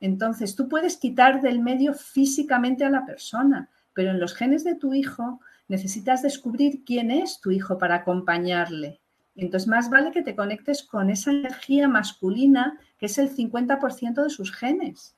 Entonces, 0.02 0.56
tú 0.56 0.68
puedes 0.68 0.98
quitar 0.98 1.42
del 1.42 1.60
medio 1.60 1.94
físicamente 1.94 2.84
a 2.86 2.90
la 2.90 3.06
persona, 3.06 3.70
pero 3.94 4.12
en 4.12 4.20
los 4.20 4.34
genes 4.34 4.64
de 4.64 4.76
tu 4.76 4.94
hijo 4.94 5.40
necesitas 5.68 6.22
descubrir 6.22 6.84
quién 6.84 7.12
es 7.12 7.40
tu 7.40 7.52
hijo 7.52 7.78
para 7.78 7.96
acompañarle. 7.96 9.00
Entonces, 9.36 9.68
más 9.70 9.90
vale 9.90 10.12
que 10.12 10.22
te 10.22 10.36
conectes 10.36 10.84
con 10.84 11.10
esa 11.10 11.32
energía 11.32 11.88
masculina 11.88 12.78
que 12.98 13.06
es 13.06 13.18
el 13.18 13.34
50% 13.34 14.24
de 14.24 14.30
sus 14.30 14.52
genes, 14.52 15.16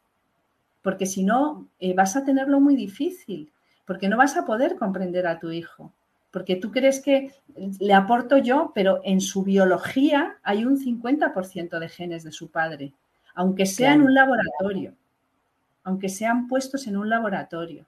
porque 0.81 1.05
si 1.05 1.23
no, 1.23 1.67
eh, 1.79 1.93
vas 1.93 2.15
a 2.15 2.23
tenerlo 2.23 2.59
muy 2.59 2.75
difícil, 2.75 3.51
porque 3.85 4.09
no 4.09 4.17
vas 4.17 4.37
a 4.37 4.45
poder 4.45 4.75
comprender 4.75 5.25
a 5.25 5.39
tu 5.39 5.51
hijo, 5.51 5.93
porque 6.31 6.55
tú 6.55 6.71
crees 6.71 7.01
que 7.01 7.33
le 7.79 7.93
aporto 7.93 8.37
yo, 8.37 8.71
pero 8.73 9.01
en 9.03 9.21
su 9.21 9.43
biología 9.43 10.37
hay 10.43 10.65
un 10.65 10.79
50% 10.79 11.79
de 11.79 11.89
genes 11.89 12.23
de 12.23 12.31
su 12.31 12.49
padre, 12.49 12.93
aunque 13.35 13.65
sea 13.65 13.93
en 13.93 14.01
un 14.01 14.13
laboratorio, 14.13 14.93
aunque 15.83 16.09
sean 16.09 16.47
puestos 16.47 16.87
en 16.87 16.97
un 16.97 17.09
laboratorio. 17.09 17.85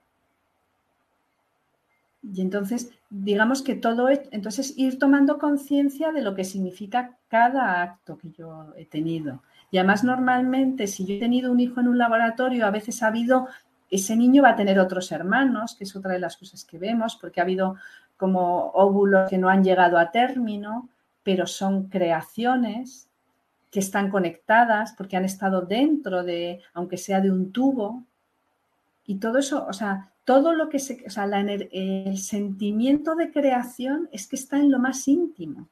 Y 2.32 2.40
entonces, 2.40 2.90
digamos 3.10 3.62
que 3.62 3.74
todo, 3.74 4.08
es, 4.08 4.20
entonces 4.30 4.74
ir 4.76 4.98
tomando 4.98 5.38
conciencia 5.38 6.10
de 6.10 6.22
lo 6.22 6.34
que 6.34 6.44
significa 6.44 7.18
cada 7.28 7.82
acto 7.82 8.16
que 8.16 8.30
yo 8.30 8.72
he 8.76 8.86
tenido. 8.86 9.42
Y 9.70 9.78
además, 9.78 10.04
normalmente, 10.04 10.86
si 10.86 11.04
yo 11.04 11.16
he 11.16 11.18
tenido 11.18 11.52
un 11.52 11.60
hijo 11.60 11.80
en 11.80 11.88
un 11.88 11.98
laboratorio, 11.98 12.64
a 12.64 12.70
veces 12.70 13.02
ha 13.02 13.08
habido, 13.08 13.48
ese 13.90 14.16
niño 14.16 14.42
va 14.42 14.50
a 14.50 14.56
tener 14.56 14.78
otros 14.78 15.12
hermanos, 15.12 15.74
que 15.76 15.84
es 15.84 15.94
otra 15.96 16.12
de 16.12 16.18
las 16.18 16.36
cosas 16.36 16.64
que 16.64 16.78
vemos, 16.78 17.16
porque 17.20 17.40
ha 17.40 17.42
habido 17.42 17.76
como 18.16 18.70
óvulos 18.70 19.28
que 19.28 19.38
no 19.38 19.48
han 19.48 19.64
llegado 19.64 19.98
a 19.98 20.10
término, 20.10 20.88
pero 21.22 21.46
son 21.46 21.88
creaciones 21.88 23.08
que 23.70 23.80
están 23.80 24.10
conectadas 24.10 24.92
porque 24.96 25.16
han 25.16 25.24
estado 25.24 25.62
dentro 25.62 26.22
de, 26.22 26.60
aunque 26.74 26.96
sea 26.96 27.20
de 27.20 27.30
un 27.30 27.50
tubo. 27.50 28.04
Y 29.06 29.16
todo 29.16 29.38
eso, 29.38 29.66
o 29.66 29.72
sea, 29.72 30.12
todo 30.24 30.54
lo 30.54 30.68
que 30.68 30.78
se, 30.78 31.04
o 31.06 31.10
sea, 31.10 31.24
el 31.24 32.18
sentimiento 32.18 33.14
de 33.16 33.32
creación 33.32 34.08
es 34.12 34.28
que 34.28 34.36
está 34.36 34.58
en 34.58 34.70
lo 34.70 34.78
más 34.78 35.08
íntimo. 35.08 35.68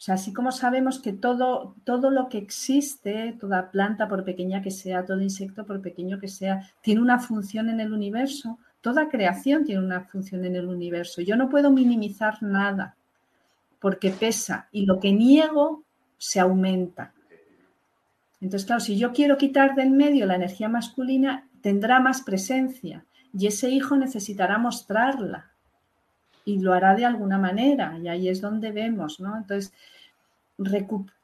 O 0.00 0.02
sea, 0.02 0.14
así 0.14 0.32
como 0.32 0.50
sabemos 0.50 0.98
que 0.98 1.12
todo, 1.12 1.74
todo 1.84 2.10
lo 2.10 2.30
que 2.30 2.38
existe, 2.38 3.36
toda 3.38 3.70
planta, 3.70 4.08
por 4.08 4.24
pequeña 4.24 4.62
que 4.62 4.70
sea, 4.70 5.04
todo 5.04 5.20
insecto, 5.20 5.66
por 5.66 5.82
pequeño 5.82 6.18
que 6.18 6.28
sea, 6.28 6.66
tiene 6.80 7.02
una 7.02 7.18
función 7.18 7.68
en 7.68 7.80
el 7.80 7.92
universo, 7.92 8.58
toda 8.80 9.08
creación 9.08 9.64
tiene 9.64 9.82
una 9.82 10.02
función 10.02 10.44
en 10.44 10.56
el 10.56 10.68
universo. 10.68 11.20
Yo 11.22 11.36
no 11.36 11.48
puedo 11.48 11.70
minimizar 11.70 12.42
nada 12.42 12.96
porque 13.78 14.10
pesa 14.10 14.68
y 14.72 14.86
lo 14.86 15.00
que 15.00 15.12
niego 15.12 15.84
se 16.18 16.40
aumenta. 16.40 17.12
Entonces, 18.40 18.66
claro, 18.66 18.80
si 18.80 18.96
yo 18.98 19.12
quiero 19.12 19.36
quitar 19.36 19.74
del 19.74 19.90
medio 19.90 20.26
la 20.26 20.36
energía 20.36 20.68
masculina, 20.68 21.48
tendrá 21.60 22.00
más 22.00 22.22
presencia 22.22 23.04
y 23.32 23.46
ese 23.46 23.68
hijo 23.68 23.96
necesitará 23.96 24.58
mostrarla. 24.58 25.50
y 26.44 26.58
lo 26.58 26.72
hará 26.72 26.94
de 26.94 27.04
alguna 27.04 27.38
manera 27.38 27.98
y 28.02 28.08
ahí 28.08 28.28
es 28.28 28.40
donde 28.40 28.72
vemos, 28.72 29.20
¿no? 29.20 29.36
Entonces, 29.36 29.72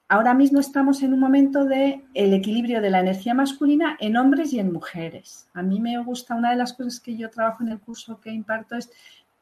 ahora 0.08 0.34
mismo 0.34 0.60
estamos 0.60 1.02
en 1.02 1.12
un 1.12 1.20
momento 1.20 1.64
de 1.64 2.04
equilibrio 2.14 2.80
de 2.80 2.90
la 2.90 3.00
energía 3.00 3.34
masculina 3.34 3.96
en 4.00 4.16
hombres 4.16 4.52
y 4.52 4.60
en 4.60 4.72
mujeres. 4.72 5.48
A 5.54 5.62
mí 5.62 5.80
me 5.80 5.98
gusta, 6.02 6.34
una 6.34 6.50
de 6.50 6.56
las 6.56 6.72
cosas 6.72 7.00
que 7.00 7.16
yo 7.16 7.30
trabajo 7.30 7.62
en 7.62 7.70
el 7.70 7.80
curso 7.80 8.20
que 8.20 8.30
imparto 8.30 8.76
es 8.76 8.90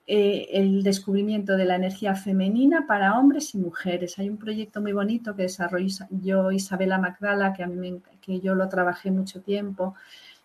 eh, 0.07 0.49
el 0.53 0.83
descubrimiento 0.83 1.57
de 1.57 1.65
la 1.65 1.77
energía 1.77 2.15
femenina 2.15 2.87
para 2.87 3.19
hombres 3.19 3.55
y 3.55 3.59
mujeres. 3.59 4.19
Hay 4.19 4.29
un 4.29 4.37
proyecto 4.37 4.81
muy 4.81 4.93
bonito 4.93 5.35
que 5.35 5.43
desarrolló 5.43 6.07
yo, 6.11 6.53
Isabela 6.53 6.99
Magdala, 6.99 7.53
que, 7.53 7.63
a 7.63 7.67
mí 7.67 8.03
que 8.21 8.41
yo 8.41 8.55
lo 8.55 8.69
trabajé 8.69 9.11
mucho 9.11 9.41
tiempo, 9.41 9.95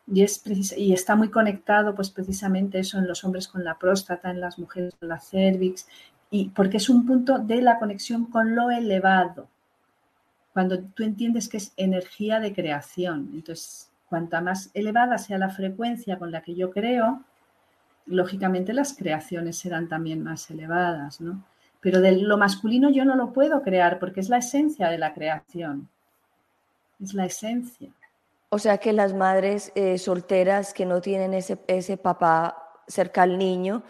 y, 0.08 0.24
es 0.24 0.42
y 0.78 0.94
está 0.94 1.16
muy 1.16 1.30
conectado 1.30 1.94
pues 1.94 2.10
precisamente 2.10 2.80
eso 2.80 2.98
en 2.98 3.08
los 3.08 3.24
hombres 3.24 3.48
con 3.48 3.64
la 3.64 3.78
próstata, 3.78 4.32
en 4.32 4.42
las 4.42 4.58
mujeres 4.58 4.96
con 5.00 5.10
la 5.10 5.20
cervix, 5.20 5.88
y 6.32 6.50
porque 6.50 6.78
es 6.78 6.90
un 6.90 7.06
punto 7.06 7.40
de 7.40 7.62
la 7.62 7.80
conexión 7.80 8.26
con 8.26 8.56
lo 8.56 8.72
elevado. 8.72 9.50
Cuando 10.54 10.80
tú 10.80 11.04
entiendes 11.04 11.48
que 11.48 11.58
es 11.58 11.74
energía 11.78 12.40
de 12.40 12.54
creación, 12.54 13.30
entonces 13.34 13.90
cuanta 14.08 14.42
más 14.42 14.72
elevada 14.74 15.18
sea 15.18 15.38
la 15.38 15.50
frecuencia 15.50 16.18
con 16.18 16.32
la 16.32 16.42
que 16.42 16.56
yo 16.56 16.72
creo, 16.72 17.24
lógicamente 18.08 18.74
las 18.74 18.94
creaciones 18.94 19.58
serán 19.58 19.88
también 19.88 20.24
más 20.24 20.50
elevadas, 20.50 21.22
¿no? 21.22 21.44
Pero 21.82 22.02
de 22.02 22.14
lo 22.14 22.38
masculino 22.38 22.90
yo 22.90 23.06
no 23.06 23.16
lo 23.16 23.32
puedo 23.32 23.62
crear 23.62 24.00
porque 24.00 24.20
es 24.20 24.30
la 24.30 24.38
esencia 24.38 24.90
de 24.90 24.98
la 24.98 25.14
creación. 25.14 25.88
Es 27.02 27.14
la 27.14 27.26
esencia. 27.26 27.90
O 28.50 28.60
sea 28.60 28.80
que 28.80 28.92
las 28.92 29.14
madres 29.14 29.72
eh, 29.76 29.98
solteras 29.98 30.74
que 30.74 30.86
no 30.86 31.00
tienen 31.00 31.34
ese, 31.34 31.60
ese 31.68 31.96
papá 31.96 32.82
cerca 32.88 33.22
al 33.22 33.38
niño, 33.38 33.84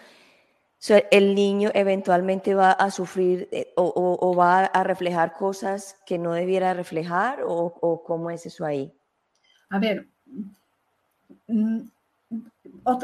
el 0.88 1.36
niño 1.36 1.72
eventualmente 1.74 2.56
va 2.56 2.72
a 2.72 2.90
sufrir 2.90 3.50
eh, 3.52 3.74
o, 3.76 4.36
va 4.36 4.66
a 4.66 4.84
reflejar 4.84 5.34
cosas 5.34 5.98
que 6.06 6.18
no 6.18 6.34
debiera 6.34 6.74
reflejar 6.74 7.40
o, 7.46 8.04
cómo 8.06 8.32
es 8.32 8.46
eso 8.46 8.66
ahí. 8.66 8.92
A 9.70 9.80
ver, 9.80 10.08
mm, 11.48 11.80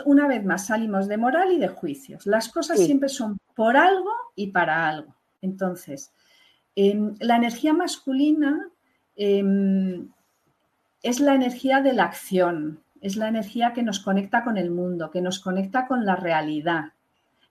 una 0.06 0.28
vez 0.28 0.46
más 0.46 0.68
salimos 0.68 1.08
de 1.08 1.18
moral 1.18 1.52
y 1.52 1.60
de 1.60 1.68
juicios. 1.68 2.26
Las 2.26 2.50
cosas 2.50 2.80
siempre 2.80 3.10
son 3.10 3.38
por 3.56 3.76
algo 3.76 4.12
y 4.36 4.48
para 4.48 4.88
algo. 4.88 5.14
Entonces, 5.42 6.12
em, 6.76 7.16
la 7.20 7.36
energía 7.36 7.74
masculina 7.74 8.70
em, 9.18 10.10
es 11.04 11.20
la 11.20 11.36
energía 11.36 11.82
de 11.82 11.94
la 11.94 12.04
acción, 12.04 12.82
es 13.00 13.16
la 13.16 13.28
energía 13.28 13.74
que 13.74 13.84
nos 13.84 14.00
conecta 14.00 14.44
con 14.44 14.58
el 14.58 14.72
mundo, 14.72 15.12
que 15.12 15.22
nos 15.22 15.40
conecta 15.40 15.88
con 15.88 16.06
la 16.06 16.16
realidad. 16.16 16.94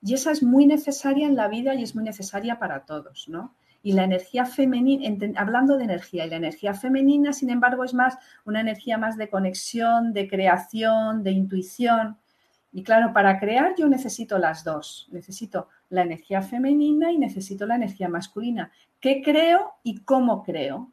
Y 0.05 0.12
esa 0.12 0.32
es 0.32 0.42
muy 0.42 0.66
necesaria 0.66 1.26
en 1.26 1.34
la 1.34 1.48
vida 1.48 1.74
y 1.74 1.82
es 1.82 1.94
muy 1.94 2.05
necesaria 2.05 2.59
para 2.59 2.84
todos, 2.84 3.26
¿no? 3.26 3.55
Y 3.82 3.94
la 3.94 4.05
energía 4.05 4.44
femenina, 4.44 5.09
hablando 5.36 5.78
de 5.78 5.84
energía, 5.84 6.26
y 6.26 6.30
la 6.30 6.36
energía 6.36 6.74
femenina, 6.74 7.32
sin 7.32 7.48
embargo, 7.48 7.84
es 7.84 7.94
más 7.94 8.18
una 8.44 8.61
energía 8.61 8.98
más 8.98 9.16
de 9.16 9.30
conexión, 9.30 10.12
de 10.12 10.28
creación, 10.28 11.22
de 11.22 11.30
intuición. 11.30 12.18
Y 12.70 12.82
claro, 12.82 13.14
para 13.14 13.40
crear 13.40 13.74
yo 13.78 13.88
necesito 13.88 14.36
las 14.36 14.62
dos. 14.62 15.09
Necesito 15.11 15.68
la 15.88 16.02
energía 16.02 16.42
femenina 16.42 17.11
y 17.11 17.16
necesito 17.16 17.66
la 17.66 17.76
energía 17.76 18.09
masculina. 18.09 18.70
¿Qué 19.00 19.22
creo 19.22 19.72
y 19.82 20.00
cómo 20.00 20.42
creo? 20.42 20.92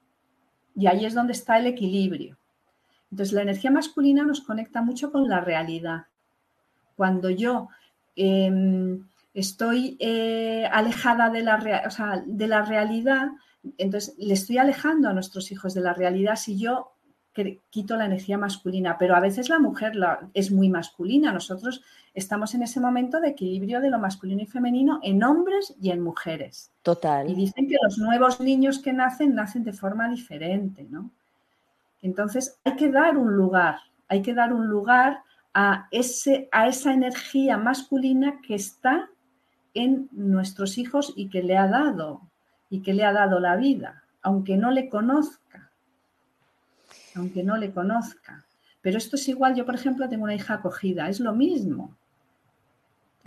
Y 0.74 0.88
ahí 0.88 1.06
es 1.06 1.14
donde 1.14 1.34
está 1.34 1.58
el 1.58 1.68
equilibrio. 1.68 2.38
Entonces, 3.12 3.34
la 3.34 3.42
energía 3.42 3.72
masculina 3.72 4.24
nos 4.24 4.40
conecta 4.40 4.82
mucho 4.82 5.12
con 5.12 5.28
la 5.28 5.42
realidad. 5.42 6.06
Cuando 6.96 7.30
yo 7.30 7.68
em, 8.16 9.08
estoy 9.34 9.98
eh, 10.00 10.68
alejada 10.72 11.30
de 11.30 11.44
la, 11.44 12.24
de 12.26 12.48
la 12.48 12.62
realidad, 12.64 13.30
entonces 13.78 14.16
le 14.18 14.34
estoy 14.34 14.58
alejando 14.58 15.10
a 15.10 15.14
nuestros 15.14 15.52
hijos 15.52 15.74
de 15.74 15.82
la 15.82 15.94
realidad 15.94 16.36
si 16.36 16.58
yo 16.58 16.92
quito 17.70 17.96
la 17.96 18.06
energía 18.06 18.38
masculina, 18.38 18.98
pero 18.98 19.16
a 19.16 19.20
veces 19.20 19.50
la 19.50 19.60
mujer 19.60 19.94
es 20.34 20.52
muy 20.52 20.70
masculina. 20.70 21.32
Nosotros 21.32 21.82
estamos 22.14 22.54
en 22.56 22.64
ese 22.64 22.80
momento 22.80 23.22
de 23.22 23.30
equilibrio 23.30 23.80
de 23.80 23.90
lo 23.90 24.00
masculino 24.00 24.42
y 24.42 24.48
femenino 24.48 25.00
en 25.02 25.24
hombres 25.24 25.74
y 25.82 25.92
en 25.92 26.02
mujeres. 26.02 26.72
Total. 26.82 27.30
Y 27.30 27.36
dicen 27.36 27.68
que 27.68 27.78
los 27.82 27.98
nuevos 27.98 28.42
niños 28.42 28.80
que 28.80 28.92
nacen 28.92 29.34
nacen 29.34 29.64
de 29.64 29.74
forma 29.74 30.10
diferente, 30.10 30.86
¿no? 30.90 31.10
Entonces, 32.02 32.60
hay 32.64 32.76
que 32.76 32.92
dar 32.92 33.16
un 33.16 33.34
lugar, 33.34 33.80
hay 34.08 34.22
que 34.22 34.34
dar 34.34 34.52
un 34.52 34.68
lugar 34.68 35.24
a, 35.54 35.88
ese, 35.92 36.48
a 36.52 36.68
esa 36.68 36.94
energía 36.94 37.58
masculina 37.58 38.40
que 38.46 38.56
está 38.56 39.10
en 39.74 40.10
nuestros 40.12 40.78
hijos 40.78 41.14
y 41.16 41.30
que 41.30 41.44
le 41.44 41.58
ha 41.58 41.68
dado, 41.68 42.22
y 42.70 42.82
que 42.82 42.94
le 42.94 43.06
ha 43.06 43.14
dado 43.14 43.40
la 43.40 43.56
vida, 43.56 44.04
aunque 44.22 44.58
no 44.58 44.72
le 44.72 44.90
conozca, 44.90 45.72
aunque 47.16 47.44
no 47.44 47.58
le 47.58 47.72
conozca. 47.72 48.46
Pero 48.82 48.98
esto 48.98 49.16
es 49.16 49.28
igual, 49.28 49.56
yo 49.56 49.66
por 49.66 49.76
ejemplo 49.76 50.10
tengo 50.10 50.24
una 50.24 50.36
hija 50.36 50.56
acogida, 50.56 51.08
es 51.10 51.20
lo 51.20 51.34
mismo. 51.34 51.96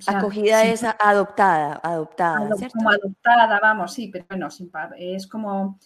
acogida 0.07 0.65
es 0.65 0.83
adoptada, 0.83 1.81
adoptada. 1.83 2.49
como 2.73 2.91
adoptada, 2.91 3.61
vamos, 3.61 3.95
sí, 3.95 4.09
pero 4.09 4.27
bueno, 4.29 4.49
es 4.99 5.27
como 5.27 5.79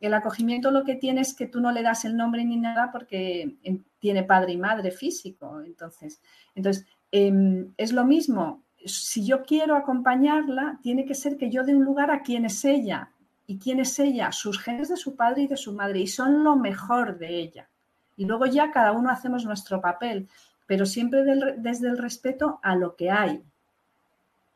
el 0.00 0.14
acogimiento 0.14 0.70
lo 0.70 0.84
que 0.84 0.96
tiene 0.96 1.20
es 1.22 1.34
que 1.34 1.46
tú 1.46 1.60
no 1.60 1.72
le 1.72 1.82
das 1.82 2.04
el 2.04 2.16
nombre 2.16 2.44
ni 2.44 2.56
nada 2.56 2.90
porque 2.92 3.56
tiene 3.98 4.22
padre 4.22 4.52
y 4.52 4.56
madre 4.56 4.90
físico. 4.90 5.60
Entonces, 5.62 6.20
entonces 6.54 6.86
em, 7.12 7.72
es 7.76 7.92
lo 7.92 8.04
mismo. 8.04 8.62
Si 8.84 9.24
yo 9.24 9.42
quiero 9.42 9.76
acompañarla, 9.76 10.78
tiene 10.82 11.04
que 11.04 11.14
ser 11.14 11.36
que 11.36 11.50
yo 11.50 11.64
dé 11.64 11.74
un 11.74 11.84
lugar 11.84 12.10
a 12.10 12.22
quién 12.22 12.44
es 12.44 12.64
ella. 12.64 13.10
¿Y 13.46 13.58
quién 13.58 13.80
es 13.80 13.98
ella? 13.98 14.30
Sus 14.32 14.60
genes 14.60 14.88
de 14.88 14.96
su 14.96 15.16
padre 15.16 15.42
y 15.42 15.48
de 15.48 15.56
su 15.56 15.72
madre. 15.72 16.00
Y 16.00 16.06
son 16.06 16.44
lo 16.44 16.56
mejor 16.56 17.18
de 17.18 17.38
ella. 17.38 17.68
Y 18.16 18.24
luego 18.26 18.46
ya 18.46 18.70
cada 18.70 18.92
uno 18.92 19.10
hacemos 19.10 19.44
nuestro 19.44 19.80
papel, 19.80 20.28
pero 20.66 20.86
siempre 20.86 21.24
desde 21.56 21.88
el 21.88 21.98
respeto 21.98 22.60
a 22.62 22.76
lo 22.76 22.94
que 22.94 23.10
hay. 23.10 23.42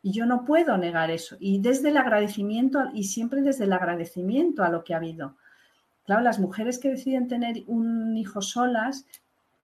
Y 0.04 0.12
yo 0.12 0.26
no 0.26 0.44
puedo 0.44 0.76
negar 0.76 1.10
eso. 1.10 1.36
Y 1.40 1.60
desde 1.60 1.88
el 1.88 1.96
agradecimiento, 1.96 2.78
y 2.92 3.04
siempre 3.04 3.40
desde 3.40 3.64
el 3.64 3.72
agradecimiento 3.72 4.62
a 4.62 4.68
lo 4.68 4.84
que 4.84 4.92
ha 4.92 4.98
habido. 4.98 5.34
Claro, 6.04 6.20
las 6.20 6.38
mujeres 6.38 6.78
que 6.78 6.90
deciden 6.90 7.26
tener 7.26 7.64
un 7.68 8.14
hijo 8.14 8.42
solas 8.42 9.06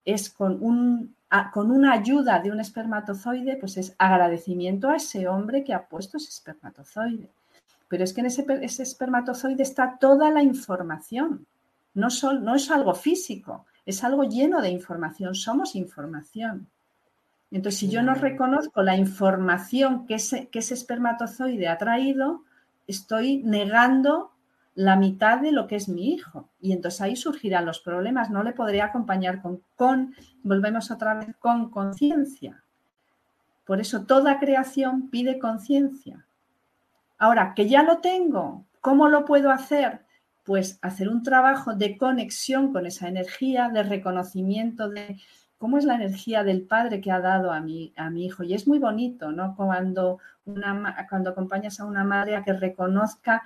es 0.07 0.31
con, 0.31 0.57
un, 0.63 1.15
con 1.53 1.71
una 1.71 1.93
ayuda 1.93 2.41
de 2.41 2.51
un 2.51 2.59
espermatozoide, 2.59 3.59
pues 3.59 3.77
es 3.77 3.95
agradecimiento 3.99 4.89
a 4.89 4.97
ese 4.97 5.29
hombre 5.29 5.63
que 5.63 5.75
ha 5.75 5.87
puesto 5.87 6.17
ese 6.17 6.31
espermatozoide. 6.31 7.29
Pero 7.89 8.03
es 8.03 8.15
que 8.15 8.21
en 8.21 8.27
ese, 8.29 8.47
ese 8.63 8.83
espermatozoide 8.83 9.63
está 9.63 9.99
toda 10.01 10.31
la 10.31 10.43
información. 10.43 11.45
No, 11.93 12.09
no 12.41 12.55
es 12.55 12.71
algo 12.71 12.95
físico, 12.95 13.67
es 13.85 14.03
algo 14.05 14.25
lleno 14.25 14.63
de 14.63 14.71
información. 14.71 15.35
Somos 15.35 15.77
información. 15.77 16.67
Entonces, 17.51 17.81
si 17.81 17.89
yo 17.89 18.03
no 18.03 18.15
reconozco 18.15 18.83
la 18.83 18.97
información 18.97 20.07
que 20.07 20.15
ese, 20.15 20.49
que 20.49 20.61
ese 20.61 20.75
espermatozoide 20.75 21.69
ha 21.69 21.79
traído, 21.79 22.45
estoy 22.87 23.39
negando 23.39 24.33
la 24.75 24.97
mitad 24.97 25.41
de 25.41 25.53
lo 25.53 25.67
que 25.67 25.77
es 25.77 25.89
mi 25.89 26.13
hijo. 26.13 26.49
Y 26.61 26.73
entonces 26.73 27.01
ahí 27.01 27.17
surgirán 27.17 27.67
los 27.67 27.81
problemas. 27.81 28.31
No 28.31 28.43
le 28.43 28.53
podré 28.53 28.83
acompañar 28.83 29.43
con, 29.43 29.63
con 29.77 30.15
volvemos 30.43 30.91
otra 30.91 31.15
vez, 31.15 31.35
con 31.39 31.71
conciencia. 31.71 32.63
Por 33.67 33.81
eso 33.81 34.05
toda 34.05 34.39
creación 34.39 35.11
pide 35.11 35.39
conciencia. 35.39 36.25
Ahora, 37.19 37.53
que 37.55 37.69
ya 37.69 37.83
lo 37.83 37.99
tengo, 37.99 38.65
¿cómo 38.81 39.09
lo 39.09 39.25
puedo 39.25 39.51
hacer? 39.51 40.07
Pues 40.45 40.79
hacer 40.83 41.09
un 41.09 41.23
trabajo 41.23 41.75
de 41.75 41.99
conexión 41.99 42.73
con 42.73 42.87
esa 42.87 43.09
energía, 43.09 43.69
de 43.69 43.83
reconocimiento 43.83 44.89
de 44.89 45.19
cómo 45.61 45.77
es 45.77 45.85
la 45.85 45.97
energía 45.97 46.43
del 46.43 46.63
padre 46.63 47.03
que 47.03 47.11
ha 47.11 47.21
dado 47.21 47.53
a 47.53 47.61
mi, 47.61 47.93
a 47.95 48.09
mi 48.09 48.25
hijo. 48.25 48.43
Y 48.43 48.55
es 48.55 48.67
muy 48.67 48.79
bonito, 48.79 49.31
¿no? 49.31 49.55
Cuando, 49.57 50.19
cuando 51.11 51.31
acompañas 51.31 51.81
a 51.81 51.85
una 51.85 52.03
madre 52.03 52.35
a 52.35 52.43
que 52.43 52.55
reconozca 52.55 53.43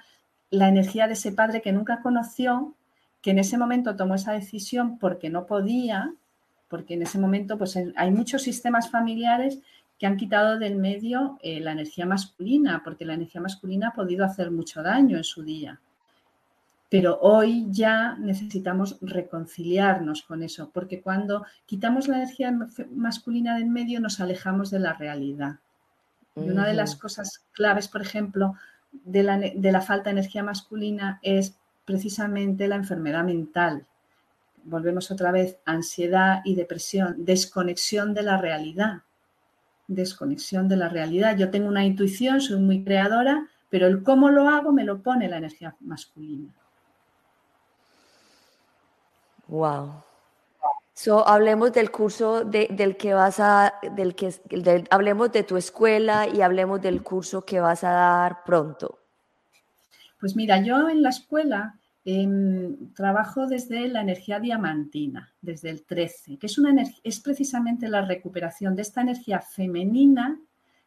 la 0.48 0.68
energía 0.68 1.08
de 1.08 1.14
ese 1.14 1.32
padre 1.32 1.60
que 1.60 1.72
nunca 1.72 2.02
conoció, 2.02 2.72
que 3.20 3.32
en 3.32 3.40
ese 3.40 3.58
momento 3.58 3.96
tomó 3.96 4.14
esa 4.14 4.32
decisión 4.32 4.96
porque 5.00 5.28
no 5.28 5.44
podía, 5.46 6.14
porque 6.68 6.94
en 6.94 7.02
ese 7.02 7.18
momento 7.18 7.58
pues, 7.58 7.76
hay 7.96 8.12
muchos 8.12 8.42
sistemas 8.42 8.88
familiares 8.88 9.58
que 9.98 10.06
han 10.06 10.16
quitado 10.16 10.56
del 10.60 10.76
medio 10.76 11.36
eh, 11.42 11.58
la 11.58 11.72
energía 11.72 12.06
masculina, 12.06 12.82
porque 12.84 13.04
la 13.04 13.14
energía 13.14 13.40
masculina 13.40 13.88
ha 13.88 13.92
podido 13.92 14.24
hacer 14.24 14.52
mucho 14.52 14.84
daño 14.84 15.16
en 15.16 15.24
su 15.24 15.42
día. 15.42 15.80
Pero 16.94 17.18
hoy 17.22 17.66
ya 17.70 18.14
necesitamos 18.20 18.98
reconciliarnos 19.00 20.22
con 20.22 20.44
eso, 20.44 20.70
porque 20.72 21.00
cuando 21.00 21.44
quitamos 21.66 22.06
la 22.06 22.18
energía 22.18 22.56
masculina 22.92 23.56
del 23.56 23.66
medio 23.66 23.98
nos 23.98 24.20
alejamos 24.20 24.70
de 24.70 24.78
la 24.78 24.92
realidad. 24.92 25.56
Y 26.36 26.48
una 26.48 26.68
de 26.68 26.74
las 26.74 26.94
cosas 26.94 27.42
claves, 27.50 27.88
por 27.88 28.00
ejemplo, 28.00 28.54
de 28.92 29.24
la, 29.24 29.38
de 29.38 29.72
la 29.72 29.80
falta 29.80 30.04
de 30.04 30.20
energía 30.20 30.44
masculina 30.44 31.18
es 31.22 31.56
precisamente 31.84 32.68
la 32.68 32.76
enfermedad 32.76 33.24
mental. 33.24 33.86
Volvemos 34.62 35.10
otra 35.10 35.32
vez, 35.32 35.58
ansiedad 35.64 36.42
y 36.44 36.54
depresión, 36.54 37.24
desconexión 37.24 38.14
de 38.14 38.22
la 38.22 38.36
realidad. 38.36 39.02
desconexión 39.88 40.68
de 40.68 40.76
la 40.76 40.88
realidad. 40.88 41.36
Yo 41.36 41.50
tengo 41.50 41.66
una 41.66 41.84
intuición, 41.84 42.40
soy 42.40 42.60
muy 42.60 42.84
creadora, 42.84 43.48
pero 43.68 43.88
el 43.88 44.04
cómo 44.04 44.30
lo 44.30 44.48
hago 44.48 44.72
me 44.72 44.84
lo 44.84 45.02
pone 45.02 45.28
la 45.28 45.38
energía 45.38 45.74
masculina. 45.80 46.54
Wow. 49.48 50.04
So, 50.94 51.26
hablemos 51.26 51.72
del 51.72 51.90
curso 51.90 52.44
del 52.44 52.96
que 52.96 53.14
vas 53.14 53.40
a, 53.40 53.74
del 53.96 54.14
que, 54.14 54.32
hablemos 54.90 55.32
de 55.32 55.42
tu 55.42 55.56
escuela 55.56 56.28
y 56.28 56.40
hablemos 56.40 56.80
del 56.80 57.02
curso 57.02 57.44
que 57.44 57.58
vas 57.58 57.82
a 57.82 57.90
dar 57.90 58.44
pronto. 58.44 59.00
Pues 60.20 60.36
mira, 60.36 60.62
yo 60.62 60.88
en 60.88 61.02
la 61.02 61.08
escuela 61.08 61.74
em, 62.04 62.92
trabajo 62.94 63.48
desde 63.48 63.88
la 63.88 64.02
energía 64.02 64.38
diamantina, 64.38 65.34
desde 65.40 65.70
el 65.70 65.84
13, 65.84 66.38
que 66.38 66.46
es, 66.46 66.58
una 66.58 66.84
es 67.02 67.20
precisamente 67.20 67.88
la 67.88 68.02
recuperación 68.02 68.76
de 68.76 68.82
esta 68.82 69.00
energía 69.00 69.40
femenina, 69.40 70.38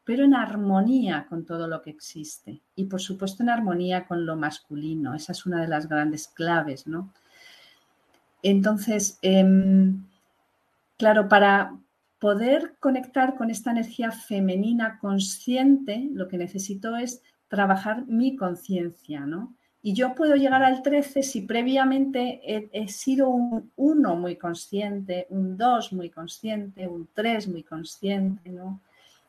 pero 0.06 0.24
en 0.24 0.36
armonía 0.36 1.26
con 1.28 1.46
todo 1.46 1.68
lo 1.68 1.82
que 1.82 1.90
existe 1.90 2.62
y 2.76 2.86
por 2.86 3.02
supuesto 3.02 3.44
en 3.44 3.50
armonía 3.50 4.08
con 4.08 4.26
lo 4.26 4.38
masculino. 4.38 5.14
Esa 5.14 5.34
es 5.34 5.46
una 5.46 5.60
de 5.60 5.68
las 5.68 5.90
grandes 5.90 6.30
claves, 6.30 6.88
¿no? 6.88 7.12
Entonces, 8.50 9.20
em, 9.24 10.06
claro, 10.98 11.28
para 11.28 11.78
poder 12.18 12.76
conectar 12.80 13.36
con 13.36 13.50
esta 13.50 13.72
energía 13.72 14.12
femenina 14.12 15.00
consciente, 15.00 16.08
lo 16.14 16.30
que 16.30 16.38
necesito 16.38 16.96
es 16.96 17.22
trabajar 17.50 18.06
mi 18.08 18.38
conciencia, 18.38 19.26
¿no? 19.26 19.54
Y 19.82 19.94
yo 19.96 20.16
puedo 20.16 20.36
llegar 20.36 20.64
al 20.64 20.82
13 20.82 21.24
si 21.24 21.42
previamente 21.42 22.40
he, 22.72 22.88
sido 22.88 23.28
un 23.28 23.70
1 23.76 24.16
muy 24.16 24.38
consciente, 24.38 25.28
un 25.30 25.58
2 25.58 25.92
muy 25.92 26.10
consciente, 26.10 26.88
un 26.88 27.10
3 27.14 27.50
muy 27.50 27.64
consciente, 27.64 28.50
¿no? 28.50 28.80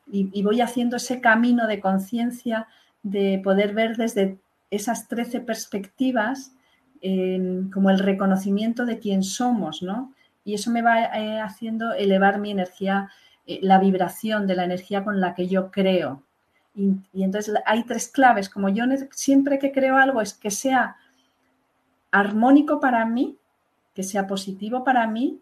Y, 0.09 0.41
voy 0.43 0.61
haciendo 0.61 0.95
ese 0.95 1.19
camino 1.19 1.67
de 1.67 1.81
conciencia 1.81 2.67
de 3.03 3.41
poder 3.43 3.73
ver 3.73 3.97
desde 3.97 4.39
esas 4.71 5.09
13 5.09 5.41
perspectivas 5.41 6.53
como 7.73 7.89
el 7.89 7.99
reconocimiento 7.99 8.85
de 8.85 8.99
quién 8.99 9.23
somos, 9.23 9.81
¿no? 9.81 10.13
Y 10.43 10.55
eso 10.55 10.71
me 10.71 10.81
va 10.81 11.03
eh, 11.03 11.39
haciendo 11.39 11.93
elevar 11.93 12.39
mi 12.39 12.51
energía, 12.51 13.09
eh, 13.45 13.59
la 13.61 13.79
vibración 13.79 14.47
de 14.47 14.55
la 14.55 14.63
energía 14.63 15.03
con 15.03 15.21
la 15.21 15.33
que 15.33 15.47
yo 15.47 15.71
creo. 15.71 16.23
Y, 16.75 17.23
entonces 17.23 17.53
hay 17.65 17.83
tres 17.83 18.07
claves, 18.07 18.49
como 18.49 18.69
yo 18.69 18.85
siempre 19.11 19.59
que 19.59 19.71
creo 19.71 19.97
algo 19.97 20.21
es 20.21 20.33
que 20.33 20.51
sea 20.51 20.95
armónico 22.11 22.79
para 22.79 23.05
mí, 23.05 23.37
que 23.93 24.03
sea 24.03 24.27
positivo 24.27 24.83
para 24.83 25.05
mí, 25.07 25.41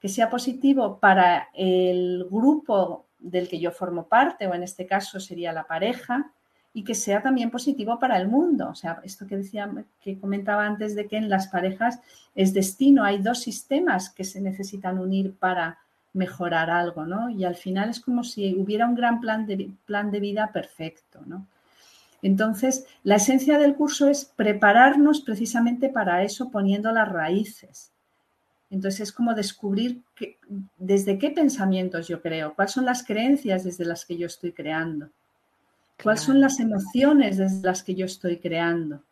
que 0.00 0.08
sea 0.08 0.30
positivo 0.30 0.98
para 0.98 1.48
el 1.54 2.26
grupo 2.30 3.06
del 3.18 3.48
que 3.48 3.60
yo 3.60 3.70
formo 3.70 4.06
parte, 4.08 4.46
o 4.46 4.54
en 4.54 4.62
este 4.62 4.86
caso 4.86 5.20
sería 5.20 5.52
la 5.52 5.66
pareja, 5.66 6.32
y 6.72 6.84
que 6.84 6.94
sea 6.94 7.22
también 7.22 7.50
positivo 7.50 7.98
para 7.98 8.16
el 8.18 8.28
mundo. 8.28 8.68
O 8.70 8.74
sea, 8.74 9.00
esto 9.02 9.26
que 9.26 9.36
decía, 9.36 9.70
que 10.00 10.18
comentaba 10.18 10.64
antes 10.64 10.94
de 10.94 11.06
que 11.08 11.16
en 11.16 11.28
las 11.28 11.48
parejas 11.48 12.00
es 12.34 12.54
destino, 12.54 13.02
hay 13.02 13.18
dos 13.18 13.40
sistemas 13.40 14.10
que 14.10 14.24
se 14.24 14.40
necesitan 14.40 14.98
unir 14.98 15.34
para 15.34 15.78
mejorar 16.12 16.70
algo, 16.70 17.06
¿no? 17.06 17.30
Y 17.30 17.44
al 17.44 17.56
final 17.56 17.90
es 17.90 18.00
como 18.00 18.24
si 18.24 18.54
hubiera 18.54 18.86
un 18.86 18.94
gran 18.94 19.20
plan 19.20 19.46
de, 19.46 19.70
plan 19.86 20.10
de 20.10 20.20
vida 20.20 20.50
perfecto, 20.52 21.20
¿no? 21.26 21.46
Entonces, 22.22 22.86
la 23.02 23.16
esencia 23.16 23.58
del 23.58 23.74
curso 23.74 24.08
es 24.08 24.24
prepararnos 24.24 25.22
precisamente 25.22 25.88
para 25.88 26.22
eso 26.22 26.50
poniendo 26.50 26.92
las 26.92 27.08
raíces. 27.08 27.92
Entonces, 28.68 29.00
es 29.00 29.12
como 29.12 29.34
descubrir 29.34 30.02
desde 30.76 31.18
qué 31.18 31.30
pensamientos 31.30 32.08
yo 32.08 32.20
creo, 32.20 32.54
cuáles 32.54 32.72
son 32.72 32.84
las 32.84 33.04
creencias 33.04 33.64
desde 33.64 33.86
las 33.86 34.04
que 34.04 34.16
yo 34.16 34.26
estoy 34.26 34.52
creando 34.52 35.08
¿Cuáles 36.02 36.22
son 36.22 36.40
las 36.40 36.60
emociones 36.60 37.36
desde 37.36 37.62
las 37.62 37.82
que 37.82 37.94
yo 37.94 38.06
estoy 38.06 38.38
creando? 38.38 39.02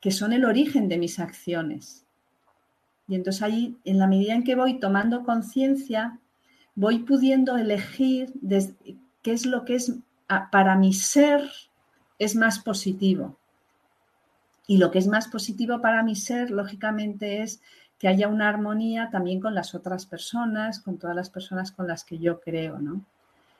Que 0.00 0.10
son 0.10 0.32
el 0.32 0.44
origen 0.44 0.88
de 0.88 0.98
mis 0.98 1.18
acciones. 1.18 2.04
Y 3.06 3.14
entonces 3.14 3.42
ahí, 3.42 3.76
en 3.84 3.98
la 3.98 4.06
medida 4.06 4.34
en 4.34 4.44
que 4.44 4.54
voy 4.54 4.78
tomando 4.78 5.24
conciencia, 5.24 6.18
voy 6.74 7.00
pudiendo 7.00 7.56
elegir 7.56 8.32
qué 9.22 9.32
es 9.32 9.46
lo 9.46 9.64
que 9.64 9.76
es 9.76 9.94
para 10.52 10.76
mi 10.76 10.92
ser 10.92 11.50
es 12.18 12.36
más 12.36 12.58
positivo. 12.58 13.36
Y 14.66 14.76
lo 14.76 14.90
que 14.90 14.98
es 14.98 15.06
más 15.06 15.28
positivo 15.28 15.80
para 15.80 16.02
mi 16.02 16.14
ser, 16.14 16.50
lógicamente, 16.50 17.42
es 17.42 17.62
que 17.98 18.08
haya 18.08 18.28
una 18.28 18.48
armonía 18.48 19.08
también 19.10 19.40
con 19.40 19.54
las 19.54 19.74
otras 19.74 20.04
personas, 20.04 20.80
con 20.80 20.98
todas 20.98 21.16
las 21.16 21.30
personas 21.30 21.72
con 21.72 21.88
las 21.88 22.04
que 22.04 22.18
yo 22.18 22.40
creo, 22.40 22.78
¿no? 22.78 23.04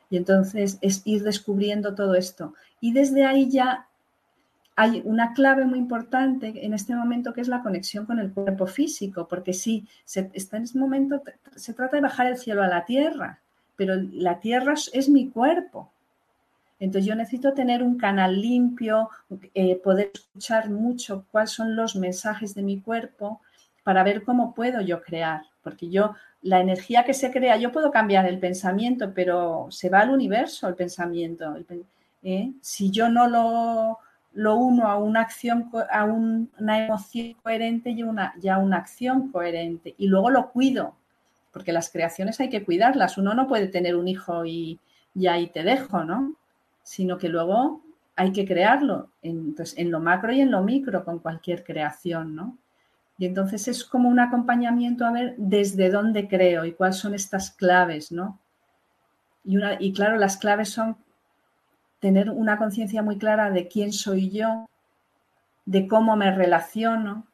Y 0.09 0.17
entonces 0.17 0.77
es 0.81 1.01
ir 1.05 1.23
descubriendo 1.23 1.95
todo 1.95 2.15
esto. 2.15 2.53
Y 2.81 2.93
desde 2.93 3.25
ahí 3.25 3.49
ya 3.49 3.89
hay 4.81 5.01
una 5.03 5.33
clave 5.33 5.65
muy 5.65 5.77
importante 5.77 6.65
en 6.65 6.73
este 6.73 6.95
momento 6.95 7.33
que 7.33 7.41
es 7.41 7.49
la 7.49 7.61
conexión 7.61 8.05
con 8.05 8.17
el 8.17 8.31
cuerpo 8.31 8.65
físico, 8.65 9.27
porque 9.27 9.51
sí, 9.51 9.85
se, 10.05 10.31
está 10.33 10.55
en 10.55 10.63
este 10.63 10.79
momento, 10.79 11.21
se 11.53 11.73
trata 11.73 11.97
de 11.97 12.01
bajar 12.01 12.27
el 12.27 12.37
cielo 12.37 12.63
a 12.63 12.69
la 12.69 12.85
tierra, 12.85 13.41
pero 13.75 13.95
la 14.13 14.39
tierra 14.39 14.75
es, 14.93 15.09
mi 15.09 15.27
cuerpo. 15.27 15.91
Entonces 16.79 17.05
yo 17.05 17.13
necesito 17.15 17.53
tener 17.53 17.83
un 17.83 17.97
canal 17.97 18.39
limpio, 18.39 19.09
eh, 19.53 19.75
poder 19.75 20.11
escuchar 20.13 20.69
mucho 20.69 21.25
cuáles 21.29 21.49
son 21.49 21.75
los 21.75 21.97
mensajes 21.97 22.55
de 22.55 22.61
mi 22.61 22.79
cuerpo 22.79 23.41
para 23.83 24.03
ver 24.03 24.23
cómo 24.23 24.53
puedo 24.53 24.79
yo 24.79 25.01
crear, 25.01 25.41
porque 25.61 25.89
yo 25.89 26.15
la 26.41 26.61
energía 26.61 27.03
que 27.03 27.13
se 27.13 27.31
crea, 27.31 27.57
yo 27.57 27.71
puedo 27.71 27.91
cambiar 27.91 28.25
el 28.25 28.39
pensamiento, 28.39 29.11
pero 29.13 29.67
se 29.69 29.89
va 29.89 30.01
al 30.01 30.11
universo 30.11 30.67
el 30.67 30.75
pensamiento. 30.75 31.55
¿eh? 32.23 32.51
Si 32.61 32.91
yo 32.91 33.09
no 33.09 33.27
lo, 33.27 33.99
lo, 34.33 34.55
uno 34.55 34.87
a 34.87 34.97
una 34.97 35.21
acción, 35.21 35.69
a 35.91 36.05
una 36.05 36.85
emoción 36.85 37.35
coherente, 37.43 37.89
y 37.91 38.03
una, 38.03 38.33
ya 38.39 38.57
una 38.57 38.77
acción 38.77 39.31
coherente. 39.31 39.95
Y 39.97 40.07
luego 40.07 40.29
lo 40.29 40.49
cuido, 40.51 40.95
porque 41.51 41.73
las 41.73 41.89
creaciones 41.89 42.39
hay 42.39 42.49
que 42.49 42.63
cuidarlas. 42.63 43.17
Uno 43.17 43.33
no 43.33 43.47
puede 43.47 43.67
tener 43.67 43.95
un 43.95 44.07
hijo 44.07 44.45
y, 44.45 44.79
ya 45.13 45.33
ahí 45.33 45.47
te 45.47 45.63
dejo, 45.63 46.03
¿no? 46.03 46.35
Sino 46.83 47.17
que 47.17 47.29
luego 47.29 47.81
hay 48.15 48.31
que 48.31 48.45
crearlo, 48.45 49.09
entonces, 49.21 49.77
en 49.77 49.91
lo 49.91 49.99
macro 49.99 50.31
y 50.31 50.41
en 50.41 50.51
lo 50.51 50.61
micro, 50.61 51.05
con 51.05 51.19
cualquier 51.19 51.63
creación, 51.63 52.35
¿no? 52.35 52.57
Y 53.19 53.25
entonces 53.25 53.67
es 53.67 53.83
como 53.83 54.07
un 54.07 54.21
acompañamiento 54.21 55.05
a 55.05 55.11
ver 55.11 55.35
desde 55.37 55.89
dónde 55.89 56.29
creo 56.29 56.63
y 56.63 56.71
cuáles 56.71 56.95
son 56.95 57.13
estas 57.13 57.51
claves, 57.51 58.13
¿no? 58.13 58.39
Y, 59.43 59.57
una, 59.57 59.75
y 59.77 59.91
claro, 59.91 60.15
las 60.15 60.37
claves 60.37 60.69
son 60.69 60.95
tener 61.99 62.29
una 62.29 62.57
conciencia 62.57 63.03
muy 63.03 63.17
clara 63.17 63.51
de 63.51 63.67
quién 63.67 63.91
soy 63.91 64.29
yo, 64.29 64.69
de 65.65 65.85
cómo 65.85 66.15
me 66.15 66.33
relaciono, 66.33 67.27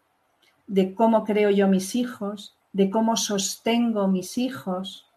de 0.66 0.96
cómo 0.96 1.24
creo 1.24 1.52
yo 1.52 1.68
mis 1.68 1.96
hijos, 1.96 2.58
de 2.74 2.90
cómo 2.90 3.16
sostengo 3.16 4.08
mis 4.08 4.40
hijos 4.40 5.08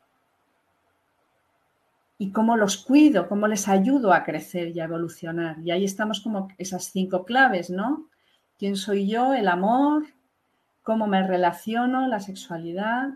y 2.19 2.31
cómo 2.31 2.59
los 2.59 2.77
cuido, 2.77 3.27
cómo 3.27 3.49
les 3.49 3.69
ayudo 3.69 4.13
a 4.13 4.23
crecer 4.23 4.77
y 4.77 4.81
a 4.81 4.85
evolucionar. 4.85 5.61
Y 5.61 5.71
ahí 5.71 5.85
estamos 5.85 6.21
como 6.21 6.49
esas 6.59 6.91
cinco 6.93 7.25
claves, 7.25 7.71
¿no? 7.71 8.11
¿Quién 8.59 8.77
soy 8.77 9.09
yo? 9.09 9.33
El 9.33 9.49
amor, 9.49 10.05
cómo 10.89 11.07
me 11.07 11.23
relaciono, 11.23 12.07
la 12.07 12.19
sexualidad, 12.19 13.11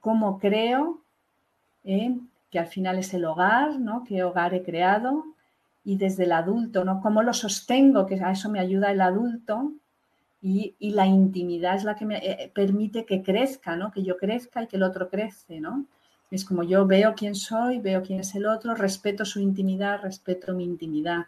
cómo 0.00 0.38
creo, 0.38 1.02
¿eh? 1.84 2.18
que 2.50 2.58
al 2.58 2.66
final 2.66 2.98
es 2.98 3.12
el 3.12 3.26
hogar, 3.26 3.78
¿no? 3.78 4.04
qué 4.04 4.24
hogar 4.24 4.54
he 4.54 4.62
creado, 4.62 5.22
y 5.84 5.98
desde 5.98 6.24
el 6.24 6.32
adulto, 6.32 6.82
¿no? 6.82 7.02
cómo 7.02 7.22
lo 7.22 7.34
sostengo, 7.34 8.06
que 8.06 8.14
a 8.14 8.30
eso 8.30 8.48
me 8.48 8.58
ayuda 8.58 8.90
el 8.90 9.02
adulto, 9.02 9.70
y, 10.40 10.74
la 10.80 11.06
intimidad 11.06 11.76
es 11.76 11.84
la 11.84 11.94
que 11.94 12.06
me 12.06 12.16
eh, 12.16 12.50
permite 12.54 13.04
que 13.04 13.22
crezca, 13.22 13.76
¿no? 13.76 13.92
que 13.92 14.02
yo 14.02 14.16
crezca 14.16 14.62
y 14.62 14.66
que 14.66 14.78
el 14.78 14.82
otro 14.82 15.10
crece. 15.10 15.60
¿no? 15.60 15.84
Es 16.30 16.42
como 16.42 16.62
yo 16.62 16.86
veo 16.86 17.12
quién 17.14 17.34
soy, 17.34 17.80
veo 17.80 18.02
quién 18.02 18.20
es 18.20 18.34
el 18.34 18.46
otro, 18.46 18.74
respeto 18.74 19.26
su 19.26 19.40
intimidad, 19.40 20.00
respeto 20.00 20.54
mi 20.54 20.64
intimidad. 20.64 21.26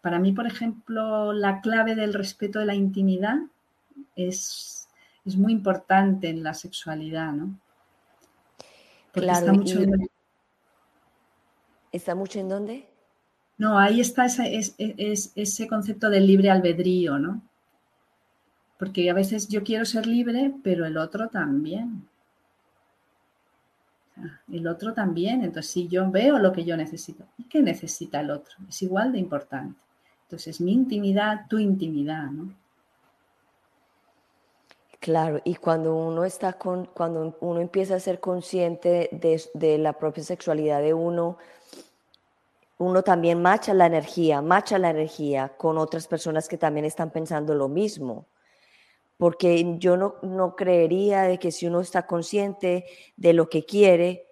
Para 0.00 0.18
mí, 0.18 0.32
por 0.32 0.46
ejemplo, 0.46 1.34
la 1.34 1.60
clave 1.60 1.94
del 1.94 2.14
respeto 2.14 2.60
de 2.60 2.64
la 2.64 2.74
intimidad 2.74 3.40
es, 4.16 4.88
muy 5.36 5.52
importante 5.52 6.30
en 6.30 6.42
la 6.42 6.54
sexualidad, 6.54 7.32
¿no? 7.32 7.58
claro, 9.12 9.38
está 9.40 9.52
mucho, 9.52 9.82
en... 9.82 10.08
¿Está 11.92 12.14
mucho 12.14 12.40
en 12.40 12.48
dónde? 12.48 12.88
No, 13.58 13.78
ahí 13.78 14.00
está 14.00 14.26
ese 14.26 15.68
concepto 15.68 16.08
del 16.08 16.26
libre 16.26 16.48
albedrío, 16.48 17.18
¿no? 17.18 17.42
Porque 18.78 19.10
a 19.10 19.14
veces 19.14 19.48
yo 19.48 19.64
quiero 19.64 19.84
ser 19.84 20.06
libre, 20.06 20.54
pero 20.62 20.86
el 20.86 20.96
otro 20.96 21.28
también. 21.28 22.08
El 24.50 24.66
otro 24.68 24.94
también. 24.94 25.42
Entonces, 25.42 25.72
si 25.72 25.88
yo 25.88 26.08
veo 26.10 26.38
lo 26.38 26.52
que 26.52 26.64
yo 26.64 26.76
necesito, 26.76 27.26
¿y 27.36 27.44
qué 27.44 27.60
necesita 27.60 28.20
el 28.20 28.30
otro? 28.30 28.54
Es 28.68 28.80
igual 28.82 29.12
de 29.12 29.18
importante. 29.18 29.80
Entonces, 30.22 30.60
mi 30.60 30.72
intimidad, 30.72 31.46
tu 31.48 31.58
intimidad, 31.58 32.30
¿no? 32.30 32.54
Claro, 35.00 35.40
y 35.44 35.54
cuando 35.54 35.94
uno 35.94 36.24
está 36.24 36.54
con, 36.54 36.86
cuando 36.86 37.36
uno 37.40 37.60
empieza 37.60 37.94
a 37.94 38.00
ser 38.00 38.18
consciente 38.18 39.08
de, 39.12 39.78
la 39.78 39.92
propia 39.92 40.24
sexualidad 40.24 40.82
de 40.82 40.92
uno, 40.92 41.38
uno 42.78 43.02
también 43.02 43.40
macha 43.40 43.74
la 43.74 43.86
energía, 43.86 44.42
macha 44.42 44.78
la 44.78 44.90
energía 44.90 45.52
con 45.56 45.78
otras 45.78 46.08
personas 46.08 46.48
que 46.48 46.58
también 46.58 46.84
están 46.84 47.10
pensando 47.10 47.54
lo 47.54 47.68
mismo. 47.68 48.26
Porque 49.18 49.76
yo 49.78 49.96
no, 49.96 50.16
no 50.22 50.56
creería 50.56 51.22
de 51.22 51.38
que 51.38 51.52
si 51.52 51.66
uno 51.66 51.80
está 51.80 52.06
consciente 52.06 52.84
de 53.16 53.32
lo 53.32 53.48
que 53.48 53.64
quiere, 53.64 54.26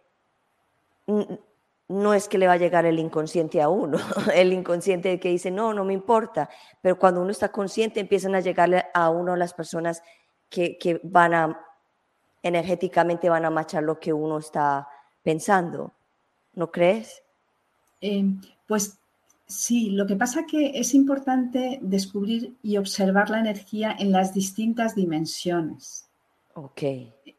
no 1.88 2.14
es 2.14 2.28
que 2.28 2.38
le 2.38 2.48
va 2.48 2.54
a 2.54 2.58
llegar 2.58 2.86
el 2.86 2.98
inconsciente 2.98 3.62
a 3.62 3.68
uno, 3.68 3.98
el 4.34 4.52
inconsciente 4.52 5.20
que 5.20 5.28
dice, 5.28 5.52
no, 5.52 5.72
no 5.72 5.84
me 5.84 5.92
importa, 5.92 6.50
pero 6.82 6.98
cuando 6.98 7.20
uno 7.20 7.30
está 7.30 7.50
consciente 7.50 8.00
empiezan 8.00 8.34
a 8.34 8.40
llegarle 8.40 8.84
a 8.94 9.10
uno 9.10 9.36
las 9.36 9.54
personas 9.54 10.02
que, 10.48 10.78
que 10.78 11.00
van 11.02 11.34
a, 11.34 11.60
energéticamente 12.42 13.28
van 13.28 13.44
a 13.44 13.50
machar 13.50 13.82
lo 13.82 13.98
que 13.98 14.12
uno 14.12 14.38
está 14.38 14.88
pensando, 15.22 15.92
¿no 16.54 16.70
crees? 16.70 17.22
Em, 18.00 18.40
pues 18.66 18.98
sí, 19.46 19.90
lo 19.90 20.06
que 20.06 20.16
pasa 20.16 20.46
que 20.46 20.78
es 20.78 20.94
importante 20.94 21.78
descubrir 21.82 22.56
y 22.62 22.76
observar 22.76 23.30
la 23.30 23.40
energía 23.40 23.94
en 23.98 24.12
las 24.12 24.32
distintas 24.32 24.94
dimensiones. 24.94 26.08
Ok. 26.54 26.82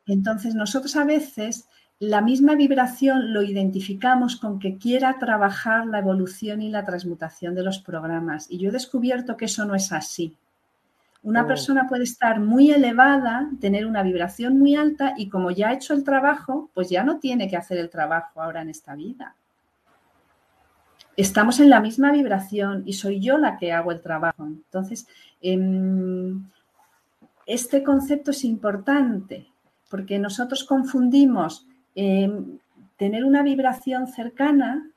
Entonces, 0.05 0.55
nosotros 0.55 0.95
a 0.95 1.05
veces 1.05 1.67
la 1.99 2.21
misma 2.21 2.55
vibración 2.55 3.33
lo 3.33 3.41
identificamos 3.41 4.35
con 4.35 4.59
que 4.59 4.77
quiera 4.77 5.17
trabajar 5.17 5.87
la 5.87 5.99
evolución 5.99 6.61
y 6.61 6.69
la 6.69 6.85
transmutación 6.85 7.55
de 7.55 7.63
los 7.63 7.79
programas. 7.79 8.47
Y 8.49 8.59
yo 8.59 8.69
he 8.69 8.73
descubierto 8.73 9.35
que 9.35 9.45
eso 9.45 9.65
no 9.65 9.73
es 9.73 9.91
así. 9.91 10.35
Una 11.27 11.43
oh. 11.43 11.47
persona 11.47 11.87
puede 11.87 12.05
estar 12.05 12.39
muy 12.39 12.71
elevada, 12.71 13.49
tener 13.59 13.85
una 13.85 14.01
vibración 14.01 14.57
muy 14.57 14.75
alta 14.75 15.13
y 15.17 15.27
como 15.27 15.51
ya 15.51 15.69
ha 15.69 15.73
hecho 15.73 15.93
el 15.93 16.03
trabajo, 16.03 16.69
pues 16.73 16.89
ya 16.89 17.03
no 17.03 17.19
tiene 17.19 17.49
que 17.49 17.57
hacer 17.57 17.77
el 17.77 17.89
trabajo 17.89 18.41
ahora 18.41 18.61
en 18.61 18.69
esta 18.69 18.95
vida 18.95 19.35
estamos 21.17 21.59
en 21.59 21.71
la 21.71 21.81
misma 21.81 22.11
vibración 22.11 22.83
y 22.85 22.93
soy 22.93 23.19
yo 23.19 23.39
la 23.39 23.57
que 23.57 23.73
hago 23.73 23.91
el 23.91 24.01
trabajo. 24.01 24.45
Entonces, 24.45 25.07
em, 25.41 26.47
este 27.47 27.83
concepto 27.83 28.31
es 28.31 28.43
importante 28.43 29.47
porque 29.89 30.19
nosotros 30.19 30.63
confundimos 30.63 31.65
em, 31.95 32.59
tener 32.97 33.25
una 33.25 33.41
vibración 33.41 34.05
cercana 34.05 34.87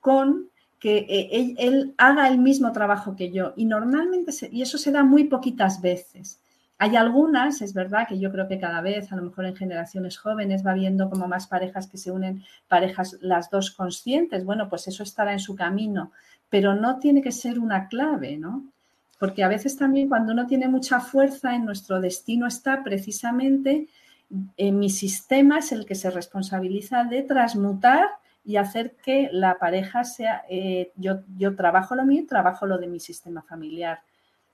con 0.00 0.50
que 0.84 0.98
eh, 1.08 1.54
él, 1.56 1.94
haga 1.96 2.28
el 2.28 2.36
mismo 2.36 2.70
trabajo 2.70 3.16
que 3.16 3.30
yo. 3.30 3.54
Y 3.56 3.64
normalmente, 3.64 4.32
y 4.52 4.60
eso 4.60 4.76
se 4.76 4.92
da 4.92 5.02
muy 5.02 5.24
poquitas 5.24 5.80
veces. 5.80 6.42
Hay 6.76 6.94
algunas, 6.94 7.62
es 7.62 7.72
verdad 7.72 8.06
que 8.06 8.18
yo 8.18 8.30
creo 8.30 8.46
que 8.48 8.58
cada 8.58 8.82
vez, 8.82 9.10
a 9.10 9.16
lo 9.16 9.22
mejor 9.22 9.46
en 9.46 9.56
generaciones 9.56 10.18
jóvenes, 10.18 10.62
va 10.62 10.74
viendo 10.74 11.08
como 11.08 11.26
más 11.26 11.46
parejas 11.46 11.86
que 11.86 11.96
se 11.96 12.10
unen, 12.10 12.44
parejas 12.68 13.16
las 13.22 13.48
dos 13.48 13.70
conscientes. 13.70 14.44
Bueno, 14.44 14.68
pues 14.68 14.86
eso 14.86 15.02
estará 15.02 15.32
en 15.32 15.38
su 15.38 15.56
camino, 15.56 16.12
pero 16.50 16.74
no 16.74 16.98
tiene 16.98 17.22
que 17.22 17.32
ser 17.32 17.58
una 17.58 17.88
clave, 17.88 18.36
¿no? 18.36 18.66
Porque 19.18 19.42
a 19.42 19.48
veces 19.48 19.78
también 19.78 20.10
cuando 20.10 20.34
uno 20.34 20.46
tiene 20.46 20.68
mucha 20.68 21.00
fuerza 21.00 21.54
en 21.54 21.64
nuestro 21.64 21.98
destino 21.98 22.46
está 22.46 22.84
precisamente 22.84 23.88
en 24.58 24.78
mi 24.78 24.90
sistema 24.90 25.60
es 25.60 25.72
el 25.72 25.86
que 25.86 25.94
se 25.94 26.10
responsabiliza 26.10 27.04
de 27.04 27.22
transmutar 27.22 28.04
y 28.44 28.56
hacer 28.56 28.96
que 28.96 29.30
la 29.32 29.58
pareja 29.58 30.04
sea, 30.04 30.44
eh, 30.48 30.92
yo, 30.96 31.20
yo 31.36 31.56
trabajo 31.56 31.94
lo 31.94 32.04
mío, 32.04 32.24
trabajo 32.28 32.66
lo 32.66 32.78
de 32.78 32.86
mi 32.86 33.00
sistema 33.00 33.42
familiar 33.42 34.00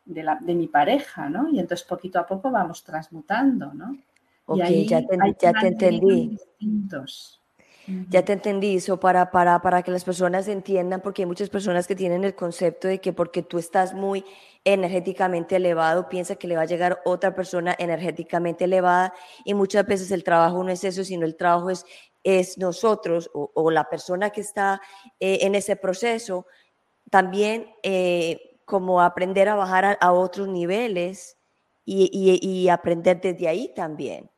de, 0.05 0.23
la, 0.23 0.39
de 0.41 0.55
mi 0.55 0.69
pareja, 0.69 1.29
¿no? 1.29 1.49
Y 1.49 1.59
entonces 1.59 1.87
poquito 1.87 2.19
a 2.19 2.27
poco 2.27 2.51
vamos 2.51 2.85
transmutando, 2.85 3.73
¿no? 3.75 3.97
Ok, 4.47 4.65
ya 4.87 5.07
te, 5.07 5.19
ya 5.41 5.53
te 5.53 5.67
entendí. 5.67 6.39
Ya 8.09 8.25
te 8.25 8.35
entendí 8.35 8.77
eso 8.77 9.01
para, 9.01 9.33
para, 9.33 9.61
para 9.63 9.83
que 9.83 9.91
las 9.91 10.05
personas 10.05 10.47
entiendan, 10.47 11.01
porque 11.01 11.23
hay 11.23 11.27
muchas 11.27 11.51
personas 11.51 11.89
que 11.89 11.97
tienen 11.97 12.23
el 12.23 12.37
concepto 12.37 12.87
de 12.87 13.01
que 13.01 13.13
porque 13.13 13.43
tú 13.43 13.59
estás 13.59 13.95
muy 13.95 14.25
energéticamente 14.65 15.57
elevado, 15.57 16.09
piensa 16.09 16.37
que 16.37 16.47
le 16.47 16.55
va 16.55 16.63
a 16.63 16.67
llegar 16.67 17.01
otra 17.05 17.35
persona 17.35 17.75
energéticamente 17.79 18.65
elevada 18.65 19.13
y 19.45 19.55
muchas 19.55 19.87
veces 19.87 20.13
el 20.13 20.23
trabajo 20.23 20.63
no 20.63 20.71
es 20.71 20.85
eso, 20.85 21.03
sino 21.03 21.25
el 21.25 21.35
trabajo 21.35 21.71
es, 21.71 21.85
es 22.25 22.59
nosotros 22.59 23.31
o, 23.33 23.71
la 23.71 23.89
persona 23.89 24.31
que 24.31 24.41
está 24.41 24.81
eh, 25.19 25.39
en 25.43 25.55
ese 25.55 25.77
proceso 25.77 26.47
también 27.11 27.67
eh, 27.83 28.59
como 28.65 29.01
aprender 29.01 29.49
a 29.49 29.55
bajar 29.55 29.99
a, 30.01 30.13
otros 30.13 30.49
niveles 30.49 31.37
y, 31.85 32.69
aprender 32.69 33.21
desde 33.21 33.49
ahí 33.49 33.73
también. 33.75 34.31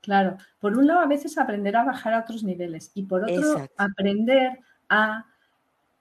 Claro, 0.00 0.36
por 0.60 0.78
un 0.78 0.86
lado 0.86 1.00
a 1.00 1.06
veces 1.06 1.36
aprender 1.36 1.76
a 1.76 1.84
bajar 1.84 2.14
a 2.14 2.20
otros 2.20 2.44
niveles 2.44 2.92
y 2.94 3.02
por 3.02 3.24
otro 3.24 3.68
aprender 3.76 4.60
a, 4.88 5.26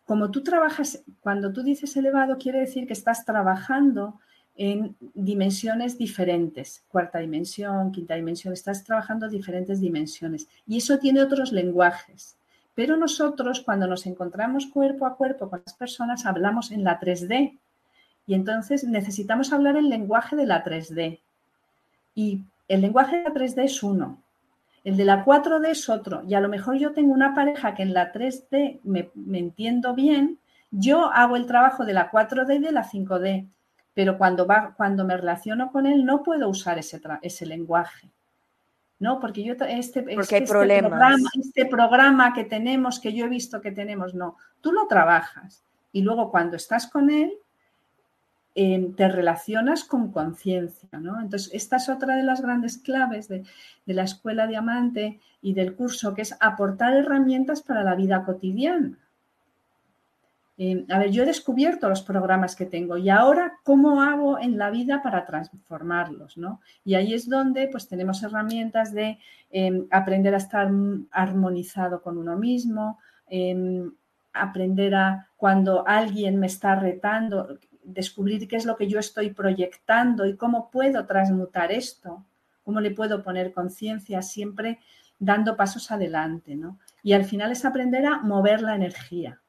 como 0.06 0.30
tú 0.30 0.44
trabajas, 0.44 1.04
cuando 1.22 1.52
tú 1.52 1.64
dices 1.64 1.98
elevado 1.98 2.38
quiere 2.38 2.60
decir 2.60 2.86
que 2.86 2.94
estás 2.94 3.26
trabajando 3.26 4.20
en 4.60 4.98
dimensiones 5.14 5.98
diferentes, 5.98 6.84
cuarta 6.90 7.20
dimensión, 7.20 7.94
quinta 7.94 8.16
dimensión, 8.16 8.54
estás 8.54 8.84
trabajando 8.84 9.30
diferentes 9.30 9.80
dimensiones 9.80 10.50
y 10.68 10.78
eso 10.78 11.00
tiene 11.00 11.22
otros 11.22 11.54
lenguajes. 11.54 12.36
Pero 12.76 12.98
nosotros 12.98 13.62
cuando 13.62 13.88
nos 13.88 14.06
encontramos 14.06 14.68
cuerpo 14.68 15.06
a 15.06 15.16
cuerpo 15.16 15.50
con 15.50 15.62
las 15.66 15.74
personas 15.76 16.26
hablamos 16.26 16.72
en 16.72 16.84
la 16.84 17.00
3D 17.00 17.58
y 18.28 18.34
entonces 18.34 18.84
necesitamos 18.84 19.54
hablar 19.54 19.78
el 19.78 19.88
lenguaje 19.88 20.36
de 20.36 20.46
la 20.46 20.62
3D. 20.62 21.20
Y 22.14 22.42
el 22.68 22.82
lenguaje 22.82 23.16
de 23.16 23.24
la 23.24 23.34
3D 23.34 23.64
es 23.64 23.82
uno, 23.82 24.22
el 24.84 24.98
de 24.98 25.06
la 25.06 25.24
4D 25.24 25.70
es 25.70 25.88
otro. 25.88 26.24
Y 26.28 26.34
a 26.34 26.42
lo 26.42 26.50
mejor 26.50 26.78
yo 26.78 26.92
tengo 26.92 27.14
una 27.14 27.34
pareja 27.34 27.76
que 27.76 27.84
en 27.84 27.94
la 27.94 28.12
3D 28.12 28.82
me, 28.84 29.10
entiendo 29.40 29.94
bien, 29.94 30.38
yo 30.70 31.06
hago 31.14 31.38
el 31.38 31.46
trabajo 31.46 31.86
de 31.86 31.94
la 31.94 32.12
4D 32.12 32.58
y 32.58 32.60
de 32.60 32.72
la 32.74 32.84
5D, 32.84 33.48
pero 34.00 34.18
cuando, 34.18 34.48
va, 34.48 34.74
cuando 34.78 35.04
me 35.04 35.18
relaciono 35.18 35.74
con 35.74 35.86
él 35.86 36.06
no 36.06 36.24
puedo 36.24 36.48
usar 36.48 36.80
ese, 36.80 37.02
ese 37.22 37.46
lenguaje. 37.46 38.10
¿no? 38.98 39.20
Porque 39.20 39.44
yo 39.44 39.56
este, 39.68 40.06
este, 40.08 40.42
Programa, 40.44 41.30
este 41.38 41.66
programa 41.66 42.34
que 42.34 42.46
tenemos, 42.46 43.02
que 43.02 43.12
yo 43.12 43.26
he 43.26 43.28
visto 43.28 43.60
que 43.60 43.74
tenemos, 43.74 44.14
no. 44.14 44.38
Tú 44.62 44.72
lo 44.72 44.88
trabajas 44.88 45.66
y 45.92 46.02
luego 46.02 46.32
cuando 46.32 46.56
estás 46.56 46.88
con 46.88 47.10
él, 47.10 47.34
em, 48.56 48.96
te 48.96 49.10
relacionas 49.10 49.84
con 49.84 50.14
conciencia, 50.14 50.98
¿no? 50.98 51.20
Entonces, 51.20 51.50
esta 51.54 51.76
es 51.76 51.90
otra 51.90 52.16
de 52.16 52.24
las 52.24 52.40
grandes 52.40 52.78
claves 52.78 53.28
de, 53.28 53.44
de 53.86 53.94
la 53.94 54.04
escuela 54.04 54.48
diamante 54.48 55.20
y 55.42 55.56
del 55.56 55.76
curso, 55.76 56.14
que 56.14 56.22
es 56.22 56.38
aportar 56.40 56.94
herramientas 56.94 57.62
para 57.62 57.84
la 57.84 57.96
vida 57.96 58.24
cotidiana. 58.24 58.98
Eh, 60.62 60.86
a 60.90 61.00
ver, 61.00 61.10
yo 61.12 61.24
he 61.24 61.26
descubierto 61.26 61.88
los 61.88 62.02
programas 62.02 62.54
que 62.54 62.66
tengo 62.66 62.98
y 62.98 63.10
ahora 63.10 63.60
cómo 63.64 64.02
hago 64.02 64.38
en 64.38 64.58
la 64.58 64.70
vida 64.70 65.02
para 65.02 65.26
transformarlos, 65.26 66.38
¿no? 66.38 66.60
Y 66.84 66.96
ahí 66.96 67.14
es 67.14 67.30
donde 67.30 67.70
pues 67.70 67.88
tenemos 67.88 68.22
herramientas 68.24 68.92
de 68.92 69.20
em, 69.52 69.88
aprender 69.90 70.34
a 70.34 70.38
estar 70.38 70.70
armonizado 71.12 72.02
con 72.02 72.18
uno 72.18 72.36
mismo, 72.36 73.00
em, 73.28 73.94
aprender 74.34 74.96
a 74.96 75.30
cuando 75.38 75.88
alguien 75.88 76.38
me 76.38 76.48
está 76.48 76.76
retando, 76.76 77.58
descubrir 77.82 78.46
qué 78.50 78.58
es 78.58 78.66
lo 78.66 78.76
que 78.76 78.90
yo 78.90 79.00
estoy 79.00 79.30
proyectando 79.30 80.26
y 80.26 80.36
cómo 80.36 80.70
puedo 80.72 81.06
transmutar 81.06 81.72
esto, 81.72 82.26
cómo 82.64 82.82
le 82.82 82.92
puedo 82.92 83.24
poner 83.24 83.54
conciencia 83.54 84.22
siempre 84.22 84.80
dando 85.20 85.56
pasos 85.56 85.90
adelante, 85.90 86.58
¿no? 86.58 86.80
Y 87.02 87.14
al 87.14 87.24
final 87.24 87.54
es 87.54 87.64
aprender 87.64 88.06
a 88.06 88.18
mover 88.24 88.62
la 88.62 88.76
energía 88.76 89.40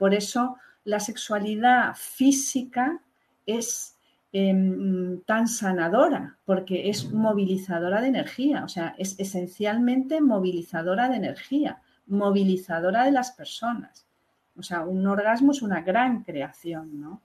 por 0.00 0.14
eso 0.14 0.56
la 0.84 0.98
sexualidad 0.98 1.94
física 1.94 3.02
es 3.44 3.98
em, 4.32 5.20
tan 5.26 5.46
sanadora, 5.46 6.38
porque 6.46 6.88
es 6.88 7.12
movilizadora 7.12 8.00
de 8.00 8.08
energía, 8.08 8.64
o 8.64 8.68
sea, 8.68 8.94
es 8.96 9.20
esencialmente 9.20 10.22
movilizadora 10.22 11.10
de 11.10 11.16
energía, 11.16 11.82
movilizadora 12.06 13.04
de 13.04 13.10
las 13.10 13.32
personas. 13.32 14.06
O 14.56 14.62
sea, 14.62 14.86
un 14.86 15.06
orgasmo 15.06 15.52
es 15.52 15.60
una 15.60 15.82
gran 15.82 16.24
creación, 16.24 16.98
¿no? 16.98 17.20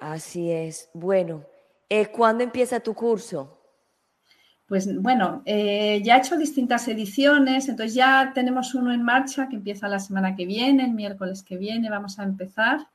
Así 0.00 0.50
es. 0.50 0.88
Bueno, 0.94 1.44
eh, 1.90 2.06
¿cuándo 2.06 2.42
empieza 2.42 2.80
tu 2.80 2.94
curso? 2.94 3.57
Pues 4.68 5.00
bueno, 5.00 5.42
eh, 5.46 6.02
ya 6.04 6.16
he 6.16 6.18
hecho 6.18 6.36
distintas 6.36 6.86
ediciones, 6.88 7.70
entonces 7.70 7.94
ya 7.94 8.32
tenemos 8.34 8.74
uno 8.74 8.92
en 8.92 9.02
marcha 9.02 9.48
que 9.48 9.56
empieza 9.56 9.88
la 9.88 9.98
semana 9.98 10.36
que 10.36 10.44
viene, 10.44 10.84
el 10.84 10.92
miércoles 10.92 11.42
que 11.42 11.56
viene 11.56 11.88
vamos 11.88 12.18
a 12.18 12.24
empezar. 12.24 12.86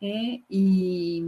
Eh, 0.00 0.42
y, 0.48 1.22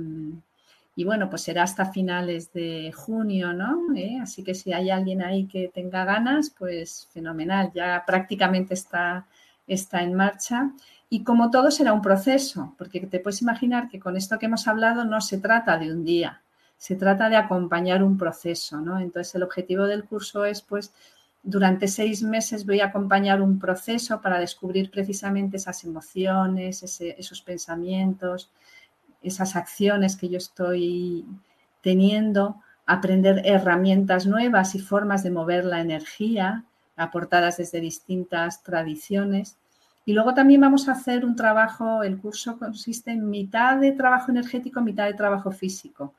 bueno, 1.05 1.28
pues 1.28 1.43
será 1.43 1.64
hasta 1.64 1.93
finales 1.93 2.53
de 2.55 2.90
junio, 2.93 3.53
¿no? 3.53 3.95
Eh, 3.95 4.18
así 4.22 4.43
que 4.43 4.55
si 4.55 4.72
hay 4.72 4.88
alguien 4.88 5.20
ahí 5.22 5.47
que 5.47 5.68
tenga 5.68 6.07
ganas, 6.07 6.49
pues 6.59 7.09
fenomenal, 7.12 7.70
ya 7.74 8.03
prácticamente 8.07 8.72
está, 8.72 9.26
está 9.66 10.03
en 10.03 10.14
marcha. 10.14 10.72
Y 11.11 11.22
como 11.22 11.51
todo 11.51 11.70
será 11.70 11.93
un 11.93 12.01
proceso, 12.01 12.74
porque 12.78 13.01
te 13.01 13.20
puedes 13.20 13.43
imaginar 13.43 13.90
que 13.90 14.01
con 14.01 14.16
esto 14.16 14.38
que 14.38 14.47
hemos 14.47 14.66
hablado 14.68 15.05
no 15.05 15.20
se 15.20 15.36
trata 15.38 15.76
de 15.76 15.93
un 15.93 16.05
día, 16.05 16.40
se 16.83 16.97
trata 16.97 17.28
de 17.28 17.37
acompañar 17.37 18.03
un 18.03 18.18
proceso, 18.18 18.80
¿no? 18.80 18.99
Entonces 18.99 19.37
el 19.37 19.45
objetivo 19.45 19.85
del 19.85 20.03
curso 20.03 20.45
es 20.45 20.62
pues 20.62 20.93
durante 21.41 21.87
seis 21.87 22.24
meses 22.24 22.66
voy 22.66 22.80
a 22.80 22.87
acompañar 22.87 23.41
un 23.41 23.61
proceso 23.61 24.20
para 24.20 24.41
descubrir 24.41 24.91
precisamente 24.91 25.59
esas 25.59 25.85
emociones, 25.85 26.83
esos 26.83 27.41
pensamientos, 27.43 28.51
esas 29.22 29.55
acciones 29.55 30.16
que 30.16 30.28
yo 30.28 30.39
estoy 30.39 31.24
teniendo, 31.83 32.57
aprender 32.85 33.43
herramientas 33.45 34.26
nuevas 34.26 34.74
y 34.74 34.80
formas 34.80 35.22
de 35.22 35.30
mover 35.30 35.64
la 35.64 35.80
energía 35.83 36.64
aportadas 36.97 37.59
desde 37.59 37.78
distintas 37.78 38.64
tradiciones. 38.64 39.57
Y 40.05 40.14
luego 40.14 40.35
también 40.35 40.61
vamos 40.61 40.89
a 40.89 40.93
hacer 40.93 41.24
un 41.24 41.37
trabajo, 41.37 42.03
el 42.03 42.18
curso 42.18 42.59
consiste 42.59 43.12
en 43.12 43.30
mitad 43.30 43.76
de 43.76 43.93
trabajo 43.93 44.33
energético, 44.33 44.80
mitad 44.80 45.07
de 45.07 45.14
trabajo 45.14 45.53
físico 45.53 46.14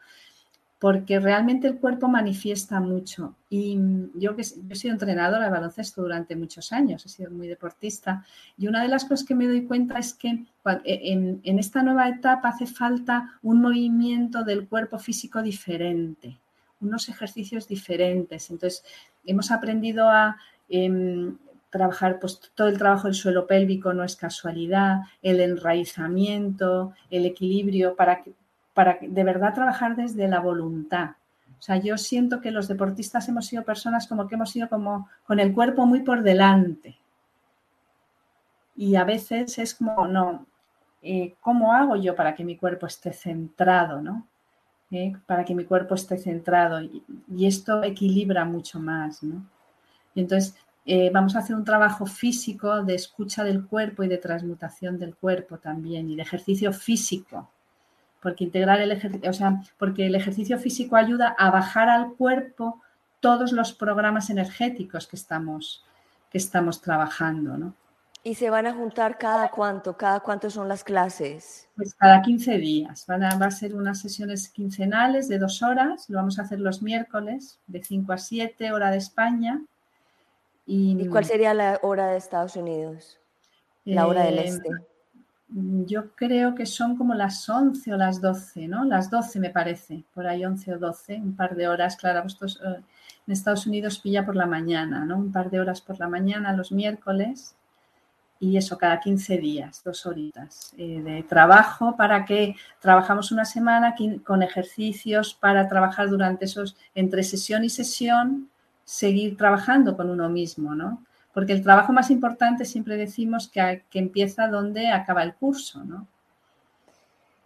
porque 0.83 1.17
realmente 1.17 1.65
el 1.65 1.77
cuerpo 1.77 2.09
manifiesta 2.09 2.81
mucho. 2.81 3.37
Y 3.49 3.79
yo 4.15 4.35
que 4.35 4.41
he 4.41 4.75
sido 4.75 4.91
entrenadora 4.91 5.45
de 5.45 5.49
baloncesto 5.49 6.01
durante 6.01 6.35
muchos 6.35 6.73
años, 6.73 7.05
he 7.05 7.07
sido 7.07 7.31
muy 7.31 7.47
deportista, 7.47 8.25
y 8.57 8.67
una 8.67 8.81
de 8.81 8.89
las 8.89 9.05
cosas 9.05 9.25
que 9.25 9.33
me 9.33 9.47
doy 9.47 9.63
cuenta 9.63 9.97
es 9.97 10.13
que 10.13 10.43
e, 10.83 11.13
en, 11.13 11.39
esta 11.57 11.83
nueva 11.83 12.09
etapa 12.09 12.49
hace 12.49 12.65
falta 12.65 13.39
un 13.41 13.61
movimiento 13.61 14.43
del 14.43 14.67
cuerpo 14.67 14.99
físico 14.99 15.41
diferente, 15.41 16.37
unos 16.81 17.07
ejercicios 17.07 17.65
diferentes. 17.65 18.51
Entonces, 18.51 18.83
hemos 19.25 19.51
aprendido 19.51 20.09
a... 20.09 20.35
Em, 20.67 21.37
trabajar, 21.69 22.19
pues 22.19 22.39
todo 22.53 22.67
el 22.67 22.77
trabajo 22.77 23.07
del 23.07 23.15
suelo 23.15 23.47
pélvico 23.47 23.93
no 23.95 24.03
es 24.03 24.15
casualidad, 24.15 24.99
el 25.23 25.39
enraizamiento, 25.39 26.93
el 27.09 27.25
equilibrio, 27.25 27.95
para 27.95 28.21
que, 28.21 28.33
para 28.73 28.97
de 29.01 29.23
verdad 29.23 29.53
trabajar 29.53 29.95
desde 29.95 30.27
la 30.27 30.39
voluntad. 30.39 31.11
O 31.59 31.65
sea, 31.65 31.77
yo 31.77 31.97
siento 31.97 32.41
que 32.41 32.51
los 32.51 32.67
deportistas 32.67 33.29
hemos 33.29 33.45
sido 33.45 33.63
personas 33.63 34.07
como 34.07 34.27
que 34.27 34.35
hemos 34.35 34.49
sido 34.49 34.67
como 34.67 35.07
con 35.25 35.39
el 35.39 35.53
cuerpo 35.53 35.85
muy 35.85 36.01
por 36.01 36.21
delante. 36.23 36.97
Y 38.75 38.95
a 38.95 39.03
veces 39.03 39.57
es 39.59 39.75
como, 39.75 40.07
no, 40.07 40.45
eh, 41.01 41.35
¿cómo 41.39 41.73
hago 41.73 41.95
yo 41.95 42.15
para 42.15 42.35
que 42.35 42.43
mi 42.43 42.57
cuerpo 42.57 42.87
esté 42.87 43.13
centrado, 43.13 44.01
no? 44.01 44.27
Eh, 44.91 45.13
para 45.25 45.45
que 45.45 45.55
mi 45.55 45.63
cuerpo 45.63 45.95
esté 45.95 46.17
centrado. 46.17 46.81
Y, 46.81 47.03
esto 47.45 47.83
equilibra 47.83 48.45
mucho 48.45 48.79
más, 48.79 49.23
¿no? 49.23 49.45
Y 50.15 50.21
entonces 50.21 50.55
eh, 50.85 51.09
vamos 51.11 51.35
a 51.35 51.39
hacer 51.39 51.55
un 51.55 51.63
trabajo 51.63 52.05
físico 52.05 52.83
de 52.83 52.95
escucha 52.95 53.43
del 53.43 53.65
cuerpo 53.65 54.03
y 54.03 54.07
de 54.07 54.17
transmutación 54.17 54.99
del 54.99 55.15
cuerpo 55.15 55.59
también 55.59 56.09
y 56.09 56.15
de 56.15 56.23
ejercicio 56.23 56.73
físico 56.73 57.49
porque 58.23 58.45
integrar 58.45 58.79
el 58.79 58.91
ejercicio, 58.91 59.29
o 59.29 59.33
sea, 59.33 59.61
porque 59.77 60.07
el 60.07 60.15
ejercicio 60.15 60.57
físico 60.57 60.95
ayuda 60.95 61.35
a 61.37 61.51
bajar 61.51 61.89
al 61.89 62.13
cuerpo 62.13 62.81
todos 63.19 63.51
los 63.51 63.73
programas 63.73 64.29
energéticos 64.29 65.05
que 65.05 65.17
estamos, 65.17 65.85
que 66.31 66.37
estamos 66.37 66.81
trabajando, 66.81 67.57
¿no? 67.57 67.75
¿Y 68.25 68.35
se 68.35 68.49
van 68.49 68.65
a 68.65 68.73
juntar 68.73 69.17
cada 69.17 69.49
cuánto? 69.49 69.97
¿Cada 69.97 70.21
cuánto 70.21 70.49
son 70.49 70.69
las 70.69 70.85
clases? 70.85 71.67
Pues 71.75 71.93
cada 71.95 72.21
15 72.21 72.57
días. 72.57 73.05
Van 73.05 73.21
a, 73.21 73.37
va 73.37 73.47
a 73.47 73.51
ser 73.51 73.75
unas 73.75 73.99
sesiones 73.99 74.47
quincenales 74.47 75.27
de 75.27 75.39
dos 75.39 75.61
horas. 75.61 76.09
Lo 76.09 76.19
vamos 76.19 76.39
a 76.39 76.43
hacer 76.43 76.61
los 76.61 76.81
miércoles 76.81 77.59
de 77.67 77.83
5 77.83 78.13
a 78.13 78.17
7, 78.17 78.71
hora 78.71 78.91
de 78.91 78.97
España. 78.97 79.61
¿Y, 80.65 81.05
cuál 81.09 81.25
sería 81.25 81.53
la 81.53 81.79
hora 81.81 82.07
de 82.07 82.17
Estados 82.17 82.55
Unidos? 82.55 83.19
La 83.83 84.07
hora 84.07 84.23
del 84.23 84.39
eh, 84.39 84.45
este. 84.45 84.69
Mm, 85.53 85.85
yo 85.85 86.15
creo 86.15 86.55
que 86.55 86.65
son 86.65 86.97
como 86.97 87.13
las 87.13 87.47
11 87.47 87.93
o 87.93 87.97
las 87.97 88.19
12, 88.21 88.67
¿no? 88.67 88.83
Las 88.85 89.09
12 89.09 89.39
me 89.39 89.51
parece, 89.51 90.03
por 90.13 90.25
ahí 90.27 90.43
11 90.43 90.73
o 90.75 90.79
12, 90.79 91.15
un 91.17 91.35
par 91.35 91.55
de 91.55 91.67
horas, 91.67 91.95
claro, 91.95 92.27
eh, 92.27 92.81
en 93.27 93.33
Estados 93.33 93.67
Unidos 93.67 93.99
pilla 93.99 94.25
por 94.25 94.35
la 94.35 94.47
mañana, 94.47 95.05
¿no? 95.05 95.17
Un 95.17 95.31
par 95.31 95.49
de 95.51 95.59
horas 95.59 95.79
por 95.81 95.99
la 95.99 96.07
mañana 96.09 96.53
los 96.53 96.71
miércoles 96.71 97.55
y 98.39 98.57
eso 98.57 98.77
cada 98.77 98.99
15 98.99 99.37
días, 99.37 99.81
dos 99.85 100.05
horitas 100.05 100.73
eh, 100.77 101.01
de 101.01 101.23
trabajo 101.23 101.95
para 101.95 102.25
que 102.25 102.55
trabajamos 102.81 103.31
una 103.31 103.45
semana 103.45 103.95
con 104.25 104.43
ejercicios 104.43 105.33
para 105.35 105.67
trabajar 105.69 106.09
durante 106.09 106.45
esos, 106.45 106.75
entre 106.95 107.23
sesión 107.23 107.63
y 107.63 107.69
sesión, 107.69 108.49
seguir 108.83 109.37
trabajando 109.37 109.95
con 109.95 110.09
uno 110.09 110.29
mismo, 110.29 110.75
¿no? 110.75 111.03
Porque 111.33 111.53
el 111.53 111.63
trabajo 111.63 111.91
más 111.93 112.11
importante 112.11 112.65
siempre 112.65 112.95
decimos 112.95 113.49
que, 113.49 113.83
que 113.89 113.99
empieza 113.99 114.47
donde 114.47 114.89
acaba 114.89 115.23
el 115.23 115.33
curso, 115.33 115.83
¿no? 115.83 116.07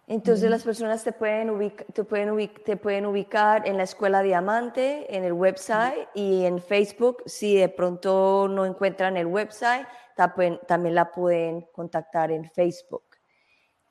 Entonces 0.10 0.50
las 0.50 0.64
personas 0.64 1.04
te 1.04 1.12
pueden, 1.12 1.50
ubicar, 1.50 1.86
te, 1.94 2.06
pueden 2.06 2.50
te 2.64 2.78
pueden 2.78 3.06
ubicar 3.06 3.68
en 3.68 3.76
la 3.76 3.84
Escuela 3.84 4.22
Diamante, 4.22 5.14
en 5.16 5.26
el 5.26 5.34
website 5.34 6.08
y 6.16 6.46
en 6.46 6.62
Facebook. 6.62 7.24
Si 7.26 7.56
de 7.56 7.68
pronto 7.68 8.48
no 8.48 8.66
encuentran 8.66 9.18
el 9.18 9.26
website, 9.26 9.86
también 10.16 10.96
la 10.96 11.12
pueden 11.12 11.68
contactar 11.74 12.32
en 12.32 12.50
Facebook. 12.50 13.04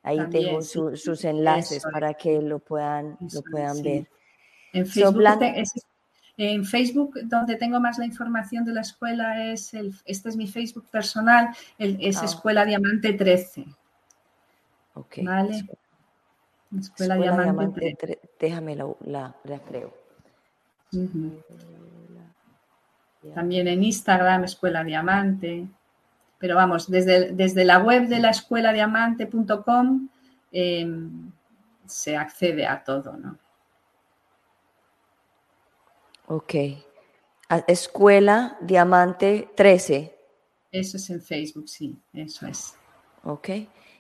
Ahí 0.03 0.19
tengo 0.31 0.63
sus 0.63 1.25
enlaces 1.25 1.85
para 1.93 2.15
que 2.15 2.41
lo 2.41 2.61
puedan, 2.61 3.19
lo 3.21 3.43
puedan 3.43 3.83
ver. 3.83 4.09
En 4.73 4.87
Facebook 4.87 5.23
en 6.37 6.64
Facebook, 6.64 7.18
donde 7.24 7.57
tengo 7.57 7.80
más 7.80 7.99
la 7.99 8.05
información 8.05 8.64
de 8.64 8.72
la 8.72 8.82
escuela, 8.82 9.51
es 9.51 9.72
el, 9.72 9.95
este 10.05 10.28
es 10.28 10.37
mi 10.37 10.47
Facebook 10.47 10.87
personal, 10.91 11.49
es 11.78 12.18
ah. 12.18 12.24
Escuela 12.24 12.64
Diamante 12.64 13.14
13. 13.14 13.64
Ok. 14.95 15.18
¿Vale? 15.22 15.66
Escuela, 16.78 17.16
Diamante, 17.16 17.97
13. 17.99 18.20
Déjame 18.39 18.76
la, 18.76 18.87
la, 19.05 19.59
creo. 19.66 19.95
También 23.34 23.68
en 23.68 23.82
Instagram, 23.82 24.45
Escuela 24.45 24.84
Diamante. 24.84 25.66
Pero 26.39 26.57
vamos, 26.57 26.91
desde, 26.91 27.32
desde 27.32 27.64
la 27.64 27.78
web 27.78 28.09
de 28.09 28.18
la 28.18 28.30
escuela 28.30 28.72
diamante.com 28.72 30.09
em, 30.53 31.30
se 31.87 32.16
accede 32.16 32.66
a 32.66 32.84
todo, 32.84 33.16
¿no? 33.16 33.39
Ok. 36.29 36.55
Escuela 37.68 38.57
Diamante 38.61 39.49
13. 39.55 40.16
Eso 40.72 40.97
es 40.97 41.11
en 41.11 41.22
Facebook, 41.22 41.68
sí, 41.68 41.97
eso 42.12 42.47
es. 42.47 42.74
Ok. 43.22 43.49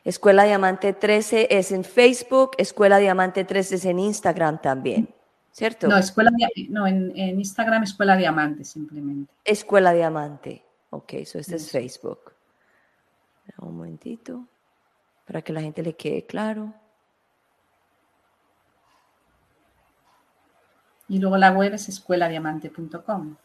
Escuela 0.04 0.44
Diamante 0.44 0.92
13 0.92 1.48
es 1.50 1.72
en 1.72 1.84
Facebook, 1.84 2.52
Escuela 2.58 2.98
Diamante 2.98 3.44
13 3.44 3.74
es 3.74 3.84
en 3.86 3.98
Instagram 3.98 4.60
también, 4.60 5.08
¿cierto? 5.50 5.88
No, 5.88 5.98
escuela, 5.98 6.30
no 6.68 6.86
en, 6.86 7.10
Instagram 7.16 7.82
Escuela 7.82 8.16
Diamante 8.16 8.64
simplemente. 8.64 9.32
Escuela 9.44 9.92
Diamante. 9.92 10.62
Ok, 10.90 11.14
eso 11.14 11.40
este 11.40 11.56
es 11.56 11.70
Facebook. 11.72 12.32
Un 13.58 13.76
momentito, 13.76 14.46
para 15.26 15.42
que 15.42 15.52
la 15.52 15.60
gente 15.60 15.82
le 15.82 15.94
quede 15.94 16.24
claro. 16.24 16.72
Y 21.08 21.18
luego 21.18 21.36
la 21.36 21.52
web 21.52 21.74
es 21.74 21.88
escueladiamante.com. 21.88 23.36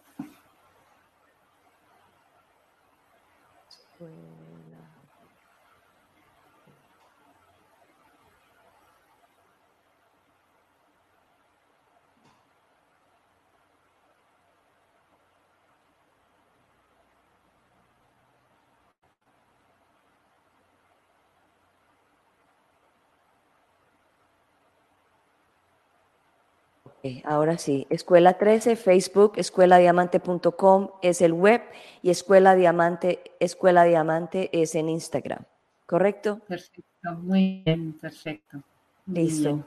ahora 27.23 27.57
sí, 27.57 27.87
Escuela 27.89 28.37
13, 28.37 28.75
Facebook, 28.75 29.33
escueladiamante.com 29.37 30.89
es 31.01 31.21
el 31.21 31.33
web 31.33 31.61
y 32.01 32.09
Escuela 32.09 32.55
Diamante, 32.55 33.21
Escuela 33.39 33.83
Diamante 33.83 34.49
es 34.53 34.75
en 34.75 34.89
Instagram, 34.89 35.43
¿correcto? 35.85 36.39
Perfecto, 36.47 37.11
muy 37.21 37.63
bien, 37.65 37.93
perfecto. 37.99 38.61
Listo. 39.07 39.65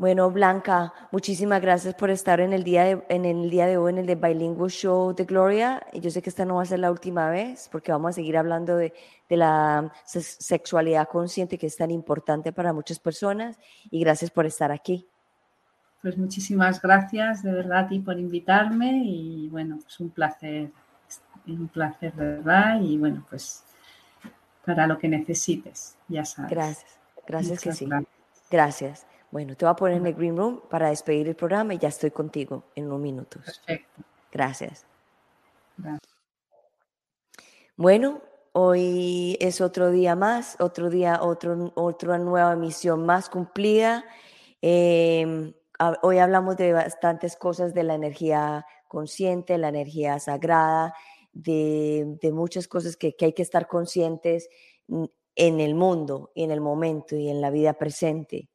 Bueno, 0.00 0.30
Blanca, 0.30 0.94
muchísimas 1.12 1.60
gracias 1.60 1.94
por 1.94 2.08
estar 2.08 2.40
en 2.40 2.54
el 2.54 2.64
día 2.64 2.84
de, 2.84 3.04
en 3.10 3.26
el 3.26 3.50
día 3.50 3.66
de 3.66 3.76
hoy 3.76 3.92
en 3.92 3.98
el 3.98 4.06
de 4.06 4.14
Bilingual 4.14 4.70
Show 4.70 5.14
de 5.14 5.26
Gloria. 5.26 5.86
Yo 5.92 6.10
sé 6.10 6.22
que 6.22 6.30
esta 6.30 6.46
no 6.46 6.54
va 6.54 6.62
a 6.62 6.64
ser 6.64 6.78
la 6.78 6.90
última 6.90 7.28
vez 7.28 7.68
porque 7.70 7.92
vamos 7.92 8.08
a 8.08 8.12
seguir 8.14 8.38
hablando 8.38 8.76
de, 8.76 8.94
de 9.28 9.36
la 9.36 9.92
sexualidad 10.06 11.06
consciente 11.06 11.58
que 11.58 11.66
es 11.66 11.76
tan 11.76 11.90
importante 11.90 12.50
para 12.50 12.72
muchas 12.72 12.98
personas 12.98 13.58
y 13.90 14.00
gracias 14.00 14.30
por 14.30 14.46
estar 14.46 14.72
aquí. 14.72 15.09
Pues 16.02 16.16
muchísimas 16.16 16.80
gracias 16.80 17.42
de 17.42 17.52
verdad 17.52 17.80
a 17.80 17.88
ti 17.88 17.98
por 17.98 18.18
invitarme 18.18 19.02
y 19.04 19.48
bueno, 19.50 19.78
pues 19.82 20.00
un 20.00 20.10
placer, 20.10 20.70
un 21.46 21.68
placer 21.68 22.14
de 22.14 22.24
verdad 22.24 22.80
y 22.80 22.96
bueno, 22.96 23.26
pues 23.28 23.64
para 24.64 24.86
lo 24.86 24.98
que 24.98 25.08
necesites, 25.08 25.96
ya 26.08 26.24
sabes. 26.24 26.50
Gracias, 26.50 26.98
gracias 27.26 27.60
que 27.60 27.72
sí. 27.72 27.88
Gracias. 28.50 29.06
Bueno, 29.30 29.54
te 29.56 29.64
voy 29.64 29.72
a 29.72 29.76
poner 29.76 29.98
en 29.98 30.06
el 30.06 30.14
Green 30.14 30.36
Room 30.36 30.62
para 30.68 30.88
despedir 30.88 31.28
el 31.28 31.36
programa 31.36 31.74
y 31.74 31.78
ya 31.78 31.88
estoy 31.88 32.10
contigo 32.10 32.64
en 32.74 32.86
unos 32.86 33.00
minutos. 33.00 33.42
Perfecto. 33.44 34.02
Gracias. 34.32 34.86
Gracias. 35.76 36.00
Bueno, 37.76 38.22
hoy 38.52 39.36
es 39.40 39.60
otro 39.60 39.90
día 39.90 40.16
más, 40.16 40.56
otro 40.60 40.90
día, 40.90 41.22
otro, 41.22 41.72
otra 41.76 42.18
nueva 42.18 42.56
misión 42.56 43.06
más 43.06 43.28
cumplida. 43.28 44.04
Em, 44.60 45.52
hoy 46.02 46.18
hablamos 46.18 46.56
de 46.56 46.72
bastantes 46.72 47.36
cosas 47.36 47.74
de 47.74 47.84
la 47.84 47.94
energía 47.94 48.66
consciente, 48.88 49.56
la 49.58 49.68
energía 49.68 50.18
sagrada, 50.18 50.94
de, 51.32 52.18
muchas 52.32 52.68
cosas 52.68 52.96
que, 52.96 53.14
hay 53.20 53.32
que 53.32 53.42
estar 53.42 53.66
conscientes 53.66 54.48
en 55.36 55.60
el 55.60 55.74
mundo 55.74 56.32
y 56.34 56.44
en 56.44 56.50
el 56.50 56.60
momento 56.60 57.16
y 57.16 57.28
en 57.28 57.40
la 57.40 57.50
vida 57.50 57.74
presente. 57.74 58.50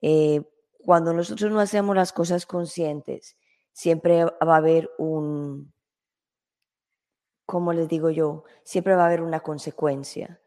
Eh, 0.00 0.42
cuando 0.78 1.12
nosotros 1.12 1.50
no 1.50 1.60
hacemos 1.60 1.96
las 1.96 2.12
cosas 2.12 2.46
conscientes, 2.46 3.36
siempre 3.72 4.24
va 4.24 4.54
a 4.54 4.56
haber 4.56 4.90
un, 4.98 5.72
como 7.46 7.72
les 7.72 7.88
digo 7.88 8.10
yo, 8.10 8.44
siempre 8.62 8.94
va 8.94 9.02
a 9.02 9.06
haber 9.06 9.22
una 9.22 9.40
consecuencia. 9.40 10.40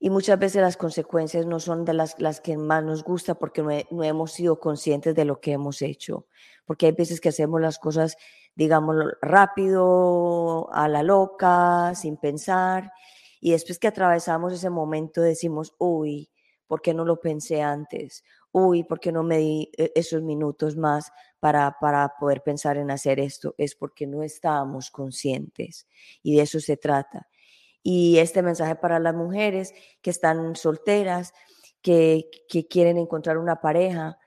Y 0.00 0.10
muchas 0.10 0.38
veces 0.38 0.62
las 0.62 0.76
consecuencias 0.76 1.44
no 1.46 1.58
son 1.58 1.84
de 1.84 1.92
las, 1.92 2.18
las 2.20 2.40
que 2.40 2.56
más 2.56 2.84
nos 2.84 3.02
gusta 3.02 3.34
porque 3.34 3.62
no, 3.62 3.70
no, 3.90 4.04
hemos 4.04 4.32
sido 4.32 4.60
conscientes 4.60 5.14
de 5.14 5.24
lo 5.24 5.40
que 5.40 5.52
hemos 5.52 5.82
hecho. 5.82 6.26
Porque 6.64 6.86
hay 6.86 6.92
veces 6.92 7.20
que 7.20 7.30
hacemos 7.30 7.60
las 7.60 7.78
cosas, 7.78 8.16
digamos, 8.54 8.96
rápido, 9.20 10.72
a 10.72 10.88
la 10.88 11.02
loca, 11.02 11.94
sin 11.96 12.16
pensar. 12.16 12.92
Y 13.40 13.52
después 13.52 13.78
que 13.78 13.88
atravesamos 13.88 14.52
ese 14.52 14.70
momento 14.70 15.20
decimos, 15.20 15.74
uy, 15.78 16.30
¿por 16.68 16.80
qué 16.80 16.94
no 16.94 17.04
lo 17.04 17.20
pensé 17.20 17.62
antes? 17.62 18.22
Uy, 18.52 18.84
¿por 18.84 19.00
qué 19.00 19.10
no 19.10 19.22
me 19.24 19.38
di 19.38 19.70
eh, 19.76 19.92
esos 19.94 20.22
minutos 20.22 20.76
más 20.76 21.10
para, 21.40 21.76
para 21.80 22.14
poder 22.20 22.42
pensar 22.42 22.76
en 22.76 22.90
hacer 22.90 23.18
esto? 23.18 23.54
Es 23.58 23.74
porque 23.74 24.06
no 24.06 24.22
estábamos 24.22 24.90
conscientes 24.90 25.88
y 26.22 26.36
de 26.36 26.42
eso 26.42 26.60
se 26.60 26.76
trata. 26.76 27.28
Y 27.82 28.18
este 28.18 28.42
mensaje 28.42 28.74
para 28.76 28.98
las 28.98 29.14
mujeres 29.14 29.72
que 30.02 30.10
están 30.10 30.56
solteras, 30.56 31.32
que, 31.80 32.28
que 32.48 32.66
quieren 32.66 32.98
encontrar 32.98 33.38
una 33.38 33.60
pareja, 33.60 34.18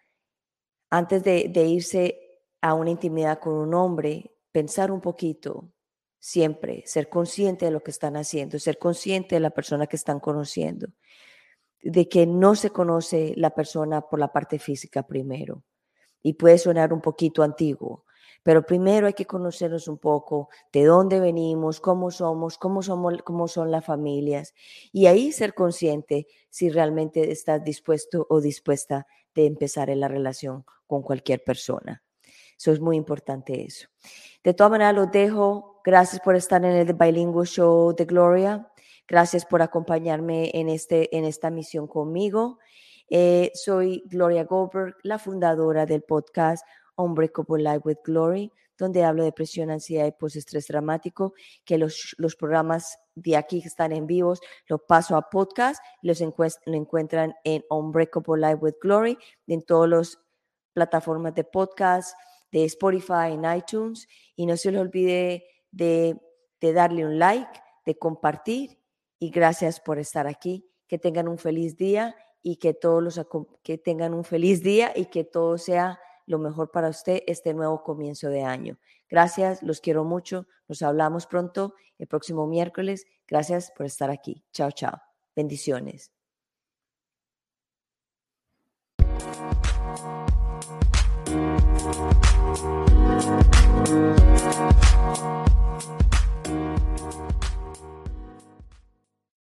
antes 0.90 1.24
de, 1.24 1.48
de 1.50 1.66
irse 1.66 2.20
a 2.62 2.74
una 2.74 2.92
intimidad 2.92 3.40
con 3.40 3.54
un 3.54 3.74
hombre, 3.74 4.36
pensar 4.52 4.92
un 4.92 5.02
poquito, 5.02 5.72
siempre, 6.20 6.84
ser 6.86 7.10
consciente 7.10 7.66
de 7.66 7.72
lo 7.72 7.82
que 7.82 7.92
están 7.92 8.16
haciendo, 8.16 8.60
ser 8.60 8.78
consciente 8.78 9.36
de 9.36 9.42
la 9.42 9.50
persona 9.50 9.88
que 9.88 9.96
están 9.96 10.20
conociendo, 10.20 10.88
de 11.82 12.08
que 12.08 12.28
no 12.28 12.56
se 12.56 12.70
conoce 12.70 13.34
la 13.38 13.50
persona 13.50 14.02
por 14.02 14.20
la 14.20 14.32
parte 14.32 14.60
física 14.60 15.08
primero. 15.08 15.64
Y 16.22 16.34
puede 16.34 16.60
sonar 16.60 16.94
un 16.94 17.02
poquito 17.02 17.42
antiguo, 17.42 18.06
pero 18.44 18.66
primero 18.66 19.08
hay 19.08 19.14
que 19.14 19.26
conocernos 19.26 19.88
un 19.88 19.98
poco 19.98 20.50
de 20.72 20.86
dónde 20.86 21.20
venimos, 21.20 21.80
cómo 21.80 22.12
somos, 22.12 22.58
cómo 22.58 22.82
somos, 22.82 23.22
cómo 23.24 23.48
son 23.48 23.72
las 23.72 23.86
familias 23.86 24.54
y 24.92 25.06
ahí 25.06 25.32
ser 25.32 25.54
consciente 25.54 26.28
si 26.50 26.70
realmente 26.70 27.32
estás 27.32 27.64
dispuesto 27.64 28.26
o 28.30 28.42
dispuesta 28.42 29.08
de 29.36 29.46
empezar 29.46 29.90
en 29.90 30.00
la 30.00 30.08
relación 30.08 30.66
con 30.88 31.02
cualquier 31.02 31.44
persona. 31.44 32.04
Eso 32.58 32.72
es 32.72 32.80
muy 32.80 32.96
importante 32.96 33.66
eso. 33.66 33.88
De 34.44 34.54
todas 34.54 34.72
maneras, 34.72 34.94
los 34.94 35.12
dejo. 35.12 35.82
Gracias 35.84 36.22
por 36.22 36.36
estar 36.36 36.64
en 36.64 36.72
el 36.72 36.94
Bilingual 36.94 37.48
Show 37.48 37.96
de 37.96 38.06
Gloria. 38.06 38.72
Gracias 39.08 39.46
por 39.46 39.62
acompañarme 39.62 40.52
en, 40.54 40.70
este, 40.70 41.16
en 41.18 41.26
esta 41.26 41.50
misión 41.50 41.88
conmigo. 41.88 42.60
Eh, 43.10 43.52
soy 43.56 44.04
Gloria 44.06 44.46
Goldberg, 44.46 44.96
la 45.04 45.18
fundadora 45.20 45.86
del 45.86 46.04
podcast 46.04 46.66
Unbreakable 46.96 47.64
Life 47.64 47.82
with 47.84 47.98
Glory, 48.04 48.52
donde 48.78 49.04
hablo 49.04 49.24
de 49.24 49.28
depresión, 49.28 49.70
ansiedad 49.70 50.08
y 50.08 50.12
postestrés 50.12 50.68
dramático, 50.68 51.34
que 51.66 51.78
los, 51.78 52.16
los 52.18 52.36
programas 52.36 52.98
de 53.16 53.38
aquí 53.38 53.62
que 53.62 53.68
están 53.68 53.92
en 53.92 54.08
vivos 54.08 54.42
los 54.68 54.82
paso 54.88 55.16
a 55.16 55.30
podcast 55.30 55.84
los 56.02 56.22
lo 56.22 56.74
encuentran 56.74 57.36
en 57.44 57.64
Unbreakable 57.70 58.42
Life 58.42 58.56
with 58.56 58.76
Glory, 58.82 59.18
en 59.48 59.62
todas 59.62 59.90
las 59.90 60.20
plataformas 60.74 61.36
de 61.36 61.44
podcast, 61.44 62.16
de 62.52 62.66
Spotify, 62.66 63.32
en 63.32 63.46
iTunes. 63.46 64.08
Y 64.36 64.46
no 64.46 64.58
se 64.58 64.72
les 64.72 64.82
olvide 64.82 65.46
de, 65.72 66.20
darle 66.60 67.06
un 67.06 67.18
like, 67.20 67.60
de 67.86 67.98
compartir. 67.98 68.80
Y 69.20 69.30
gracias 69.30 69.80
por 69.80 70.00
estar 70.00 70.28
aquí. 70.28 70.68
Que 70.88 70.98
tengan 70.98 71.28
un 71.28 71.38
feliz 71.38 71.78
día 71.78 72.16
y 72.44 72.58
que 72.58 72.74
todos 72.74 73.02
los 73.02 73.22
que 73.64 73.78
tengan 73.78 74.14
un 74.14 74.24
feliz 74.24 74.62
día 74.62 74.92
y 74.96 75.06
que 75.06 75.24
todo 75.24 75.58
sea 75.58 76.00
lo 76.32 76.40
mejor 76.40 76.72
para 76.72 76.90
usted 76.90 77.22
este 77.28 77.54
nuevo 77.54 77.84
comienzo 77.84 78.30
de 78.30 78.44
año. 78.44 78.80
Gracias, 79.10 79.62
los 79.62 79.82
quiero 79.82 80.04
mucho. 80.04 80.48
Nos 80.68 80.82
hablamos 80.82 81.28
pronto 81.28 81.76
el 82.00 82.08
próximo 82.08 82.48
miércoles. 82.48 83.06
Gracias 83.28 83.72
por 83.76 83.86
estar 83.86 84.10
aquí. 84.10 84.44
Chao, 84.52 84.72
chao. 84.72 84.98
Bendiciones. 85.36 86.12